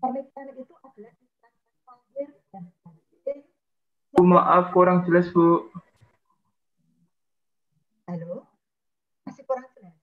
[0.02, 1.14] pernikahan itu adalah
[1.85, 3.39] lahir dan batin
[4.15, 5.69] Bu, maaf kurang jelas Bu
[8.10, 8.49] halo
[9.30, 9.93] masih kurang jelas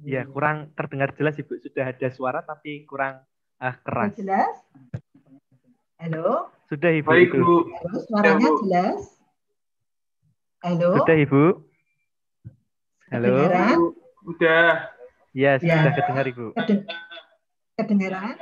[0.00, 1.60] Ya, kurang terdengar jelas Ibu.
[1.60, 3.20] Sudah ada suara tapi kurang
[3.60, 4.16] uh, keras.
[4.16, 4.56] Jelas?
[6.00, 6.48] Halo?
[6.72, 7.04] Sudah Ibu.
[7.04, 7.68] Baik, Bu.
[7.68, 8.60] Halo, suaranya ya, Bu.
[8.64, 9.19] jelas?
[10.60, 10.92] Halo?
[11.00, 11.44] Sudah Ibu.
[13.08, 13.32] Halo?
[13.32, 13.78] Kedengaran?
[14.28, 14.92] Udah.
[15.32, 15.96] Ya, sudah ya.
[15.96, 16.46] kedengar Ibu.
[16.52, 16.78] Keden
[17.80, 18.36] kedengaran?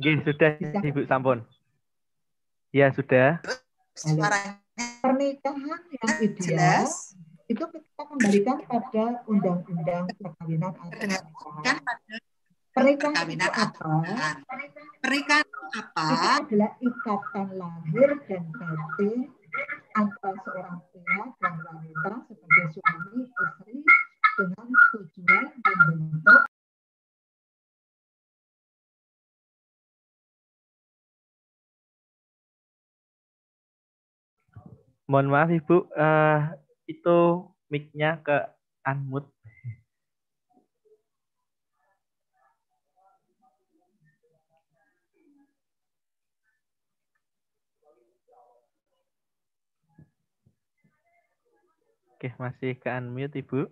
[0.00, 0.80] Oke, sudah Bisa.
[0.80, 1.44] Ibu Sampun.
[2.72, 3.44] Ya, sudah.
[3.92, 4.56] Suaranya
[5.04, 7.12] pernikahan yang ideal jelas
[7.44, 11.76] itu kita kembalikan pada undang-undang perkawinan atau pernikahan.
[12.72, 13.92] Pernikahan itu apa?
[15.04, 16.08] Pernikahan apa?
[16.08, 19.35] Itu adalah ikatan lahir dan batin
[19.96, 23.76] antara seorang pria dan wanita sebagai suami istri
[24.36, 26.40] dengan tujuan membentuk
[35.06, 36.50] Mohon maaf Ibu, uh,
[36.90, 37.18] itu
[37.70, 38.42] mic-nya ke
[38.82, 39.35] unmute.
[52.16, 53.68] Oke, masih ke unmute Ibu.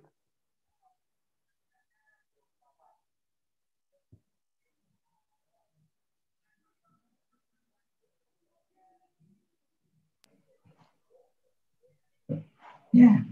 [12.93, 13.25] Ya.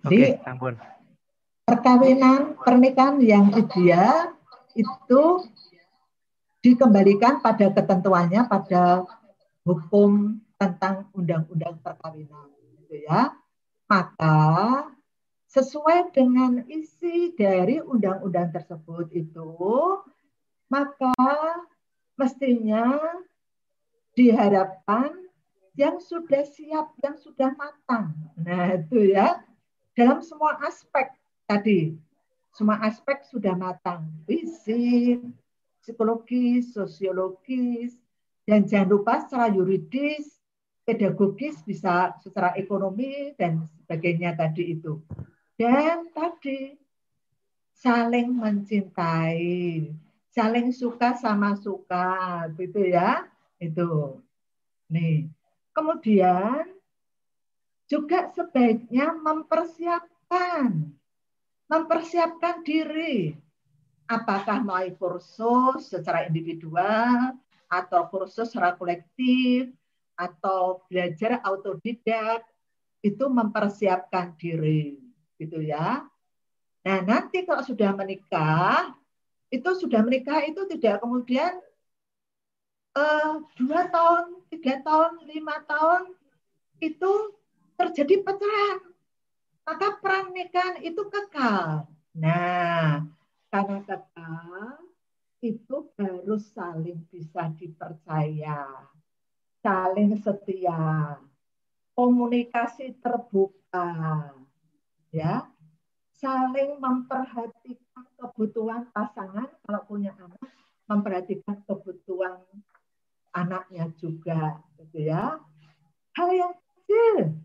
[0.00, 0.80] Oke, okay, ampun.
[1.68, 4.32] Perkawinan pernikahan yang ideal
[4.72, 5.44] itu
[6.64, 9.04] dikembalikan pada ketentuannya pada
[9.68, 12.48] hukum tentang undang-undang perkawinan
[12.80, 13.36] gitu ya.
[13.88, 14.36] Maka
[15.48, 19.48] sesuai dengan isi dari undang-undang tersebut itu
[20.68, 21.16] maka
[22.20, 23.00] mestinya
[24.12, 25.16] diharapkan
[25.78, 28.12] yang sudah siap, yang sudah matang.
[28.36, 29.40] Nah, itu ya.
[29.94, 31.10] Dalam semua aspek
[31.46, 31.94] tadi,
[32.54, 34.10] semua aspek sudah matang.
[34.26, 35.22] Fisik,
[35.82, 37.98] psikologis, sosiologis,
[38.46, 40.37] dan jangan lupa secara yuridis,
[40.88, 45.04] pedagogis, bisa secara ekonomi, dan sebagainya tadi itu.
[45.60, 46.80] Dan tadi,
[47.76, 49.92] saling mencintai,
[50.32, 53.28] saling suka sama suka, gitu ya.
[53.60, 54.24] Itu.
[54.88, 55.28] Nih.
[55.76, 56.64] Kemudian
[57.84, 60.96] juga sebaiknya mempersiapkan
[61.68, 63.36] mempersiapkan diri.
[64.08, 67.36] Apakah melalui kursus secara individual
[67.68, 69.68] atau kursus secara kolektif
[70.18, 72.42] atau belajar autodidak
[73.06, 74.98] itu mempersiapkan diri
[75.38, 76.02] gitu ya.
[76.82, 78.90] Nah, nanti kalau sudah menikah
[79.48, 81.54] itu sudah menikah itu tidak kemudian
[82.98, 86.12] uh, dua tahun, tiga tahun, lima tahun
[86.82, 87.38] itu
[87.78, 88.88] terjadi pecahan
[89.68, 91.84] maka pernikahan itu kekal.
[92.16, 93.04] Nah,
[93.52, 94.80] karena kekal,
[95.44, 98.64] itu harus saling bisa dipercaya,
[99.60, 101.18] saling setia,
[101.98, 103.90] komunikasi terbuka,
[105.10, 105.46] ya,
[106.14, 110.50] saling memperhatikan kebutuhan pasangan kalau punya anak,
[110.86, 112.38] memperhatikan kebutuhan
[113.34, 115.42] anaknya juga, gitu ya.
[116.14, 117.38] Hal yang kecil,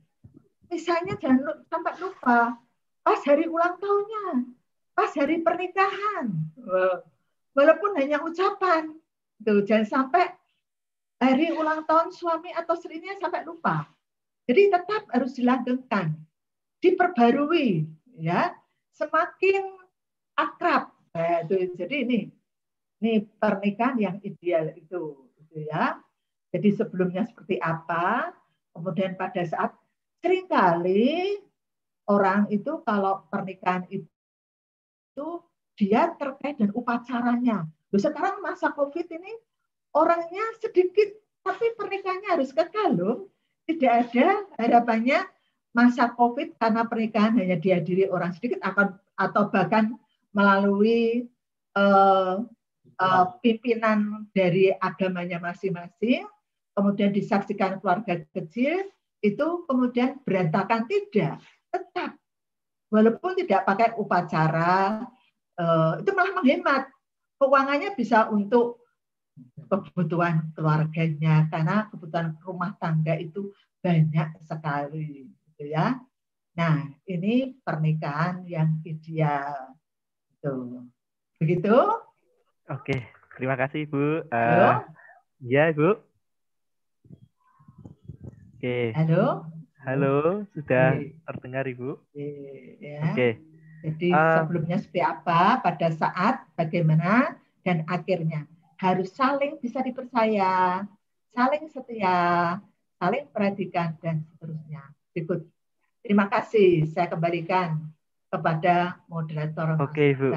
[0.73, 2.57] Misalnya jangan sampai lupa
[3.05, 4.49] pas hari ulang tahunnya,
[4.97, 6.33] pas hari pernikahan.
[7.53, 8.97] Walaupun hanya ucapan,
[9.45, 10.33] tuh jangan sampai
[11.31, 13.87] hari ulang tahun suami atau istrinya sampai lupa.
[14.43, 16.19] Jadi tetap harus dilanggengkan,
[16.83, 17.87] diperbarui,
[18.19, 18.51] ya,
[18.91, 19.79] semakin
[20.35, 20.91] akrab.
[21.15, 22.19] Nah, itu, jadi ini,
[22.99, 25.95] ini pernikahan yang ideal itu, gitu ya.
[26.51, 28.35] Jadi sebelumnya seperti apa,
[28.75, 29.71] kemudian pada saat
[30.19, 31.39] sering kali
[32.11, 35.27] orang itu kalau pernikahan itu
[35.79, 37.65] dia terkait dengan upacaranya.
[37.89, 39.33] Loh, sekarang masa COVID ini
[39.93, 41.13] orangnya sedikit,
[41.45, 43.17] tapi pernikahannya harus kekal loh.
[43.63, 45.23] Tidak ada harapannya
[45.71, 49.95] masa COVID karena pernikahan hanya dihadiri orang sedikit akan atau bahkan
[50.35, 51.29] melalui
[51.77, 52.43] uh,
[52.99, 56.27] uh, pimpinan dari agamanya masing-masing,
[56.75, 58.89] kemudian disaksikan keluarga kecil,
[59.23, 60.83] itu kemudian berantakan.
[60.85, 61.39] Tidak
[61.71, 62.19] tetap.
[62.93, 65.01] Walaupun tidak pakai upacara
[65.57, 66.83] eh, itu malah menghemat.
[67.41, 68.82] Keuangannya bisa untuk
[69.69, 73.49] kebutuhan keluarganya karena kebutuhan rumah tangga itu
[73.81, 75.97] banyak sekali gitu ya
[76.53, 79.73] nah ini pernikahan yang ideal
[80.37, 80.85] itu
[81.41, 81.73] begitu
[82.69, 82.97] oke
[83.35, 84.85] terima kasih bu uh,
[85.41, 85.97] ya bu
[88.63, 88.95] Oke.
[88.95, 89.43] Halo.
[89.83, 91.19] Halo, sudah Oke.
[91.27, 91.99] terdengar Ibu?
[91.99, 92.31] Oke.
[92.79, 93.11] Ya.
[93.11, 93.43] Oke.
[93.83, 97.35] Jadi uh, sebelumnya seperti apa, pada saat, bagaimana,
[97.67, 98.47] dan akhirnya
[98.79, 100.83] harus saling bisa dipercaya,
[101.33, 102.57] saling setia,
[102.97, 104.83] saling perhatikan, dan seterusnya.
[105.11, 105.45] Berikut.
[106.03, 106.87] Terima kasih.
[106.91, 107.79] Saya kembalikan
[108.27, 109.79] kepada moderator.
[109.79, 110.35] Oke, Ibu.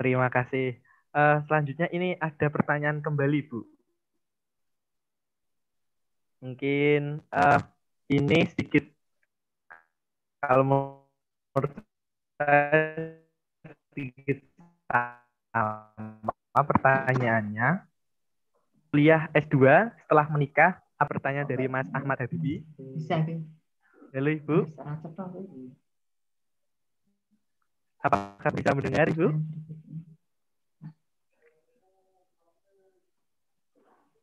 [0.00, 0.80] Terima kasih.
[1.10, 3.66] Uh, selanjutnya ini ada pertanyaan kembali, Bu
[6.40, 7.60] mungkin uh,
[8.08, 8.88] ini sedikit
[10.40, 11.72] kalau menurut
[12.40, 13.20] saya
[13.92, 14.40] sedikit
[14.88, 17.86] sama pertanyaannya?
[18.90, 22.66] Kuliah S2 setelah menikah apa pertanyaan dari Mas Ahmad Habibi?
[22.98, 23.22] Bisa
[24.10, 24.56] halo Ibu.
[28.02, 29.30] Apakah bisa mendengar Ibu?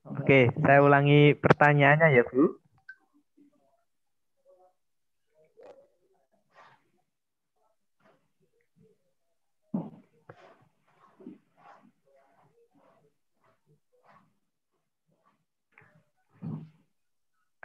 [0.08, 2.60] Oke, saya ulangi pertanyaannya ya, Bu.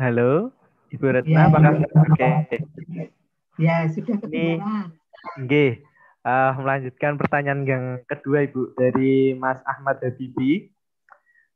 [0.02, 0.50] Halo,
[0.90, 2.30] Ibu Retna, ya, apakah oke?
[3.54, 4.90] Ya, sudah kedengaran.
[5.38, 5.86] Oke,
[6.26, 10.74] uh, melanjutkan pertanyaan yang kedua, Ibu, dari Mas Ahmad Habibi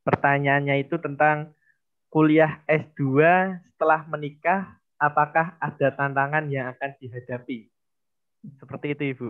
[0.06, 1.58] pertanyaannya itu tentang
[2.06, 3.18] kuliah S2
[3.66, 7.66] setelah menikah, apakah ada tantangan yang akan dihadapi?
[8.62, 9.28] Seperti itu, Ibu.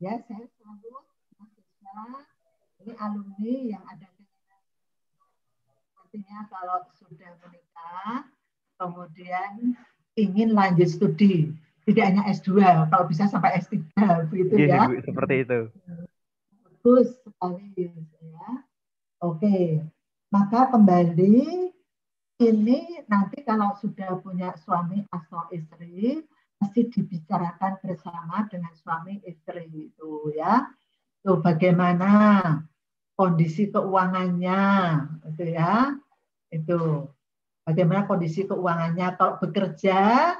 [0.00, 1.04] Ya, saya selalu
[1.36, 2.24] mahasiswa,
[2.80, 4.08] ini alumni yang ada
[6.08, 8.32] artinya kalau sudah menikah,
[8.78, 9.74] kemudian
[10.14, 11.52] ingin lanjut studi,
[11.84, 13.76] tidak hanya S2, kalau bisa sampai S3,
[14.30, 14.86] begitu ya.
[14.86, 15.60] Ibu, seperti itu.
[16.64, 17.90] Bagus sekali,
[18.22, 18.50] ya.
[19.18, 19.82] Oke,
[20.30, 21.74] maka kembali
[22.38, 22.78] ini
[23.10, 26.22] nanti kalau sudah punya suami atau istri
[26.58, 30.70] pasti dibicarakan bersama dengan suami istri itu ya.
[31.18, 32.10] Itu bagaimana
[33.18, 34.62] kondisi keuangannya
[35.34, 35.98] itu ya.
[36.54, 37.10] Itu
[37.68, 40.32] bagaimana kondisi keuangannya kalau bekerja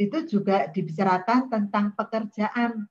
[0.00, 2.88] itu juga dibicarakan tentang pekerjaan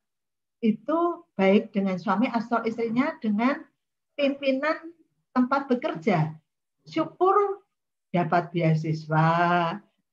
[0.61, 3.65] itu baik dengan suami atau istrinya dengan
[4.13, 4.93] pimpinan
[5.33, 6.37] tempat bekerja.
[6.85, 7.65] Syukur
[8.13, 9.29] dapat beasiswa,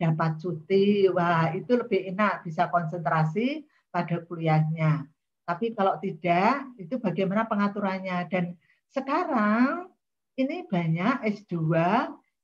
[0.01, 5.05] dapat cuti, wah itu lebih enak bisa konsentrasi pada kuliahnya.
[5.45, 8.25] Tapi kalau tidak, itu bagaimana pengaturannya?
[8.33, 8.57] Dan
[8.89, 9.93] sekarang
[10.41, 11.53] ini banyak S2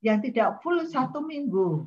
[0.03, 1.87] yang tidak full satu minggu,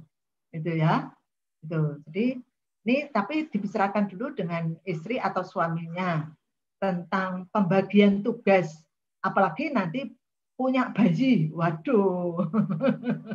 [0.56, 1.12] itu ya.
[1.60, 2.00] Itu.
[2.08, 2.40] Jadi
[2.88, 6.32] ini tapi dibicarakan dulu dengan istri atau suaminya
[6.80, 8.72] tentang pembagian tugas,
[9.20, 10.16] apalagi nanti
[10.56, 12.40] punya bayi, waduh.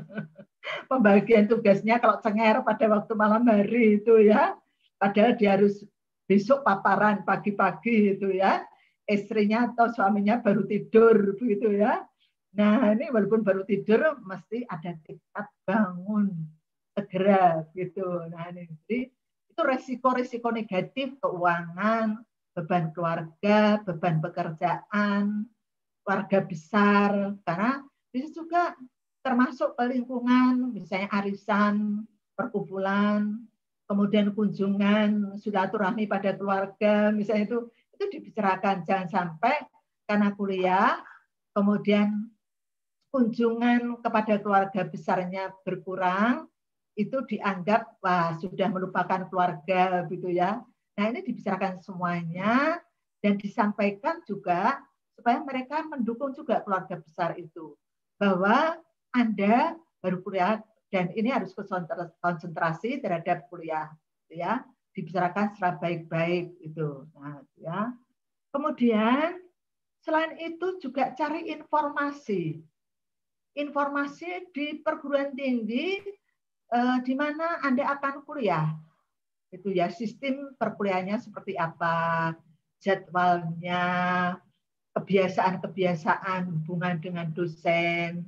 [0.90, 4.57] Pembagian tugasnya kalau cenger pada waktu malam hari itu ya,
[4.97, 5.85] padahal dia harus
[6.28, 8.65] besok paparan pagi-pagi itu ya,
[9.09, 12.07] istrinya atau suaminya baru tidur begitu ya.
[12.59, 16.35] Nah ini walaupun baru tidur mesti ada tingkat bangun
[16.94, 18.27] segera gitu.
[18.27, 18.66] Nah ini.
[18.66, 19.01] Jadi
[19.51, 22.22] itu resiko-resiko negatif keuangan,
[22.55, 25.47] beban keluarga, beban pekerjaan,
[26.02, 27.39] warga besar.
[27.47, 28.74] Karena bisa juga
[29.22, 33.36] termasuk lingkungan misalnya arisan perkumpulan
[33.85, 37.59] kemudian kunjungan silaturahmi pada keluarga misalnya itu
[37.94, 38.82] itu dibicarakan.
[38.86, 39.55] Jangan sampai
[40.09, 40.98] karena kuliah
[41.52, 42.31] kemudian
[43.11, 46.47] kunjungan kepada keluarga besarnya berkurang
[46.95, 50.62] itu dianggap wah sudah melupakan keluarga gitu ya.
[50.99, 52.78] Nah ini dibicarakan semuanya
[53.23, 54.78] dan disampaikan juga
[55.15, 57.74] supaya mereka mendukung juga keluarga besar itu
[58.16, 58.78] bahwa
[59.11, 61.55] Anda baru kuliah dan ini harus
[62.20, 63.91] konsentrasi terhadap kuliah
[64.31, 64.62] ya.
[64.91, 67.95] Dibicarakan secara baik-baik itu nah ya.
[68.51, 69.39] Kemudian
[70.03, 72.59] selain itu juga cari informasi
[73.55, 75.98] informasi di perguruan tinggi
[76.70, 78.70] eh, di mana Anda akan kuliah.
[79.51, 82.32] Itu ya sistem perkuliahannya seperti apa
[82.81, 83.82] jadwalnya
[84.94, 88.27] kebiasaan-kebiasaan hubungan dengan dosen,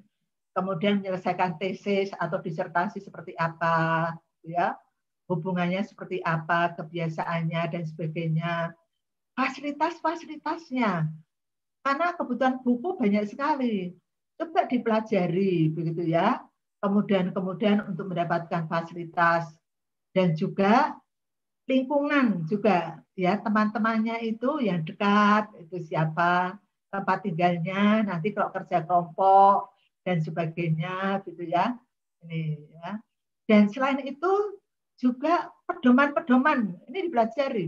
[0.54, 4.14] kemudian menyelesaikan tesis atau disertasi seperti apa,
[4.46, 4.78] ya,
[5.26, 8.54] hubungannya seperti apa, kebiasaannya dan sebagainya,
[9.34, 11.08] fasilitas-fasilitasnya,
[11.82, 13.96] karena kebutuhan buku banyak sekali,
[14.38, 16.40] coba dipelajari begitu ya,
[16.82, 19.50] kemudian kemudian untuk mendapatkan fasilitas
[20.12, 20.96] dan juga
[21.70, 26.58] lingkungan juga ya teman-temannya itu yang dekat itu siapa
[26.92, 29.72] tempat tinggalnya nanti kalau kerja kelompok
[30.04, 31.78] dan sebagainya gitu ya.
[32.26, 32.42] Ini
[32.76, 32.98] ya.
[33.48, 34.58] Dan selain itu
[35.00, 37.66] juga pedoman-pedoman ini dipelajari.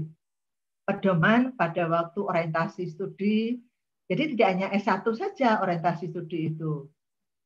[0.85, 3.57] Pedoman pada waktu orientasi studi
[4.10, 6.89] jadi tidak hanya S1 saja orientasi studi itu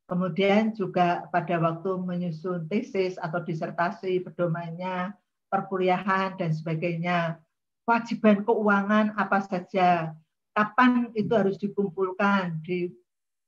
[0.09, 5.12] kemudian juga pada waktu menyusun tesis atau disertasi pedomannya
[5.52, 7.40] perkuliahan dan sebagainya.
[7.85, 10.12] Kewajiban keuangan apa saja,
[10.52, 12.93] kapan itu harus dikumpulkan, di,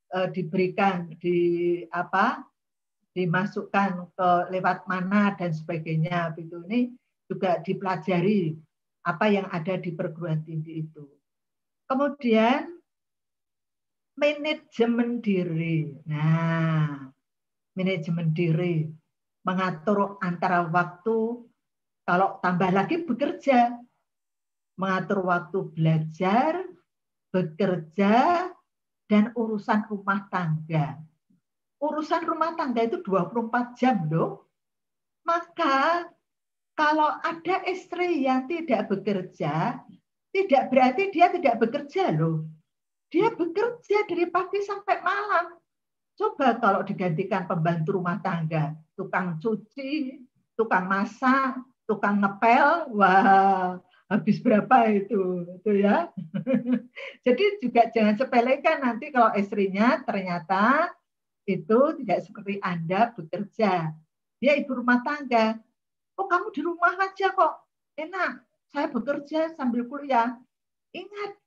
[0.09, 1.39] e, diberikan, di
[1.93, 2.45] apa,
[3.13, 6.33] dimasukkan ke lewat mana dan sebagainya.
[6.33, 6.81] Begitu ini
[7.29, 8.57] juga dipelajari
[9.05, 11.05] apa yang ada di perguruan tinggi itu.
[11.85, 12.80] Kemudian
[14.21, 15.89] manajemen diri.
[16.05, 17.09] Nah,
[17.73, 18.85] manajemen diri
[19.41, 21.49] mengatur antara waktu
[22.05, 23.81] kalau tambah lagi bekerja,
[24.77, 26.61] mengatur waktu belajar,
[27.33, 28.47] bekerja,
[29.07, 30.99] dan urusan rumah tangga.
[31.81, 34.51] Urusan rumah tangga itu 24 jam loh.
[35.25, 36.11] Maka
[36.75, 39.79] kalau ada istri yang tidak bekerja,
[40.35, 42.51] tidak berarti dia tidak bekerja loh.
[43.11, 45.59] Dia bekerja dari pagi sampai malam.
[46.15, 50.23] Coba kalau digantikan pembantu rumah tangga, tukang cuci,
[50.55, 51.59] tukang masak,
[51.91, 56.11] tukang ngepel, wah habis berapa itu, itu ya.
[57.27, 60.91] Jadi juga jangan sepelekan nanti kalau istrinya ternyata
[61.47, 63.91] itu tidak seperti Anda bekerja.
[64.39, 65.59] Dia ibu rumah tangga.
[66.15, 67.55] Oh kamu di rumah aja kok,
[67.97, 68.45] enak.
[68.71, 70.39] Saya bekerja sambil kuliah.
[70.91, 71.39] Ingat,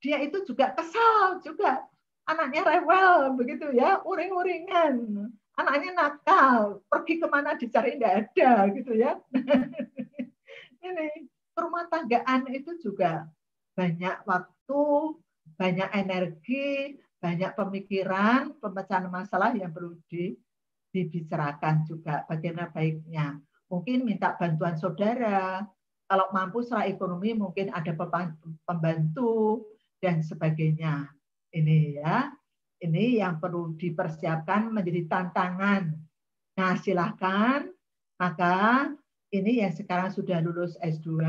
[0.00, 1.84] dia itu juga kesal juga.
[2.28, 5.28] Anaknya rewel begitu ya, uring-uringan
[5.60, 9.20] anaknya nakal, pergi ke mana dicari tidak ada gitu ya.
[10.86, 13.28] Ini rumah tanggaan itu juga
[13.76, 14.82] banyak waktu,
[15.60, 20.32] banyak energi, banyak pemikiran, pemecahan masalah yang perlu di
[20.90, 23.38] dibicarakan juga bagaimana baiknya.
[23.70, 25.62] Mungkin minta bantuan saudara,
[26.10, 27.94] kalau mampu secara ekonomi mungkin ada
[28.66, 29.62] pembantu
[30.00, 31.08] dan sebagainya.
[31.52, 32.32] Ini ya,
[32.80, 35.92] ini yang perlu dipersiapkan menjadi tantangan.
[36.56, 37.68] Nah, silahkan.
[38.20, 38.88] Maka
[39.32, 41.24] ini yang sekarang sudah lulus S2,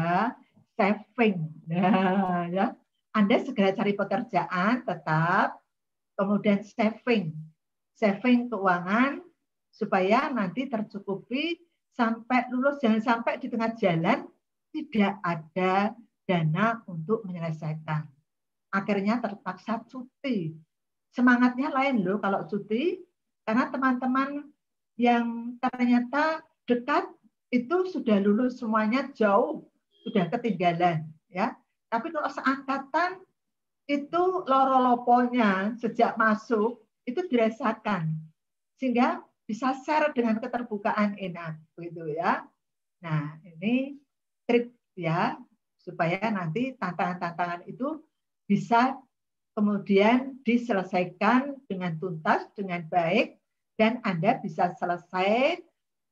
[0.76, 1.52] saving.
[1.68, 2.76] Nah, ya.
[3.12, 5.60] Anda segera cari pekerjaan tetap,
[6.16, 7.36] kemudian saving.
[7.92, 9.20] Saving keuangan
[9.72, 11.60] supaya nanti tercukupi
[11.92, 14.24] sampai lulus, jangan sampai di tengah jalan
[14.72, 15.92] tidak ada
[16.24, 18.21] dana untuk menyelesaikan.
[18.72, 20.56] Akhirnya terpaksa cuti.
[21.12, 23.04] Semangatnya lain loh kalau cuti,
[23.44, 24.48] karena teman-teman
[24.96, 27.12] yang ternyata dekat
[27.52, 29.68] itu sudah lulus semuanya jauh,
[30.08, 31.04] sudah ketinggalan.
[31.28, 31.56] ya.
[31.92, 33.20] Tapi kalau seangkatan
[33.92, 38.16] itu loro-loponya sejak masuk itu dirasakan.
[38.80, 42.48] Sehingga bisa share dengan keterbukaan enak gitu ya.
[43.04, 44.00] Nah, ini
[44.48, 45.36] trik ya
[45.76, 48.00] supaya nanti tantangan-tantangan itu
[48.52, 49.00] bisa
[49.56, 53.40] kemudian diselesaikan dengan tuntas, dengan baik,
[53.80, 55.64] dan Anda bisa selesai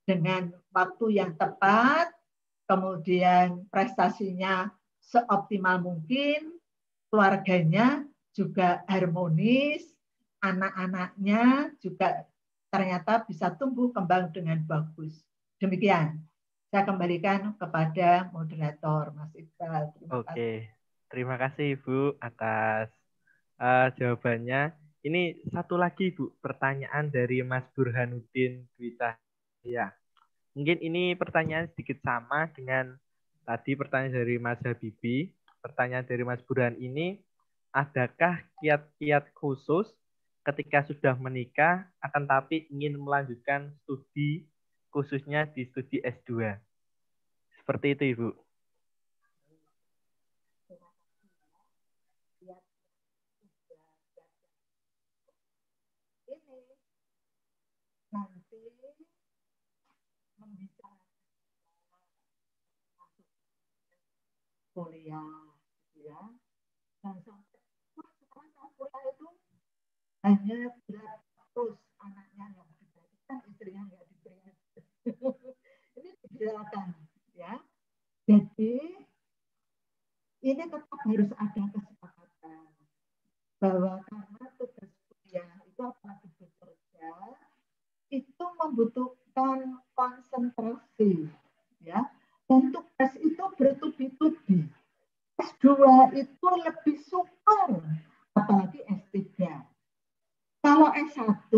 [0.07, 2.15] dengan waktu yang tepat,
[2.63, 4.71] kemudian prestasinya
[5.03, 6.55] seoptimal mungkin,
[7.11, 9.83] keluarganya juga harmonis,
[10.39, 12.23] anak-anaknya juga
[12.71, 15.27] ternyata bisa tumbuh kembang dengan bagus.
[15.59, 16.23] Demikian.
[16.69, 19.89] Saya kembalikan kepada moderator Mas Iqbal.
[19.97, 20.78] Terima Oke, kasih.
[21.09, 22.93] Terima kasih Ibu atas
[23.59, 24.73] uh, jawabannya.
[24.99, 28.95] Ini satu lagi Bu, pertanyaan dari Mas Burhanuddin Dwi
[29.63, 29.91] Ya,
[30.59, 32.97] Mungkin ini pertanyaan sedikit sama dengan
[33.47, 35.31] tadi pertanyaan dari Mas Habibi.
[35.59, 37.19] Pertanyaan dari Mas Burhan ini,
[37.75, 39.87] adakah kiat-kiat khusus
[40.43, 44.47] ketika sudah menikah akan tapi ingin melanjutkan studi
[44.89, 46.59] khususnya di studi S2.
[47.61, 48.27] Seperti itu, Ibu.
[64.79, 65.51] Kuliah
[65.99, 66.21] ya.
[67.03, 67.59] Dan sampai
[68.23, 69.27] sekarang kuliah itu
[70.23, 70.57] hanya
[70.87, 71.19] berat
[71.51, 74.55] terus anaknya nggak diberikan istrinya nggak diberikan
[75.99, 76.87] ini dibicarakan
[77.35, 77.59] ya.
[78.23, 78.75] Jadi
[80.39, 82.71] ini tetap harus ada kesepakatan
[83.59, 87.11] bahwa karena tugas kuliah itu apalagi bekerja
[88.15, 91.27] itu membutuhkan konsentrasi
[91.83, 92.07] ya
[92.49, 94.65] dan tugas itu bertubi-tubi.
[95.39, 95.65] S2
[96.17, 97.79] itu lebih super,
[98.35, 99.47] apalagi S3.
[100.59, 101.53] Kalau S1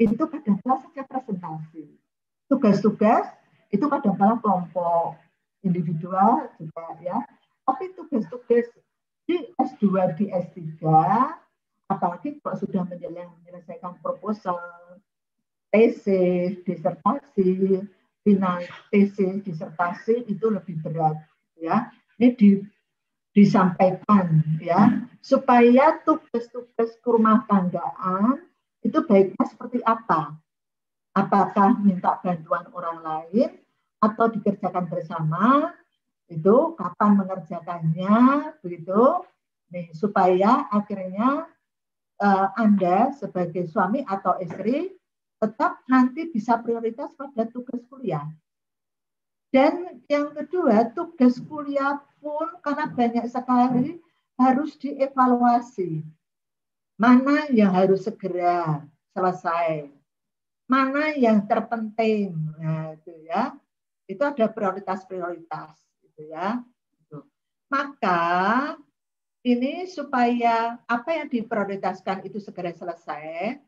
[0.00, 1.94] itu kadang-kadang saja presentasi.
[2.50, 3.30] Tugas-tugas
[3.70, 5.14] itu kadang-kadang kelompok
[5.62, 7.22] individual juga ya.
[7.62, 8.66] Tapi tugas-tugas
[9.28, 10.82] di S2, di S3,
[11.86, 14.58] apalagi kalau sudah menyelesaikan proposal,
[15.70, 17.86] tesis, disertasi,
[18.22, 21.18] final tesis disertasi itu lebih berat
[21.58, 21.90] ya.
[22.18, 22.50] Ini di,
[23.34, 25.02] disampaikan ya.
[25.22, 28.42] Supaya tugas-tugas rumah tanggaan
[28.82, 30.34] itu baiknya seperti apa?
[31.14, 33.50] Apakah minta bantuan orang lain
[34.02, 35.70] atau dikerjakan bersama
[36.26, 38.16] itu kapan mengerjakannya
[38.64, 39.22] begitu.
[39.72, 41.48] Nih supaya akhirnya
[42.20, 44.92] uh, anda sebagai suami atau istri
[45.42, 48.30] tetap nanti bisa prioritas pada tugas kuliah.
[49.50, 53.98] Dan yang kedua, tugas kuliah pun karena banyak sekali
[54.38, 56.06] harus dievaluasi.
[56.94, 59.90] Mana yang harus segera selesai,
[60.70, 63.52] mana yang terpenting, nah, itu ya.
[64.06, 66.62] Itu ada prioritas-prioritas, gitu ya.
[66.96, 67.26] Gitu.
[67.66, 68.22] Maka
[69.42, 73.58] ini supaya apa yang diprioritaskan itu segera selesai,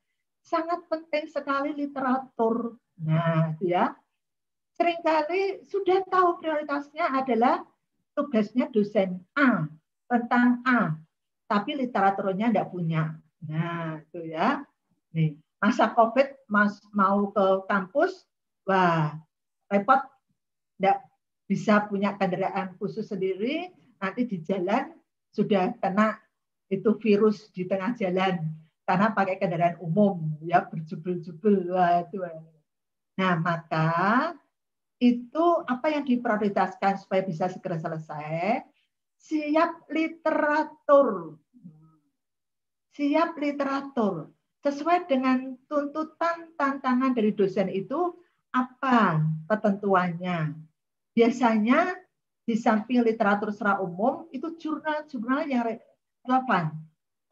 [0.45, 2.77] sangat penting sekali literatur.
[3.01, 3.97] Nah, ya.
[4.77, 7.65] Seringkali sudah tahu prioritasnya adalah
[8.13, 9.67] tugasnya dosen A
[10.07, 10.99] tentang A,
[11.49, 13.17] tapi literaturnya tidak punya.
[13.49, 14.63] Nah, itu ya.
[15.15, 18.27] Nih, masa COVID mas mau ke kampus,
[18.67, 19.15] wah,
[19.71, 20.03] repot
[20.77, 21.07] tidak
[21.47, 23.71] bisa punya kendaraan khusus sendiri,
[24.03, 24.91] nanti di jalan
[25.31, 26.19] sudah kena
[26.67, 28.43] itu virus di tengah jalan
[28.85, 31.73] karena pakai kendaraan umum ya berjubel-jubel
[32.05, 32.21] itu.
[33.17, 33.91] Nah, maka
[35.01, 38.65] itu apa yang diprioritaskan supaya bisa segera selesai?
[39.21, 41.41] Siap literatur.
[42.95, 44.31] Siap literatur.
[44.65, 48.17] sesuai dengan tuntutan tantangan dari dosen itu
[48.49, 50.57] apa ketentuannya.
[51.13, 52.01] Biasanya
[52.49, 55.69] di samping literatur secara umum itu jurnal-jurnal yang
[56.25, 56.73] relevan.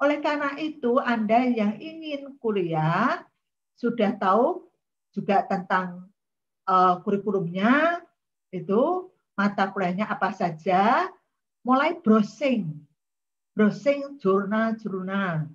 [0.03, 3.23] Oleh karena itu Anda yang ingin kuliah
[3.79, 4.67] sudah tahu
[5.15, 6.11] juga tentang
[6.67, 8.03] uh, kurikulumnya
[8.51, 9.07] itu
[9.39, 11.07] mata kuliahnya apa saja,
[11.63, 12.83] mulai browsing,
[13.55, 15.47] browsing jurnal-jurnal,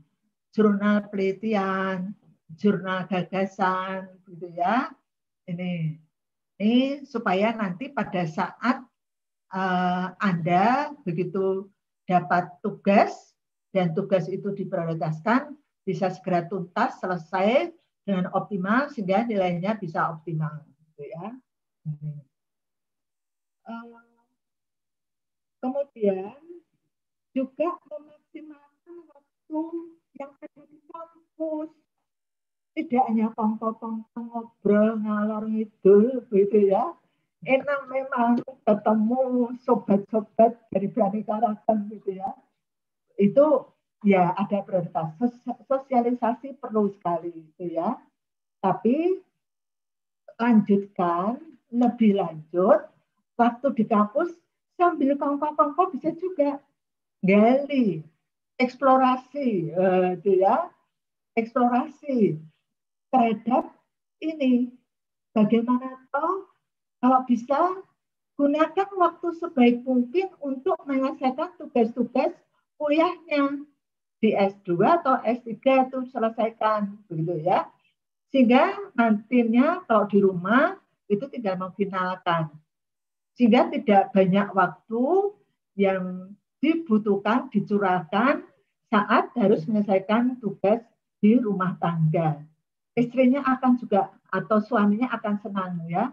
[0.56, 2.15] jurnal penelitian,
[2.56, 4.95] jurnal gagasan, gitu ya.
[5.44, 5.99] Ini,
[6.64, 8.80] ini supaya nanti pada saat
[9.52, 11.68] uh, Anda begitu
[12.07, 13.27] dapat tugas
[13.78, 15.54] dan tugas itu diprioritaskan
[15.86, 17.70] bisa segera tuntas selesai
[18.02, 21.30] dengan optimal sehingga nilainya bisa optimal, gitu ya.
[23.70, 24.02] Uh,
[25.62, 26.41] kemudian
[27.38, 29.62] juga memaksimalkan waktu
[30.18, 31.70] yang ada di kampus.
[32.74, 36.98] Tidak hanya kongko-kongko ngobrol ngalor ngidul gitu ya.
[37.45, 42.34] Enak memang ketemu sobat-sobat dari beraneka ragam gitu ya.
[43.18, 43.68] Itu
[44.06, 45.18] ya ada prioritas.
[45.65, 47.98] Sosialisasi perlu sekali gitu ya.
[48.61, 49.19] Tapi
[50.38, 51.41] lanjutkan
[51.73, 52.88] lebih lanjut
[53.35, 54.31] waktu di kampus
[54.77, 56.61] sambil kongko-kongko bisa juga
[57.26, 58.06] gali
[58.61, 60.69] eksplorasi uh, itu ya
[61.34, 62.38] eksplorasi
[63.10, 63.73] terhadap
[64.22, 64.73] ini
[65.34, 66.49] bagaimana toh
[67.02, 67.81] kalau bisa
[68.38, 72.34] gunakan waktu sebaik mungkin untuk menyelesaikan tugas-tugas
[72.78, 73.66] kuliahnya
[74.18, 75.54] di S2 atau S3
[75.90, 77.70] itu selesaikan begitu ya
[78.34, 80.78] sehingga nantinya kalau di rumah
[81.10, 82.49] itu tidak memfinalkan
[83.38, 85.06] sehingga tidak banyak waktu
[85.78, 88.41] yang dibutuhkan, dicurahkan
[88.90, 90.82] saat harus menyelesaikan tugas
[91.22, 92.41] di rumah tangga.
[92.98, 96.10] Istrinya akan juga atau suaminya akan senang ya.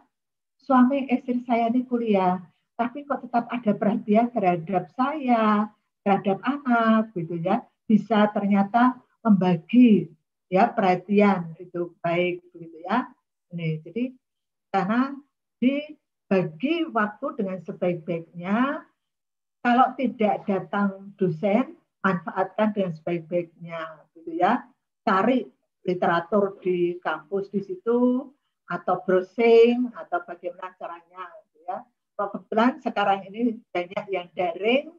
[0.60, 2.40] Suami istri saya ini kuliah,
[2.76, 5.68] tapi kok tetap ada perhatian terhadap saya,
[6.04, 7.64] terhadap anak gitu ya.
[7.88, 10.12] Bisa ternyata membagi
[10.52, 13.08] ya perhatian itu baik begitu ya.
[13.50, 14.12] Ini jadi
[14.70, 15.16] karena
[15.58, 18.84] dibagi waktu dengan sebaik-baiknya
[19.64, 21.72] kalau tidak datang dosen,
[22.04, 23.80] manfaatkan dengan sebaik-baiknya,
[24.12, 24.60] gitu ya.
[25.08, 25.48] Cari
[25.88, 28.28] literatur di kampus di situ,
[28.68, 31.80] atau browsing, atau bagaimana caranya, gitu ya.
[32.12, 34.92] Kebetulan sekarang ini banyak yang daring,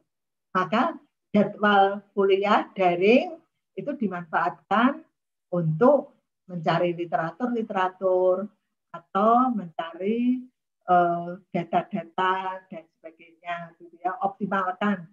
[0.56, 0.96] maka
[1.36, 3.36] jadwal kuliah daring
[3.76, 5.04] itu dimanfaatkan
[5.52, 6.16] untuk
[6.48, 8.48] mencari literatur-literatur
[8.96, 10.40] atau mencari
[10.86, 15.10] Eh, data-data dan sebagainya gitu ya optimalkan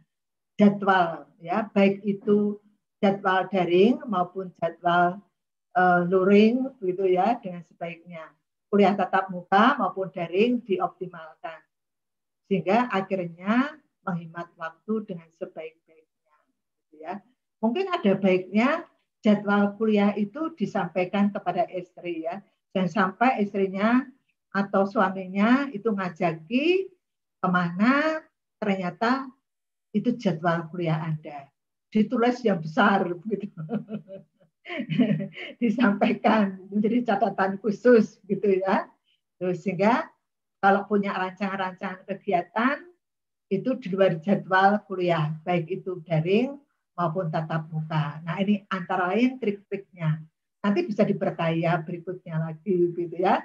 [0.54, 2.62] jadwal ya baik itu
[3.02, 5.18] jadwal daring maupun jadwal
[5.74, 8.22] uh, luring gitu ya dengan sebaiknya.
[8.70, 11.58] Kuliah tatap muka maupun daring dioptimalkan.
[12.46, 13.74] Sehingga akhirnya
[14.04, 17.14] menghemat waktu dengan sebaik-baiknya gitu ya
[17.64, 18.84] mungkin ada baiknya
[19.24, 22.44] jadwal kuliah itu disampaikan kepada istri ya
[22.76, 24.04] dan sampai istrinya
[24.54, 26.92] atau suaminya itu ngajaki
[27.42, 28.22] ke mana
[28.62, 29.34] ternyata
[29.94, 31.50] itu jadwal kuliah Anda.
[31.94, 33.54] Ditulis yang besar begitu.
[35.62, 38.90] Disampaikan menjadi catatan khusus gitu ya.
[39.38, 40.10] Terus sehingga
[40.58, 42.82] kalau punya rancangan-rancangan kegiatan
[43.60, 46.58] itu di luar jadwal kuliah, baik itu daring
[46.98, 48.22] maupun tatap muka.
[48.26, 50.22] Nah ini antara lain trik-triknya.
[50.64, 53.44] Nanti bisa diperkaya berikutnya lagi gitu ya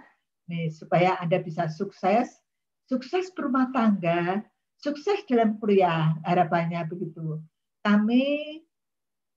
[0.49, 2.41] nih supaya Anda bisa sukses,
[2.89, 4.43] sukses berumah tangga,
[4.81, 7.39] sukses dalam kuliah, harapannya begitu.
[7.85, 8.59] Kami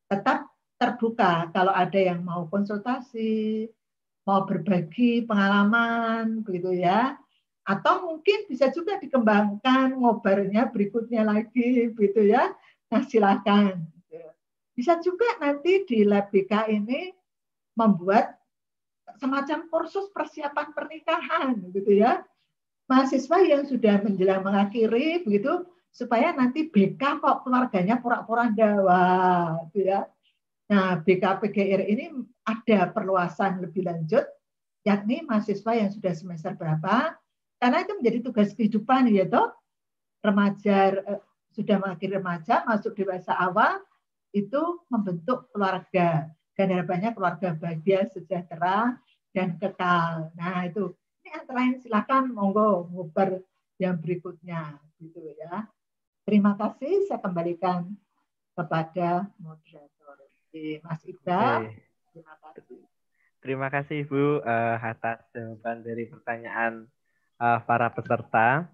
[0.07, 0.47] tetap
[0.79, 3.67] terbuka kalau ada yang mau konsultasi,
[4.25, 7.19] mau berbagi pengalaman begitu ya.
[7.61, 12.51] Atau mungkin bisa juga dikembangkan ngobarnya berikutnya lagi begitu ya.
[12.89, 13.85] Nah, silakan.
[14.71, 17.13] Bisa juga nanti di lab BK ini
[17.77, 18.33] membuat
[19.21, 22.25] semacam kursus persiapan pernikahan gitu ya.
[22.89, 29.03] Mahasiswa yang sudah menjelang mengakhiri begitu supaya nanti BK kok keluarganya pura-pura dawa
[29.69, 30.07] gitu ya.
[30.71, 32.15] Nah, BK PGR ini
[32.47, 34.23] ada perluasan lebih lanjut
[34.81, 37.20] yakni mahasiswa yang sudah semester berapa
[37.61, 39.53] karena itu menjadi tugas kehidupan ya toh
[40.25, 41.21] remaja eh,
[41.53, 43.77] sudah mengakhiri remaja masuk dewasa awal
[44.33, 46.25] itu membentuk keluarga
[46.57, 48.97] dan harapannya keluarga bahagia sejahtera
[49.35, 50.31] dan kekal.
[50.33, 53.43] Nah itu ini antara lain silakan monggo ngubar
[53.77, 55.67] yang berikutnya gitu ya.
[56.25, 57.91] Terima kasih saya kembalikan
[58.55, 60.17] kepada moderator
[60.85, 61.71] Mas Iqbal.
[62.11, 62.79] Terima kasih.
[63.41, 66.85] Terima kasih Ibu uh, atas jawaban dari pertanyaan
[67.41, 68.69] uh, para peserta.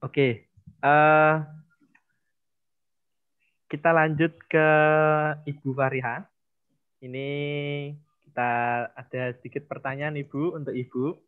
[0.00, 0.32] Oke, okay.
[0.80, 1.44] uh,
[3.68, 4.68] kita lanjut ke
[5.44, 6.24] Ibu Fariha.
[7.04, 7.28] Ini
[8.28, 8.52] kita
[8.96, 11.20] ada sedikit pertanyaan Ibu untuk Ibu.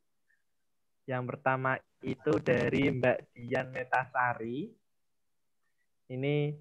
[1.07, 4.69] Yang pertama itu dari Mbak Dian Metasari.
[6.07, 6.55] Ini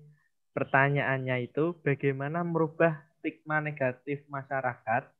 [0.55, 5.11] pertanyaannya itu bagaimana merubah stigma negatif masyarakat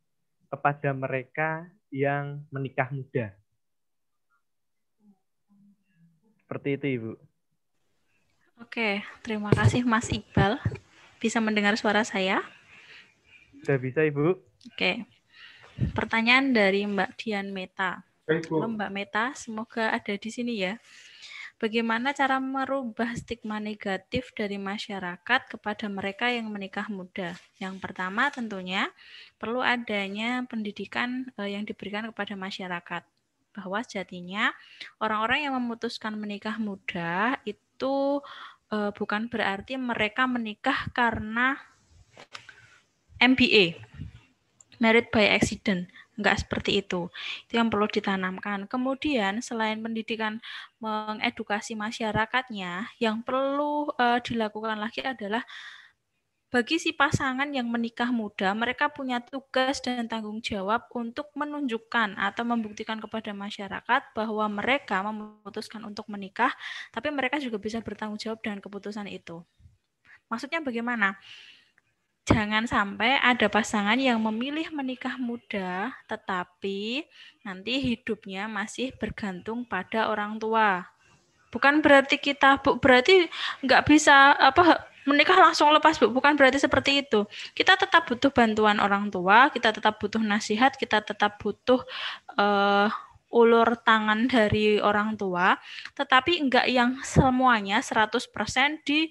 [0.48, 3.34] kepada mereka yang menikah muda.
[6.46, 7.12] Seperti itu, Ibu.
[8.62, 10.62] Oke, terima kasih Mas Iqbal.
[11.18, 12.46] Bisa mendengar suara saya?
[13.66, 14.38] Sudah bisa, Ibu.
[14.70, 15.10] Oke.
[15.98, 18.06] Pertanyaan dari Mbak Dian Meta.
[18.30, 18.62] Baik, Bu.
[18.62, 20.78] Halo Mbak Meta, semoga ada di sini ya.
[21.58, 27.34] Bagaimana cara merubah stigma negatif dari masyarakat kepada mereka yang menikah muda?
[27.58, 28.94] Yang pertama tentunya
[29.42, 33.02] perlu adanya pendidikan eh, yang diberikan kepada masyarakat
[33.56, 34.52] bahwa sejatinya
[35.00, 38.20] orang-orang yang memutuskan menikah muda itu
[38.70, 41.56] eh, bukan berarti mereka menikah karena
[43.16, 43.80] MBA,
[44.84, 47.12] married by accident, Enggak seperti itu.
[47.48, 48.72] Itu yang perlu ditanamkan.
[48.72, 50.40] Kemudian selain pendidikan
[50.80, 55.44] mengedukasi masyarakatnya, yang perlu uh, dilakukan lagi adalah
[56.56, 62.48] bagi si pasangan yang menikah muda, mereka punya tugas dan tanggung jawab untuk menunjukkan atau
[62.48, 66.56] membuktikan kepada masyarakat bahwa mereka memutuskan untuk menikah,
[66.96, 69.44] tapi mereka juga bisa bertanggung jawab dengan keputusan itu.
[70.32, 71.20] Maksudnya bagaimana?
[72.26, 77.06] jangan sampai ada pasangan yang memilih menikah muda, tetapi
[77.46, 80.95] nanti hidupnya masih bergantung pada orang tua.
[81.56, 83.32] Bukan berarti kita bu, berarti
[83.64, 87.24] nggak bisa apa menikah langsung lepas bu, bukan berarti seperti itu.
[87.56, 91.80] Kita tetap butuh bantuan orang tua, kita tetap butuh nasihat, kita tetap butuh
[92.36, 92.92] uh,
[93.32, 95.56] ulur tangan dari orang tua,
[95.96, 98.20] tetapi enggak yang semuanya 100%
[98.84, 99.08] di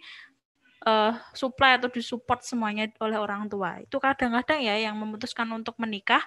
[0.85, 3.81] uh, supply atau disupport semuanya oleh orang tua.
[3.81, 6.21] Itu kadang-kadang ya yang memutuskan untuk menikah,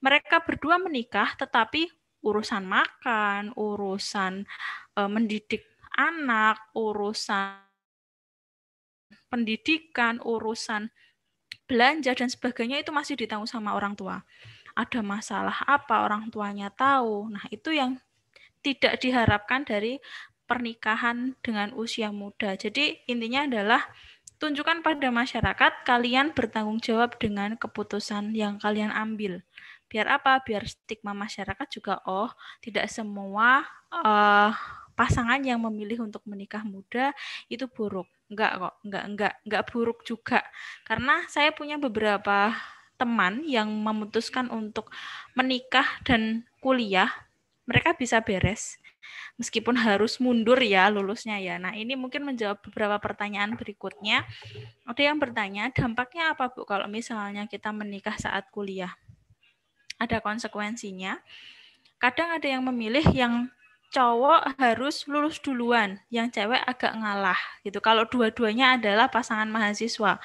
[0.00, 1.88] mereka berdua menikah tetapi
[2.24, 4.48] urusan makan, urusan
[4.96, 7.60] uh, mendidik anak, urusan
[9.30, 10.90] pendidikan, urusan
[11.66, 14.22] belanja dan sebagainya itu masih ditanggung sama orang tua.
[14.74, 17.30] Ada masalah apa orang tuanya tahu.
[17.30, 17.98] Nah, itu yang
[18.64, 20.02] tidak diharapkan dari
[20.44, 22.56] pernikahan dengan usia muda.
[22.56, 23.82] Jadi intinya adalah
[24.42, 29.40] tunjukkan pada masyarakat kalian bertanggung jawab dengan keputusan yang kalian ambil.
[29.90, 30.40] Biar apa?
[30.42, 32.30] Biar stigma masyarakat juga oh
[32.60, 33.62] tidak semua
[33.92, 34.50] uh,
[34.94, 37.14] pasangan yang memilih untuk menikah muda
[37.50, 38.06] itu buruk.
[38.30, 40.40] Enggak kok, enggak enggak enggak buruk juga.
[40.86, 42.54] Karena saya punya beberapa
[42.94, 44.94] teman yang memutuskan untuk
[45.34, 47.10] menikah dan kuliah,
[47.66, 48.78] mereka bisa beres
[49.36, 51.58] meskipun harus mundur ya lulusnya ya.
[51.58, 54.24] Nah, ini mungkin menjawab beberapa pertanyaan berikutnya.
[54.86, 58.94] Ada yang bertanya, dampaknya apa Bu kalau misalnya kita menikah saat kuliah?
[59.98, 61.18] Ada konsekuensinya.
[62.02, 63.48] Kadang ada yang memilih yang
[63.94, 67.78] cowok harus lulus duluan, yang cewek agak ngalah gitu.
[67.78, 70.18] Kalau dua-duanya adalah pasangan mahasiswa,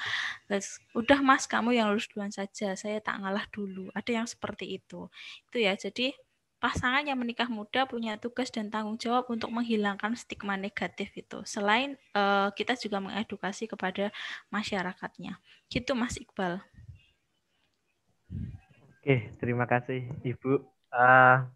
[0.50, 3.94] Terus, udah mas kamu yang lulus duluan saja, saya tak ngalah dulu.
[3.94, 5.06] Ada yang seperti itu.
[5.46, 5.78] Itu ya.
[5.78, 6.18] Jadi
[6.58, 11.46] pasangan yang menikah muda punya tugas dan tanggung jawab untuk menghilangkan stigma negatif itu.
[11.46, 14.10] Selain uh, kita juga mengedukasi kepada
[14.50, 15.38] masyarakatnya.
[15.70, 16.58] Gitu Mas Iqbal.
[19.00, 20.60] Oke, terima kasih Ibu.
[20.92, 21.48] Uh,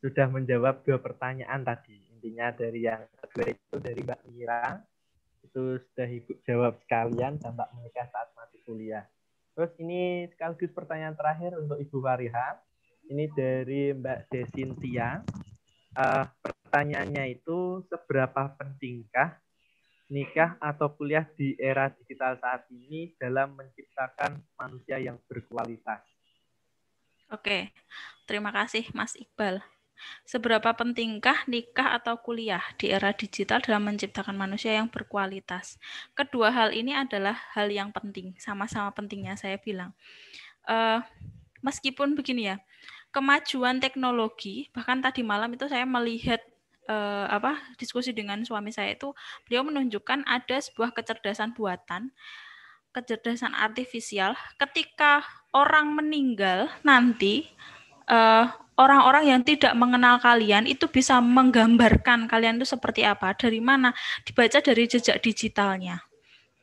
[0.00, 2.00] sudah menjawab dua pertanyaan tadi.
[2.08, 4.80] Intinya dari yang kedua itu dari Mbak Mira.
[5.44, 9.04] Itu sudah Ibu jawab sekalian dampak menikah saat masih kuliah.
[9.52, 12.64] Terus ini sekaligus pertanyaan terakhir untuk Ibu Fariha
[13.12, 15.20] ini dari Mbak Desintia.
[15.92, 19.36] Uh, pertanyaannya itu seberapa pentingkah
[20.08, 26.15] nikah atau kuliah di era digital saat ini dalam menciptakan manusia yang berkualitas?
[27.26, 27.74] Oke,
[28.30, 29.58] terima kasih Mas Iqbal.
[30.28, 35.80] Seberapa pentingkah nikah atau kuliah di era digital dalam menciptakan manusia yang berkualitas?
[36.12, 39.96] Kedua hal ini adalah hal yang penting, sama-sama pentingnya saya bilang.
[40.68, 41.00] Uh,
[41.64, 42.56] meskipun begini ya,
[43.16, 46.44] kemajuan teknologi bahkan tadi malam itu saya melihat
[46.84, 49.16] uh, apa diskusi dengan suami saya itu
[49.48, 52.12] beliau menunjukkan ada sebuah kecerdasan buatan
[52.92, 55.20] kecerdasan artifisial ketika
[55.56, 57.48] orang meninggal nanti
[58.12, 58.44] eh,
[58.76, 63.96] orang-orang yang tidak mengenal kalian itu bisa menggambarkan kalian itu seperti apa dari mana
[64.28, 66.04] dibaca dari jejak digitalnya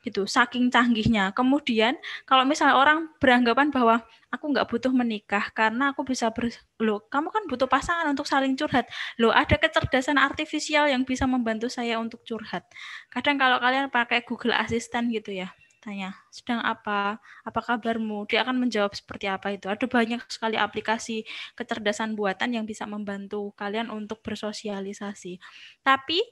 [0.04, 1.32] gitu saking canggihnya.
[1.32, 1.96] Kemudian
[2.28, 4.04] kalau misalnya orang beranggapan bahwa
[4.36, 6.52] aku nggak butuh menikah karena aku bisa ber
[6.84, 8.86] lo kamu kan butuh pasangan untuk saling curhat.
[9.16, 12.68] Lo ada kecerdasan artifisial yang bisa membantu saya untuk curhat.
[13.08, 17.20] Kadang kalau kalian pakai Google Assistant gitu ya tanya sedang apa?
[17.44, 18.24] Apa kabarmu?
[18.32, 19.68] Dia akan menjawab seperti apa itu.
[19.68, 21.28] Ada banyak sekali aplikasi
[21.60, 25.44] kecerdasan buatan yang bisa membantu kalian untuk bersosialisasi.
[25.84, 26.24] Tapi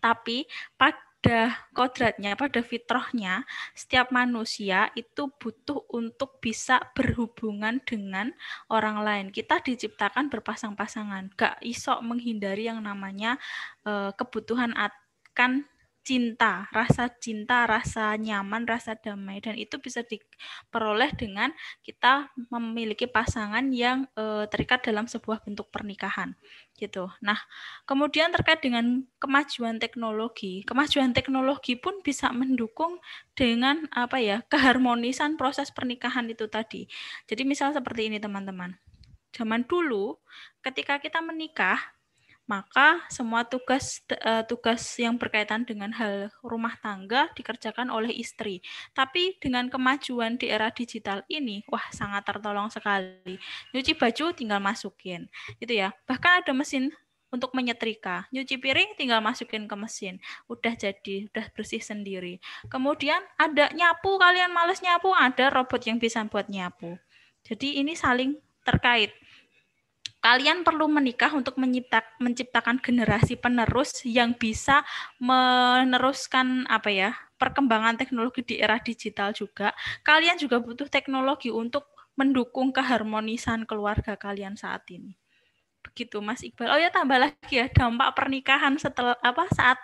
[0.00, 0.44] tapi
[0.76, 3.44] pada kodratnya, pada fitrahnya,
[3.76, 8.32] setiap manusia itu butuh untuk bisa berhubungan dengan
[8.72, 9.26] orang lain.
[9.28, 13.36] Kita diciptakan berpasang-pasangan, gak isok menghindari yang namanya
[13.84, 15.68] uh, kebutuhan akan
[16.00, 21.52] cinta, rasa cinta, rasa nyaman, rasa damai dan itu bisa diperoleh dengan
[21.84, 26.32] kita memiliki pasangan yang e, terikat dalam sebuah bentuk pernikahan
[26.80, 27.12] gitu.
[27.20, 27.36] Nah,
[27.84, 32.96] kemudian terkait dengan kemajuan teknologi, kemajuan teknologi pun bisa mendukung
[33.36, 36.88] dengan apa ya, keharmonisan proses pernikahan itu tadi.
[37.28, 38.72] Jadi misal seperti ini teman-teman.
[39.30, 40.18] Zaman dulu
[40.64, 41.78] ketika kita menikah
[42.50, 48.58] maka semua tugas uh, tugas yang berkaitan dengan hal rumah tangga dikerjakan oleh istri.
[48.90, 53.38] Tapi dengan kemajuan di era digital ini, wah sangat tertolong sekali.
[53.70, 55.30] Nyuci baju tinggal masukin,
[55.62, 55.94] gitu ya.
[56.10, 56.90] Bahkan ada mesin
[57.30, 58.26] untuk menyetrika.
[58.34, 60.18] Nyuci piring tinggal masukin ke mesin.
[60.50, 62.42] Udah jadi, udah bersih sendiri.
[62.66, 66.98] Kemudian ada nyapu, kalian males nyapu, ada robot yang bisa buat nyapu.
[67.46, 68.34] Jadi ini saling
[68.66, 69.14] terkait
[70.20, 71.56] kalian perlu menikah untuk
[72.20, 74.84] menciptakan generasi penerus yang bisa
[75.16, 77.10] meneruskan apa ya
[77.40, 79.72] perkembangan teknologi di era digital juga.
[80.04, 81.88] Kalian juga butuh teknologi untuk
[82.20, 85.16] mendukung keharmonisan keluarga kalian saat ini.
[85.80, 86.68] Begitu Mas Iqbal.
[86.68, 89.80] Oh ya tambah lagi ya dampak pernikahan setelah apa saat,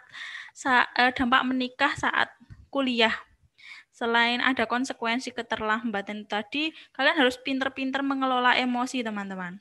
[0.52, 2.28] saat eh, dampak menikah saat
[2.68, 3.16] kuliah
[3.96, 9.56] selain ada konsekuensi keterlambatan tadi, kalian harus pinter-pinter mengelola emosi, teman-teman.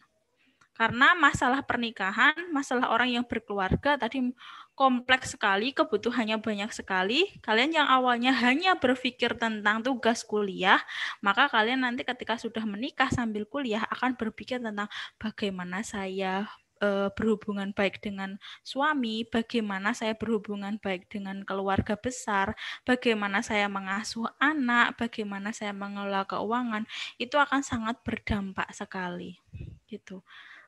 [0.75, 4.35] Karena masalah pernikahan, masalah orang yang berkeluarga tadi
[4.75, 7.31] kompleks sekali, kebutuhannya banyak sekali.
[7.39, 10.83] Kalian yang awalnya hanya berpikir tentang tugas kuliah,
[11.23, 16.51] maka kalian nanti ketika sudah menikah sambil kuliah akan berpikir tentang bagaimana saya
[16.83, 18.35] e, berhubungan baik dengan
[18.67, 22.51] suami, bagaimana saya berhubungan baik dengan keluarga besar,
[22.83, 26.83] bagaimana saya mengasuh anak, bagaimana saya mengelola keuangan,
[27.15, 29.39] itu akan sangat berdampak sekali.
[29.87, 30.19] Gitu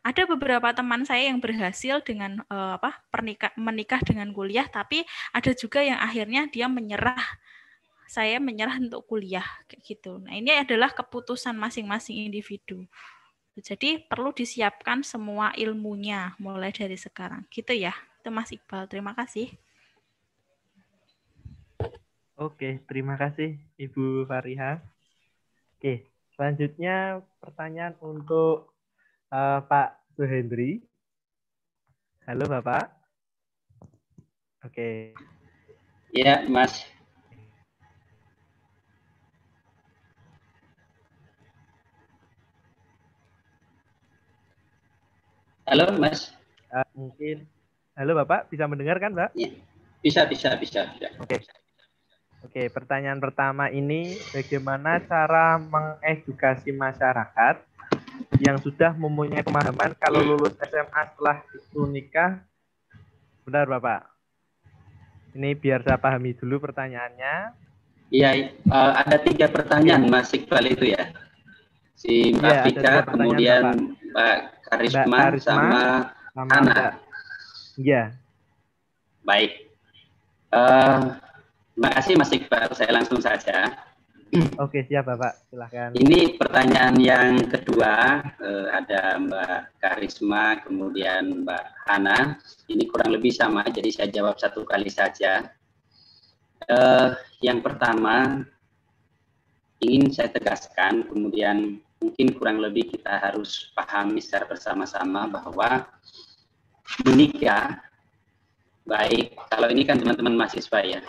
[0.08, 5.04] ada beberapa teman saya yang berhasil dengan uh, apa pernikah menikah dengan kuliah tapi
[5.36, 7.20] ada juga yang akhirnya dia menyerah
[8.08, 10.24] saya menyerah untuk kuliah kayak gitu.
[10.24, 12.88] Nah, ini adalah keputusan masing-masing individu.
[13.60, 17.44] Jadi perlu disiapkan semua ilmunya mulai dari sekarang.
[17.52, 17.92] Gitu ya.
[18.24, 18.88] Itu Mas Iqbal.
[18.88, 19.52] Terima kasih.
[22.40, 24.80] Oke, terima kasih Ibu Fariha.
[25.76, 28.77] Oke, selanjutnya pertanyaan untuk
[29.32, 30.84] uh, Pak Suhendri.
[32.28, 32.92] Halo Bapak.
[34.68, 35.16] Oke.
[36.12, 36.84] Iya, Mas.
[45.68, 46.32] Halo, Mas.
[46.72, 47.48] Uh, mungkin.
[47.96, 49.36] Halo Bapak, bisa mendengar kan, Mbak?
[49.36, 49.52] Ya.
[50.04, 50.88] Bisa, bisa, bisa.
[50.96, 51.08] bisa.
[51.20, 51.44] Oke.
[52.46, 57.67] Oke, pertanyaan pertama ini bagaimana cara mengedukasi masyarakat
[58.42, 62.42] yang sudah mempunyai pemahaman kalau lulus SMA setelah itu nikah.
[63.48, 64.02] Benar, Bapak?
[65.38, 67.54] Ini biar saya pahami dulu pertanyaannya.
[68.08, 71.12] Iya, uh, ada tiga pertanyaan Mas Iqbal itu ya.
[71.98, 73.64] Si Mbak ya, Vika, kemudian
[74.14, 74.38] Mbak
[74.70, 75.84] Karisma, Mbak Karisma sama,
[76.32, 76.82] sama Ana.
[77.76, 78.04] Iya.
[79.28, 79.52] Baik.
[80.54, 81.20] Uh,
[81.76, 82.70] terima kasih Mas Iqbal.
[82.74, 83.87] Saya langsung saja.
[84.60, 85.48] Oke, siap Bapak.
[85.48, 85.90] Silahkan.
[85.96, 92.36] Ini pertanyaan yang kedua, eh, ada Mbak Karisma, kemudian Mbak Hana.
[92.68, 95.48] Ini kurang lebih sama, jadi saya jawab satu kali saja.
[96.68, 97.10] Eh,
[97.40, 98.44] yang pertama,
[99.80, 105.88] ingin saya tegaskan, kemudian mungkin kurang lebih kita harus pahami secara bersama-sama bahwa
[107.08, 107.80] menikah,
[108.84, 111.02] baik, kalau ini kan teman-teman mahasiswa ya,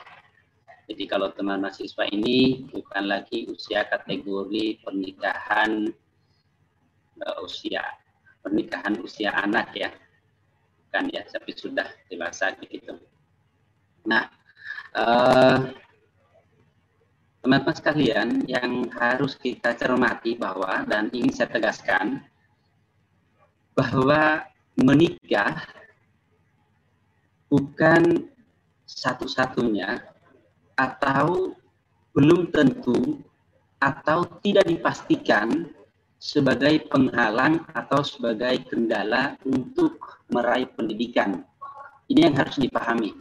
[0.88, 5.92] jadi kalau teman mahasiswa ini bukan lagi usia kategori pernikahan
[7.20, 7.84] uh, usia
[8.48, 9.92] pernikahan usia anak ya,
[10.88, 12.96] kan ya, tapi sudah dewasa gitu.
[14.08, 14.32] Nah,
[14.96, 15.76] teman
[17.44, 22.24] teman-teman sekalian yang harus kita cermati bahwa dan ingin saya tegaskan
[23.76, 24.48] bahwa
[24.80, 25.68] menikah
[27.52, 28.26] bukan
[28.88, 30.02] satu-satunya
[30.78, 31.58] atau
[32.14, 33.18] belum tentu
[33.82, 35.70] atau tidak dipastikan
[36.18, 39.98] sebagai penghalang atau sebagai kendala untuk
[40.34, 41.46] meraih pendidikan.
[42.10, 43.14] Ini yang harus dipahami.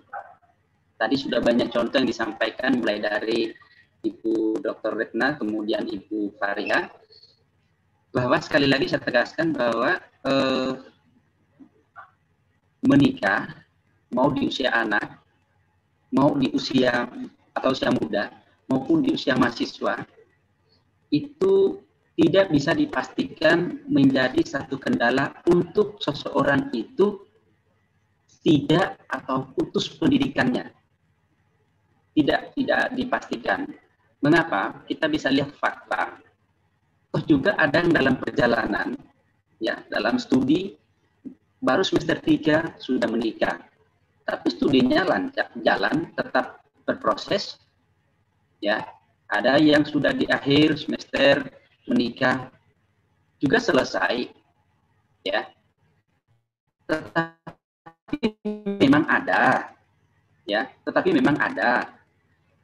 [0.97, 3.53] Tadi sudah banyak contoh yang disampaikan mulai dari
[4.01, 4.97] Ibu Dr.
[4.97, 6.89] Retna, kemudian Ibu Fariha,
[8.09, 10.73] bahwa sekali lagi saya tegaskan bahwa eh,
[12.81, 13.45] menikah
[14.09, 15.21] mau di usia anak,
[16.09, 17.05] mau di usia
[17.57, 18.29] atau usia muda,
[18.69, 20.05] maupun di usia mahasiswa,
[21.09, 21.81] itu
[22.17, 27.21] tidak bisa dipastikan menjadi satu kendala untuk seseorang itu
[28.41, 30.73] tidak atau putus pendidikannya.
[32.17, 33.69] Tidak tidak dipastikan.
[34.25, 34.81] Mengapa?
[34.89, 36.17] Kita bisa lihat fakta.
[37.13, 38.97] Toh juga ada yang dalam perjalanan,
[39.61, 40.73] ya dalam studi
[41.61, 43.61] baru semester 3 sudah menikah.
[44.27, 47.59] Tapi studinya lancar, jalan, tetap berproses.
[48.63, 48.87] Ya,
[49.27, 51.51] ada yang sudah di akhir semester
[51.85, 52.49] menikah
[53.37, 54.31] juga selesai
[55.27, 55.51] ya.
[56.87, 58.33] Tetapi
[58.79, 59.75] memang ada
[60.47, 60.71] ya.
[60.87, 61.91] Tetapi memang ada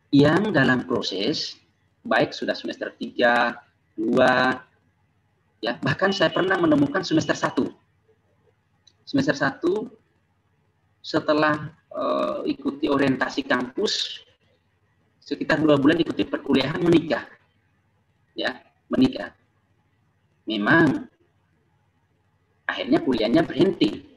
[0.10, 1.60] yang dalam proses
[2.08, 3.54] baik sudah semester 3,
[4.00, 5.76] 2 ya.
[5.84, 7.84] Bahkan saya pernah menemukan semester 1
[9.04, 9.94] semester 1
[11.04, 14.26] setelah uh, ikuti orientasi kampus
[15.24, 17.24] sekitar dua bulan ikuti perkuliahan menikah
[18.38, 18.52] ya
[18.90, 19.32] menikah.
[20.46, 21.08] Memang
[22.68, 24.14] akhirnya kuliahnya berhenti.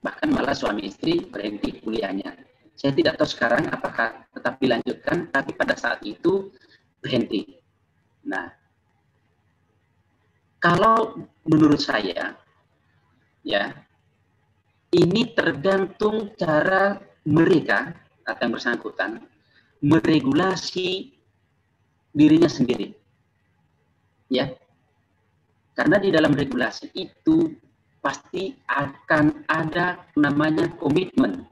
[0.00, 2.32] Bahkan malah suami istri berhenti kuliahnya.
[2.76, 6.52] Saya tidak tahu sekarang apakah tetap dilanjutkan, tapi pada saat itu
[7.00, 7.56] berhenti.
[8.28, 8.52] Nah,
[10.60, 12.36] kalau menurut saya,
[13.40, 13.72] ya,
[14.92, 17.92] ini tergantung cara mereka
[18.22, 19.10] atau yang bersangkutan
[19.82, 21.12] meregulasi
[22.14, 22.94] dirinya sendiri.
[24.30, 24.54] Ya.
[25.76, 27.52] Karena di dalam regulasi itu
[28.00, 31.44] pasti akan ada namanya komitmen.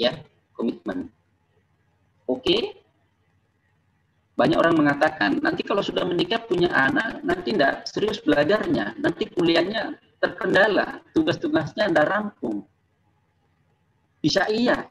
[0.00, 0.16] Ya
[0.56, 1.12] komitmen.
[2.24, 2.80] Oke?
[4.36, 8.96] Banyak orang mengatakan nanti kalau sudah menikah punya anak nanti tidak serius belajarnya.
[9.00, 12.64] Nanti kuliahnya terkendala tugas-tugasnya tidak rampung
[14.20, 14.88] bisa iya.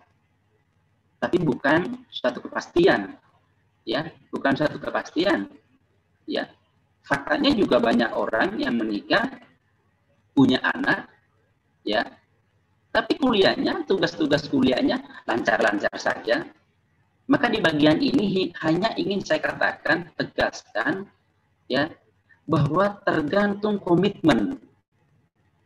[1.19, 3.17] Tapi bukan suatu kepastian
[3.87, 4.09] ya.
[4.29, 5.49] Bukan suatu kepastian
[6.29, 6.49] ya.
[7.05, 9.29] Faktanya juga banyak orang yang menikah
[10.33, 11.09] punya anak
[11.85, 12.03] ya.
[12.89, 16.47] Tapi kuliahnya tugas-tugas kuliahnya lancar-lancar saja.
[17.25, 21.09] Maka di bagian ini hanya ingin saya katakan tegaskan
[21.65, 21.89] ya
[22.45, 24.61] bahwa tergantung komitmen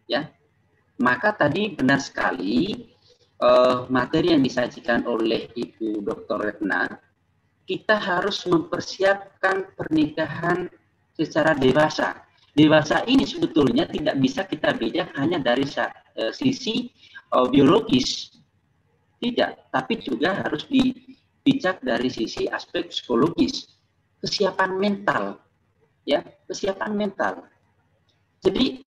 [0.08, 0.32] ya.
[1.00, 2.90] Maka tadi benar sekali
[3.40, 6.38] uh, materi yang disajikan oleh Ibu Dr.
[6.40, 7.10] Retna
[7.70, 10.66] kita harus mempersiapkan pernikahan
[11.14, 12.26] secara dewasa.
[12.58, 16.90] Dewasa ini sebetulnya tidak bisa kita beda hanya dari uh, sisi
[17.30, 18.34] uh, biologis.
[19.22, 23.78] Tidak, tapi juga harus dibicak dari sisi aspek psikologis,
[24.26, 25.38] kesiapan mental.
[26.10, 27.46] Ya, kesiapan mental.
[28.42, 28.82] Jadi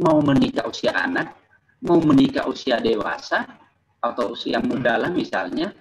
[0.00, 1.36] mau menikah usia anak,
[1.84, 3.44] mau menikah usia dewasa
[4.00, 5.74] atau usia muda lah misalnya,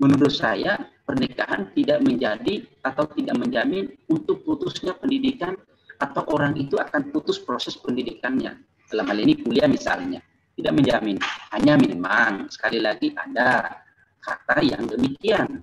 [0.00, 5.54] menurut saya pernikahan tidak menjadi atau tidak menjamin untuk putusnya pendidikan
[6.02, 8.58] atau orang itu akan putus proses pendidikannya.
[8.86, 10.20] Dalam hal ini kuliah misalnya,
[10.58, 11.16] tidak menjamin.
[11.54, 13.80] Hanya memang sekali lagi ada
[14.20, 15.62] kata yang demikian.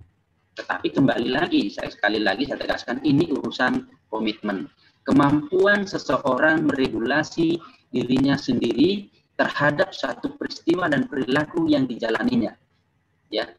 [0.54, 4.70] Tetapi kembali lagi, saya sekali lagi saya tegaskan ini urusan komitmen.
[5.04, 7.60] Kemampuan seseorang meregulasi
[7.92, 12.54] dirinya sendiri terhadap satu peristiwa dan perilaku yang dijalaninya.
[13.34, 13.50] Ya,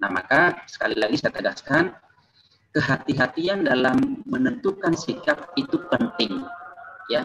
[0.00, 1.84] Nah, maka sekali lagi saya tegaskan,
[2.76, 6.44] kehati-hatian dalam menentukan sikap itu penting.
[7.08, 7.24] Ya.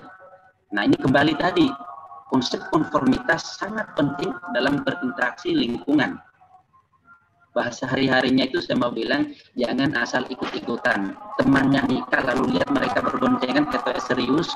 [0.71, 1.67] Nah, ini kembali tadi,
[2.31, 6.15] konsep konformitas sangat penting dalam berinteraksi lingkungan.
[7.51, 11.11] Bahasa hari-harinya itu saya mau bilang, jangan asal ikut-ikutan.
[11.35, 14.47] Temannya nikah, lalu lihat mereka berboncengan, kata serius,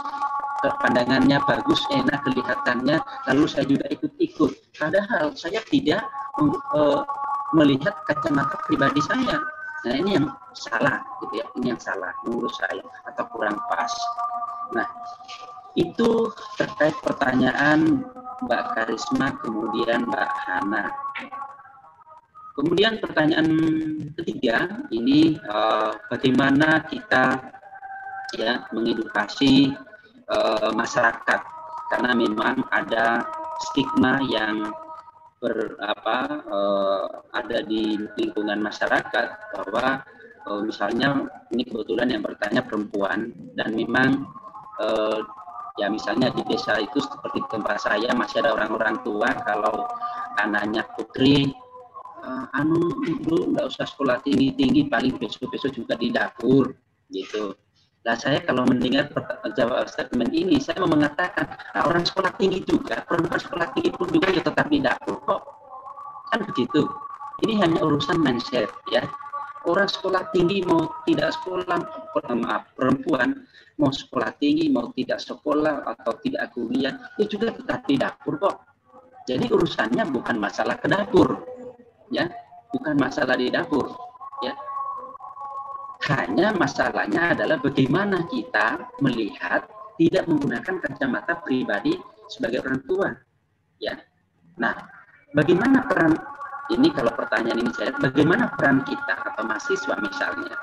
[0.64, 2.98] pandangannya bagus, enak kelihatannya,
[3.32, 4.52] lalu saya juga ikut-ikut.
[4.76, 6.04] Padahal saya tidak
[6.40, 7.04] uh,
[7.54, 9.38] melihat kacamata pribadi saya.
[9.86, 10.28] Nah ini yang
[10.58, 11.46] salah, gitu ya.
[11.60, 13.94] Ini yang salah menurut saya atau kurang pas.
[14.74, 14.88] Nah
[15.76, 18.02] itu terkait pertanyaan
[18.44, 20.84] Mbak Karisma kemudian Mbak Hana.
[22.56, 23.52] Kemudian pertanyaan
[24.16, 27.52] ketiga ini uh, bagaimana kita
[28.40, 29.76] ya mengedukasi
[30.30, 31.42] uh, masyarakat.
[31.92, 33.24] Karena memang ada
[33.62, 34.74] stigma yang
[35.38, 36.18] ber, apa,
[36.50, 37.06] uh,
[37.38, 40.02] ada di lingkungan masyarakat bahwa
[40.50, 43.32] uh, misalnya ini kebetulan yang bertanya perempuan.
[43.54, 44.26] Dan memang
[44.82, 45.20] uh,
[45.78, 49.86] ya misalnya di desa itu seperti tempat saya masih ada orang-orang tua kalau
[50.40, 51.52] anaknya putri
[52.56, 56.74] anu ibu nggak usah sekolah tinggi tinggi paling besok besok juga di dapur
[57.12, 57.54] gitu
[58.06, 59.10] Nah saya kalau mendengar
[59.58, 64.08] jawab statement ini, saya mau mengatakan, nah, orang sekolah tinggi juga, perempuan sekolah tinggi pun
[64.14, 65.42] juga ya tetap dapur kok.
[66.30, 66.86] Kan begitu.
[67.42, 69.10] Ini hanya urusan mindset ya.
[69.66, 71.82] Orang sekolah tinggi mau tidak sekolah,
[72.38, 73.50] maaf, perempuan
[73.82, 78.62] mau sekolah tinggi, mau tidak sekolah atau tidak kuliah, ya juga tetap di dapur kok.
[79.26, 81.42] Jadi urusannya bukan masalah ke dapur,
[82.14, 82.30] ya,
[82.70, 83.90] bukan masalah di dapur,
[84.46, 84.54] ya
[86.06, 89.66] hanya masalahnya adalah bagaimana kita melihat
[89.98, 91.98] tidak menggunakan kacamata pribadi
[92.30, 93.10] sebagai orang tua.
[93.82, 93.98] Ya.
[94.62, 94.76] Nah,
[95.34, 96.14] bagaimana peran
[96.74, 100.56] ini kalau pertanyaan ini saya bagaimana peran kita atau mahasiswa misalnya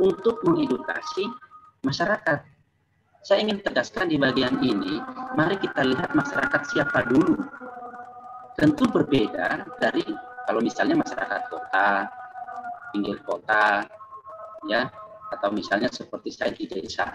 [0.00, 1.28] untuk mengedukasi
[1.84, 2.40] masyarakat.
[3.22, 4.98] Saya ingin tegaskan di bagian ini,
[5.38, 7.38] mari kita lihat masyarakat siapa dulu.
[8.58, 10.02] Tentu berbeda dari
[10.42, 12.10] kalau misalnya masyarakat kota,
[12.90, 13.86] pinggir kota,
[14.68, 14.90] ya
[15.32, 17.08] atau misalnya seperti saya di desa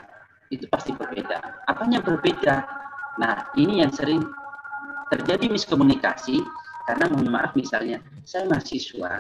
[0.49, 1.68] itu pasti berbeda.
[1.68, 2.65] Apanya berbeda?
[3.19, 4.24] Nah ini yang sering
[5.11, 6.44] terjadi miskomunikasi
[6.88, 9.19] karena mohon maaf misalnya saya mahasiswa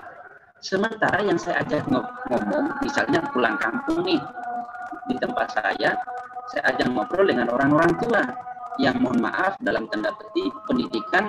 [0.63, 4.19] sementara yang saya ajak ngomong misalnya pulang kampung nih
[5.11, 5.99] di tempat saya
[6.47, 8.23] saya ajak ngobrol dengan orang-orang tua
[8.79, 11.27] yang mohon maaf dalam tanda petik pendidikan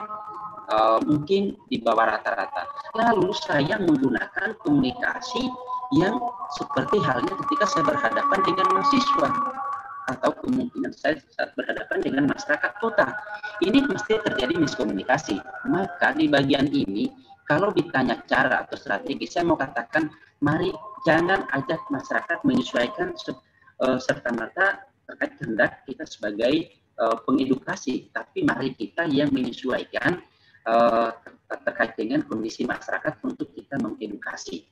[0.70, 5.50] uh, mungkin di bawah rata-rata lalu saya menggunakan komunikasi
[5.96, 6.20] yang
[6.52, 9.28] seperti halnya ketika saya berhadapan dengan mahasiswa
[10.08, 13.12] atau kemungkinan saya saat berhadapan dengan masyarakat kota.
[13.60, 15.36] Ini mesti terjadi miskomunikasi.
[15.68, 17.12] Maka di bagian ini,
[17.44, 20.08] kalau ditanya cara atau strategi, saya mau katakan,
[20.40, 20.72] mari
[21.04, 23.12] jangan ajak masyarakat menyesuaikan
[23.84, 30.20] uh, serta merta terkait kehendak kita sebagai uh, pengedukasi, tapi mari kita yang menyesuaikan
[30.68, 31.12] uh,
[31.64, 34.68] terkait dengan kondisi masyarakat untuk kita mengedukasi.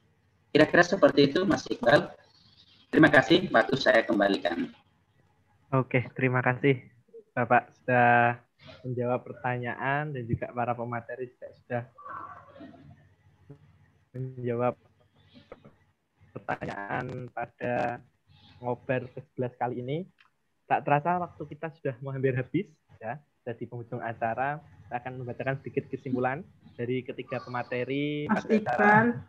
[0.57, 2.17] Kira-kira seperti itu Mas Iqbal.
[2.89, 4.73] Terima kasih, waktu saya kembalikan.
[5.69, 6.81] Oke, terima kasih
[7.37, 8.41] Bapak sudah
[8.81, 11.83] menjawab pertanyaan dan juga para pemateri juga sudah
[14.17, 14.81] menjawab
[16.33, 18.01] pertanyaan pada
[18.65, 20.09] ngobar ke-11 kali ini.
[20.65, 22.65] Tak terasa waktu kita sudah mau hampir habis
[22.97, 23.21] ya.
[23.45, 26.41] Jadi penghujung acara kita akan membacakan sedikit kesimpulan
[26.81, 29.21] dari ketiga pemateri Mas Iqbal.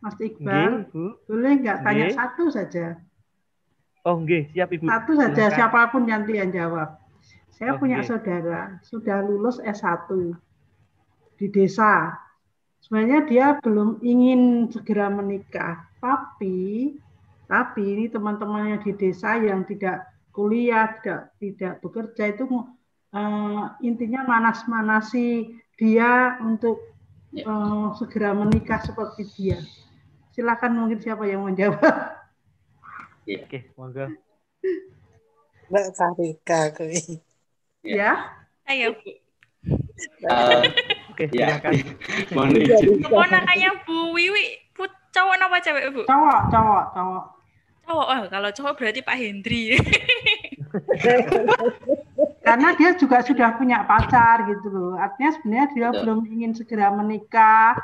[0.00, 2.16] Mas Iqbal, Nge, boleh nggak tanya Nge.
[2.16, 2.86] satu saja?
[4.06, 4.86] Oh, nggih, siap Ibu.
[4.86, 5.56] Satu saja, Silakan.
[5.58, 7.00] siapa pun nanti yang jawab.
[7.50, 8.08] Saya oh, punya nge.
[8.12, 10.06] saudara, sudah lulus S1
[11.40, 12.14] di desa.
[12.84, 16.94] Sebenarnya dia belum ingin segera menikah, tapi
[17.46, 25.54] tapi ini teman-temannya di desa yang tidak kuliah, tidak tidak bekerja itu uh, intinya manas-manasi
[25.78, 26.78] dia untuk
[27.42, 29.58] uh, segera menikah seperti dia.
[30.36, 31.80] Silakan mungkin siapa yang mau jawab.
[33.24, 33.40] Ya.
[33.40, 34.12] Oke, monggo.
[35.72, 36.60] Mbak Sarika
[37.80, 38.36] Ya.
[38.68, 38.92] Ayo.
[40.28, 40.60] Uh,
[41.10, 41.56] Oke, ya.
[42.36, 43.00] Mohon izin.
[43.00, 46.02] Keponakannya Bu Wiwi, put cowok apa cewek, Bu?
[46.04, 47.24] Cowok, cowok, cowok.
[47.86, 49.62] Cowok, oh, kalau cowok berarti Pak Hendri.
[52.46, 54.94] Karena dia juga sudah punya pacar gitu loh.
[55.00, 56.00] Artinya sebenarnya dia Betul.
[56.04, 57.74] belum ingin segera menikah,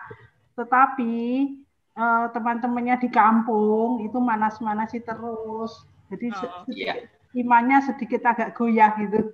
[0.55, 1.49] tetapi
[1.97, 5.85] uh, teman-temannya di kampung itu manas-manasi terus.
[6.13, 6.95] Jadi oh, iya.
[7.33, 9.33] imannya sedikit agak goyah gitu.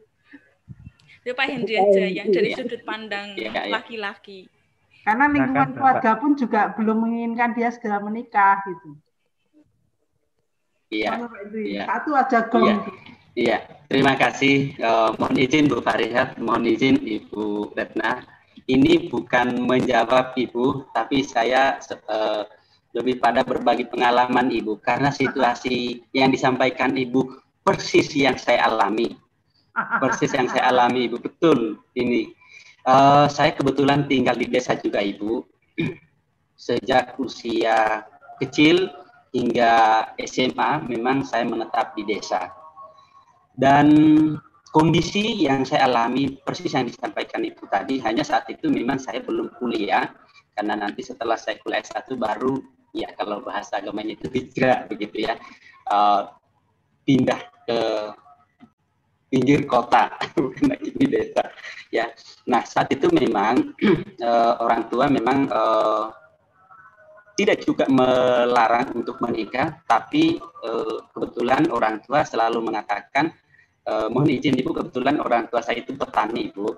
[1.27, 3.75] Itu Pak Hendri aja yang dari sudut pandang iya, iya.
[3.75, 4.47] laki-laki.
[5.03, 8.91] Karena lingkungan keluarga pun juga belum menginginkan dia segera menikah gitu.
[10.89, 11.27] Iya.
[11.53, 11.83] iya.
[11.85, 12.65] Satu aja gong.
[12.65, 12.77] Iya.
[13.35, 13.59] iya.
[13.89, 14.77] Terima kasih.
[14.79, 18.38] Uh, mohon izin Bu Farihat, mohon izin Ibu Retna
[18.69, 22.45] ini bukan menjawab Ibu, tapi saya uh,
[22.93, 29.17] lebih pada berbagi pengalaman Ibu karena situasi yang disampaikan Ibu persis yang saya alami.
[30.05, 32.29] Persis yang saya alami Ibu, betul ini.
[32.85, 35.45] Uh, saya kebetulan tinggal di desa juga Ibu.
[36.69, 38.05] Sejak usia
[38.37, 38.93] kecil
[39.33, 42.53] hingga SMA memang saya menetap di desa.
[43.57, 43.89] Dan
[44.79, 49.51] kondisi yang saya alami persis yang disampaikan Ibu tadi, hanya saat itu memang saya belum
[49.59, 50.07] kuliah,
[50.55, 52.63] karena nanti setelah saya kuliah S1 baru,
[52.95, 55.35] ya kalau bahasa agamanya itu hijrah begitu ya,
[55.91, 56.31] uh,
[57.03, 57.81] pindah ke
[59.35, 61.43] pinggir kota, bukan di desa.
[61.91, 62.15] Ya,
[62.47, 63.75] nah saat itu memang
[64.23, 66.15] uh, orang tua memang uh,
[67.35, 73.35] tidak juga melarang untuk menikah, tapi uh, kebetulan orang tua selalu mengatakan,
[73.89, 76.77] uh, mohon izin ibu, kebetulan orang tua saya itu petani ibu.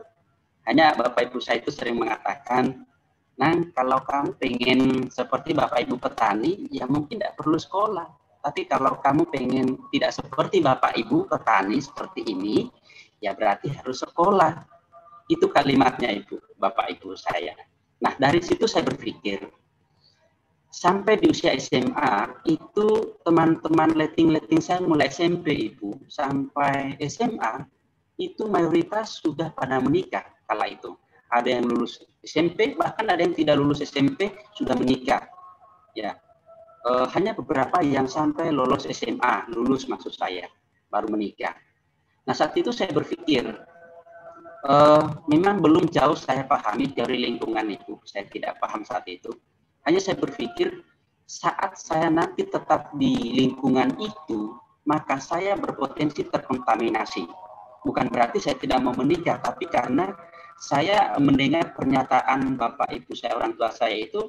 [0.64, 2.86] Hanya bapak ibu saya itu sering mengatakan,
[3.34, 4.80] nah kalau kamu pengen
[5.10, 8.06] seperti bapak ibu petani, ya mungkin tidak perlu sekolah.
[8.40, 12.70] Tapi kalau kamu pengen tidak seperti bapak ibu petani seperti ini,
[13.18, 14.62] ya berarti harus sekolah.
[15.26, 17.54] Itu kalimatnya ibu, bapak ibu saya.
[18.00, 19.44] Nah dari situ saya berpikir,
[20.70, 25.98] sampai di usia SMA itu teman-teman letting-letting saya mulai SMP ibu.
[26.06, 27.66] Sampai SMA
[28.22, 30.94] itu mayoritas sudah pada menikah kala itu.
[31.30, 35.26] Ada yang lulus SMP bahkan ada yang tidak lulus SMP sudah menikah.
[35.94, 36.18] Ya
[36.86, 40.46] e, hanya beberapa yang sampai lolos SMA lulus maksud saya
[40.90, 41.54] baru menikah.
[42.26, 43.46] Nah saat itu saya berpikir
[44.66, 44.74] e,
[45.30, 47.98] memang belum jauh saya pahami dari lingkungan itu.
[48.06, 49.30] Saya tidak paham saat itu
[49.88, 50.84] hanya saya berpikir
[51.30, 57.22] saat saya nanti tetap di lingkungan itu, maka saya berpotensi terkontaminasi.
[57.86, 60.10] Bukan berarti saya tidak mau menikah, tapi karena
[60.58, 64.20] saya mendengar pernyataan bapak ibu saya, orang tua saya itu,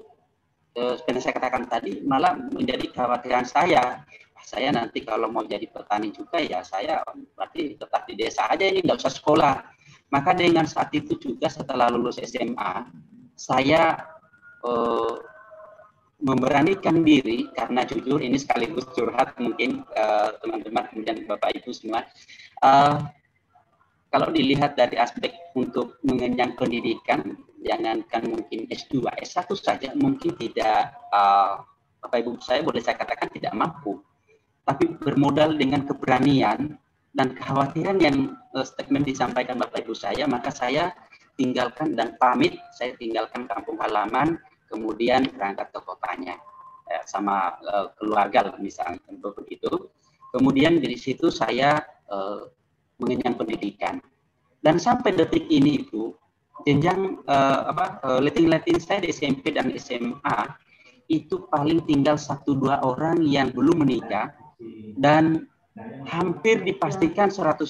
[0.77, 4.05] eh, seperti saya katakan tadi, malah menjadi kekhawatiran saya.
[4.41, 7.05] Saya nanti kalau mau jadi petani juga ya saya
[7.37, 9.53] berarti tetap di desa aja ini nggak usah sekolah.
[10.09, 12.89] Maka dengan saat itu juga setelah lulus SMA,
[13.37, 14.01] saya
[14.65, 15.13] eh,
[16.21, 22.05] memberanikan diri karena jujur ini sekaligus curhat mungkin eh, teman-teman uh, kemudian bapak ibu semua.
[22.61, 23.01] Uh,
[24.13, 31.65] kalau dilihat dari aspek untuk mengenyang pendidikan jangankan mungkin S2 S1 saja mungkin tidak uh,
[32.05, 33.97] bapak ibu saya boleh saya katakan tidak mampu.
[34.61, 36.77] Tapi bermodal dengan keberanian
[37.17, 40.93] dan kekhawatiran yang uh, statement disampaikan bapak ibu saya maka saya
[41.33, 44.37] tinggalkan dan pamit saya tinggalkan kampung halaman
[44.71, 46.39] kemudian berangkat ke kotanya
[46.87, 49.91] ya, sama uh, keluarga misalnya tentu begitu.
[50.31, 52.47] Kemudian dari situ saya uh,
[53.03, 53.99] mengenyam pendidikan
[54.63, 56.15] dan sampai detik ini ibu
[56.63, 60.39] jenjang uh, apa uh, leting-leting saya di SMP dan SMA
[61.11, 64.31] itu paling tinggal satu dua orang yang belum menikah
[64.95, 65.51] dan
[66.07, 67.67] hampir dipastikan 100%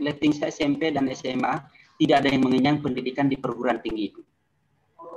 [0.00, 1.60] letting saya SMP dan SMA
[2.00, 4.22] tidak ada yang mengenyang pendidikan di perguruan tinggi itu.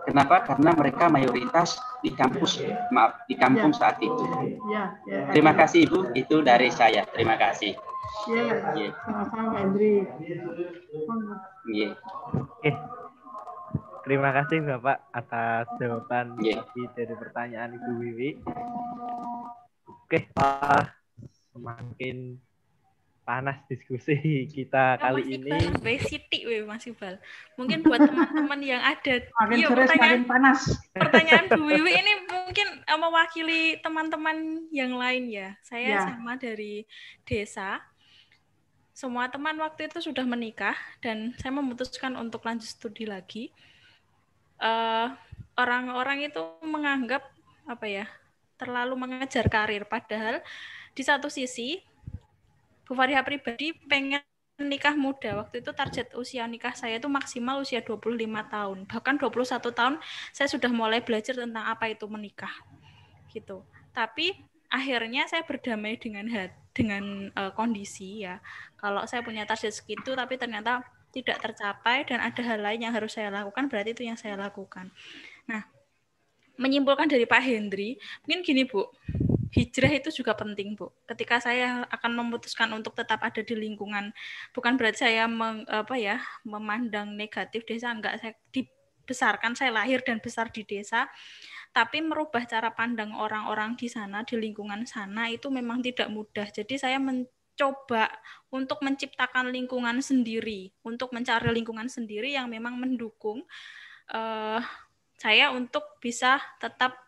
[0.03, 0.43] Kenapa?
[0.43, 2.59] Karena mereka mayoritas di kampus,
[2.91, 3.77] maaf, di kampung ya.
[3.79, 4.23] saat itu.
[4.67, 7.07] Ya, ya, Terima kasih Ibu, itu dari saya.
[7.15, 7.71] Terima kasih.
[8.27, 8.89] Ya, ya.
[9.07, 9.63] sama-sama.
[11.71, 11.89] Ya.
[12.35, 12.71] Oke.
[14.03, 16.59] Terima kasih Bapak atas jawaban ya.
[16.91, 18.29] dari pertanyaan Ibu Wiwi.
[19.87, 20.91] Oke, Pak.
[21.55, 22.35] Semakin
[23.23, 24.15] panas diskusi
[24.55, 25.49] kita nah, kali Mas ini.
[25.49, 27.15] Iqbal, Siti we Mas Iqbal.
[27.55, 30.59] Mungkin buat teman-teman yang ada makin iya, serius, pertanyaan, makin panas.
[30.91, 34.37] Pertanyaan Bu Wiwi ini mungkin eh, mewakili teman-teman
[34.69, 35.55] yang lain ya.
[35.63, 36.01] Saya ya.
[36.11, 36.83] sama dari
[37.23, 37.79] desa.
[38.93, 43.49] Semua teman waktu itu sudah menikah dan saya memutuskan untuk lanjut studi lagi.
[44.61, 45.07] Eh,
[45.57, 47.25] orang-orang uh, itu menganggap
[47.63, 48.05] apa ya
[48.59, 50.43] terlalu mengejar karir padahal
[50.93, 51.81] di satu sisi
[52.83, 54.23] Bu Fariha pribadi pengen
[54.61, 55.43] nikah muda.
[55.43, 58.19] Waktu itu target usia nikah saya itu maksimal usia 25
[58.51, 58.77] tahun.
[58.85, 59.95] Bahkan 21 tahun
[60.29, 62.53] saya sudah mulai belajar tentang apa itu menikah.
[63.31, 63.65] Gitu.
[63.95, 64.37] Tapi
[64.69, 66.29] akhirnya saya berdamai dengan
[66.73, 68.41] dengan uh, kondisi ya.
[68.77, 73.13] Kalau saya punya target segitu tapi ternyata tidak tercapai dan ada hal lain yang harus
[73.13, 74.89] saya lakukan, berarti itu yang saya lakukan.
[75.45, 75.61] Nah,
[76.57, 78.89] menyimpulkan dari Pak Hendri, mungkin gini Bu,
[79.53, 80.89] hijrah itu juga penting bu.
[81.05, 84.09] Ketika saya akan memutuskan untuk tetap ada di lingkungan,
[84.49, 90.17] bukan berarti saya meng, apa ya memandang negatif desa enggak saya dibesarkan saya lahir dan
[90.17, 91.05] besar di desa,
[91.69, 96.49] tapi merubah cara pandang orang-orang di sana di lingkungan sana itu memang tidak mudah.
[96.49, 98.09] Jadi saya mencoba
[98.49, 103.45] untuk menciptakan lingkungan sendiri, untuk mencari lingkungan sendiri yang memang mendukung
[104.09, 104.61] uh,
[105.21, 107.02] saya untuk bisa tetap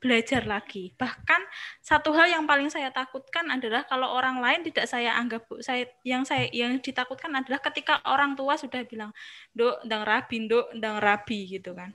[0.00, 0.96] belajar lagi.
[0.96, 1.40] Bahkan
[1.84, 6.24] satu hal yang paling saya takutkan adalah kalau orang lain tidak saya anggap saya yang
[6.24, 9.12] saya yang ditakutkan adalah ketika orang tua sudah bilang,
[9.52, 11.92] "Dok, ndang rabi, Dok, ndang rabi" gitu kan.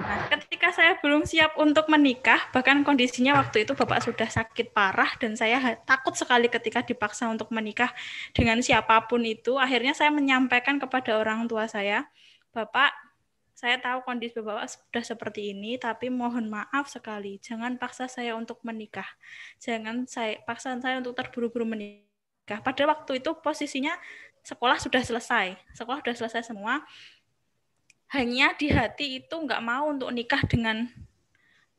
[0.00, 5.12] Nah, ketika saya belum siap untuk menikah, bahkan kondisinya waktu itu Bapak sudah sakit parah
[5.20, 7.92] dan saya takut sekali ketika dipaksa untuk menikah
[8.32, 12.08] dengan siapa pun itu, akhirnya saya menyampaikan kepada orang tua saya,
[12.56, 13.03] "Bapak,
[13.64, 18.60] saya tahu kondisi Bapak sudah seperti ini, tapi mohon maaf sekali, jangan paksa saya untuk
[18.60, 19.08] menikah.
[19.56, 22.60] Jangan saya paksa saya untuk terburu-buru menikah.
[22.60, 23.96] Pada waktu itu posisinya
[24.44, 26.84] sekolah sudah selesai, sekolah sudah selesai semua.
[28.12, 30.84] Hanya di hati itu nggak mau untuk nikah dengan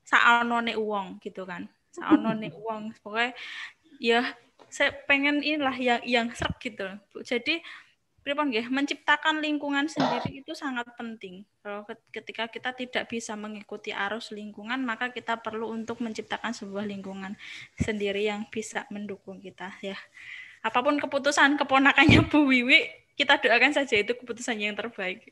[0.01, 2.97] saonone uang gitu kan, saonone uang.
[3.05, 3.37] Pokoknya
[4.01, 4.25] ya
[4.73, 6.89] saya pengen inilah yang yang serak gitu.
[7.21, 7.61] Jadi
[8.26, 11.45] pripun nggih menciptakan lingkungan sendiri itu sangat penting.
[11.61, 17.38] Kalau ketika kita tidak bisa mengikuti arus lingkungan, maka kita perlu untuk menciptakan sebuah lingkungan
[17.77, 19.93] sendiri yang bisa mendukung kita ya.
[20.65, 25.30] Apa pun keputusan keponakannya Bu Wiwi, kita doakan saja itu keputusan yang terbaik.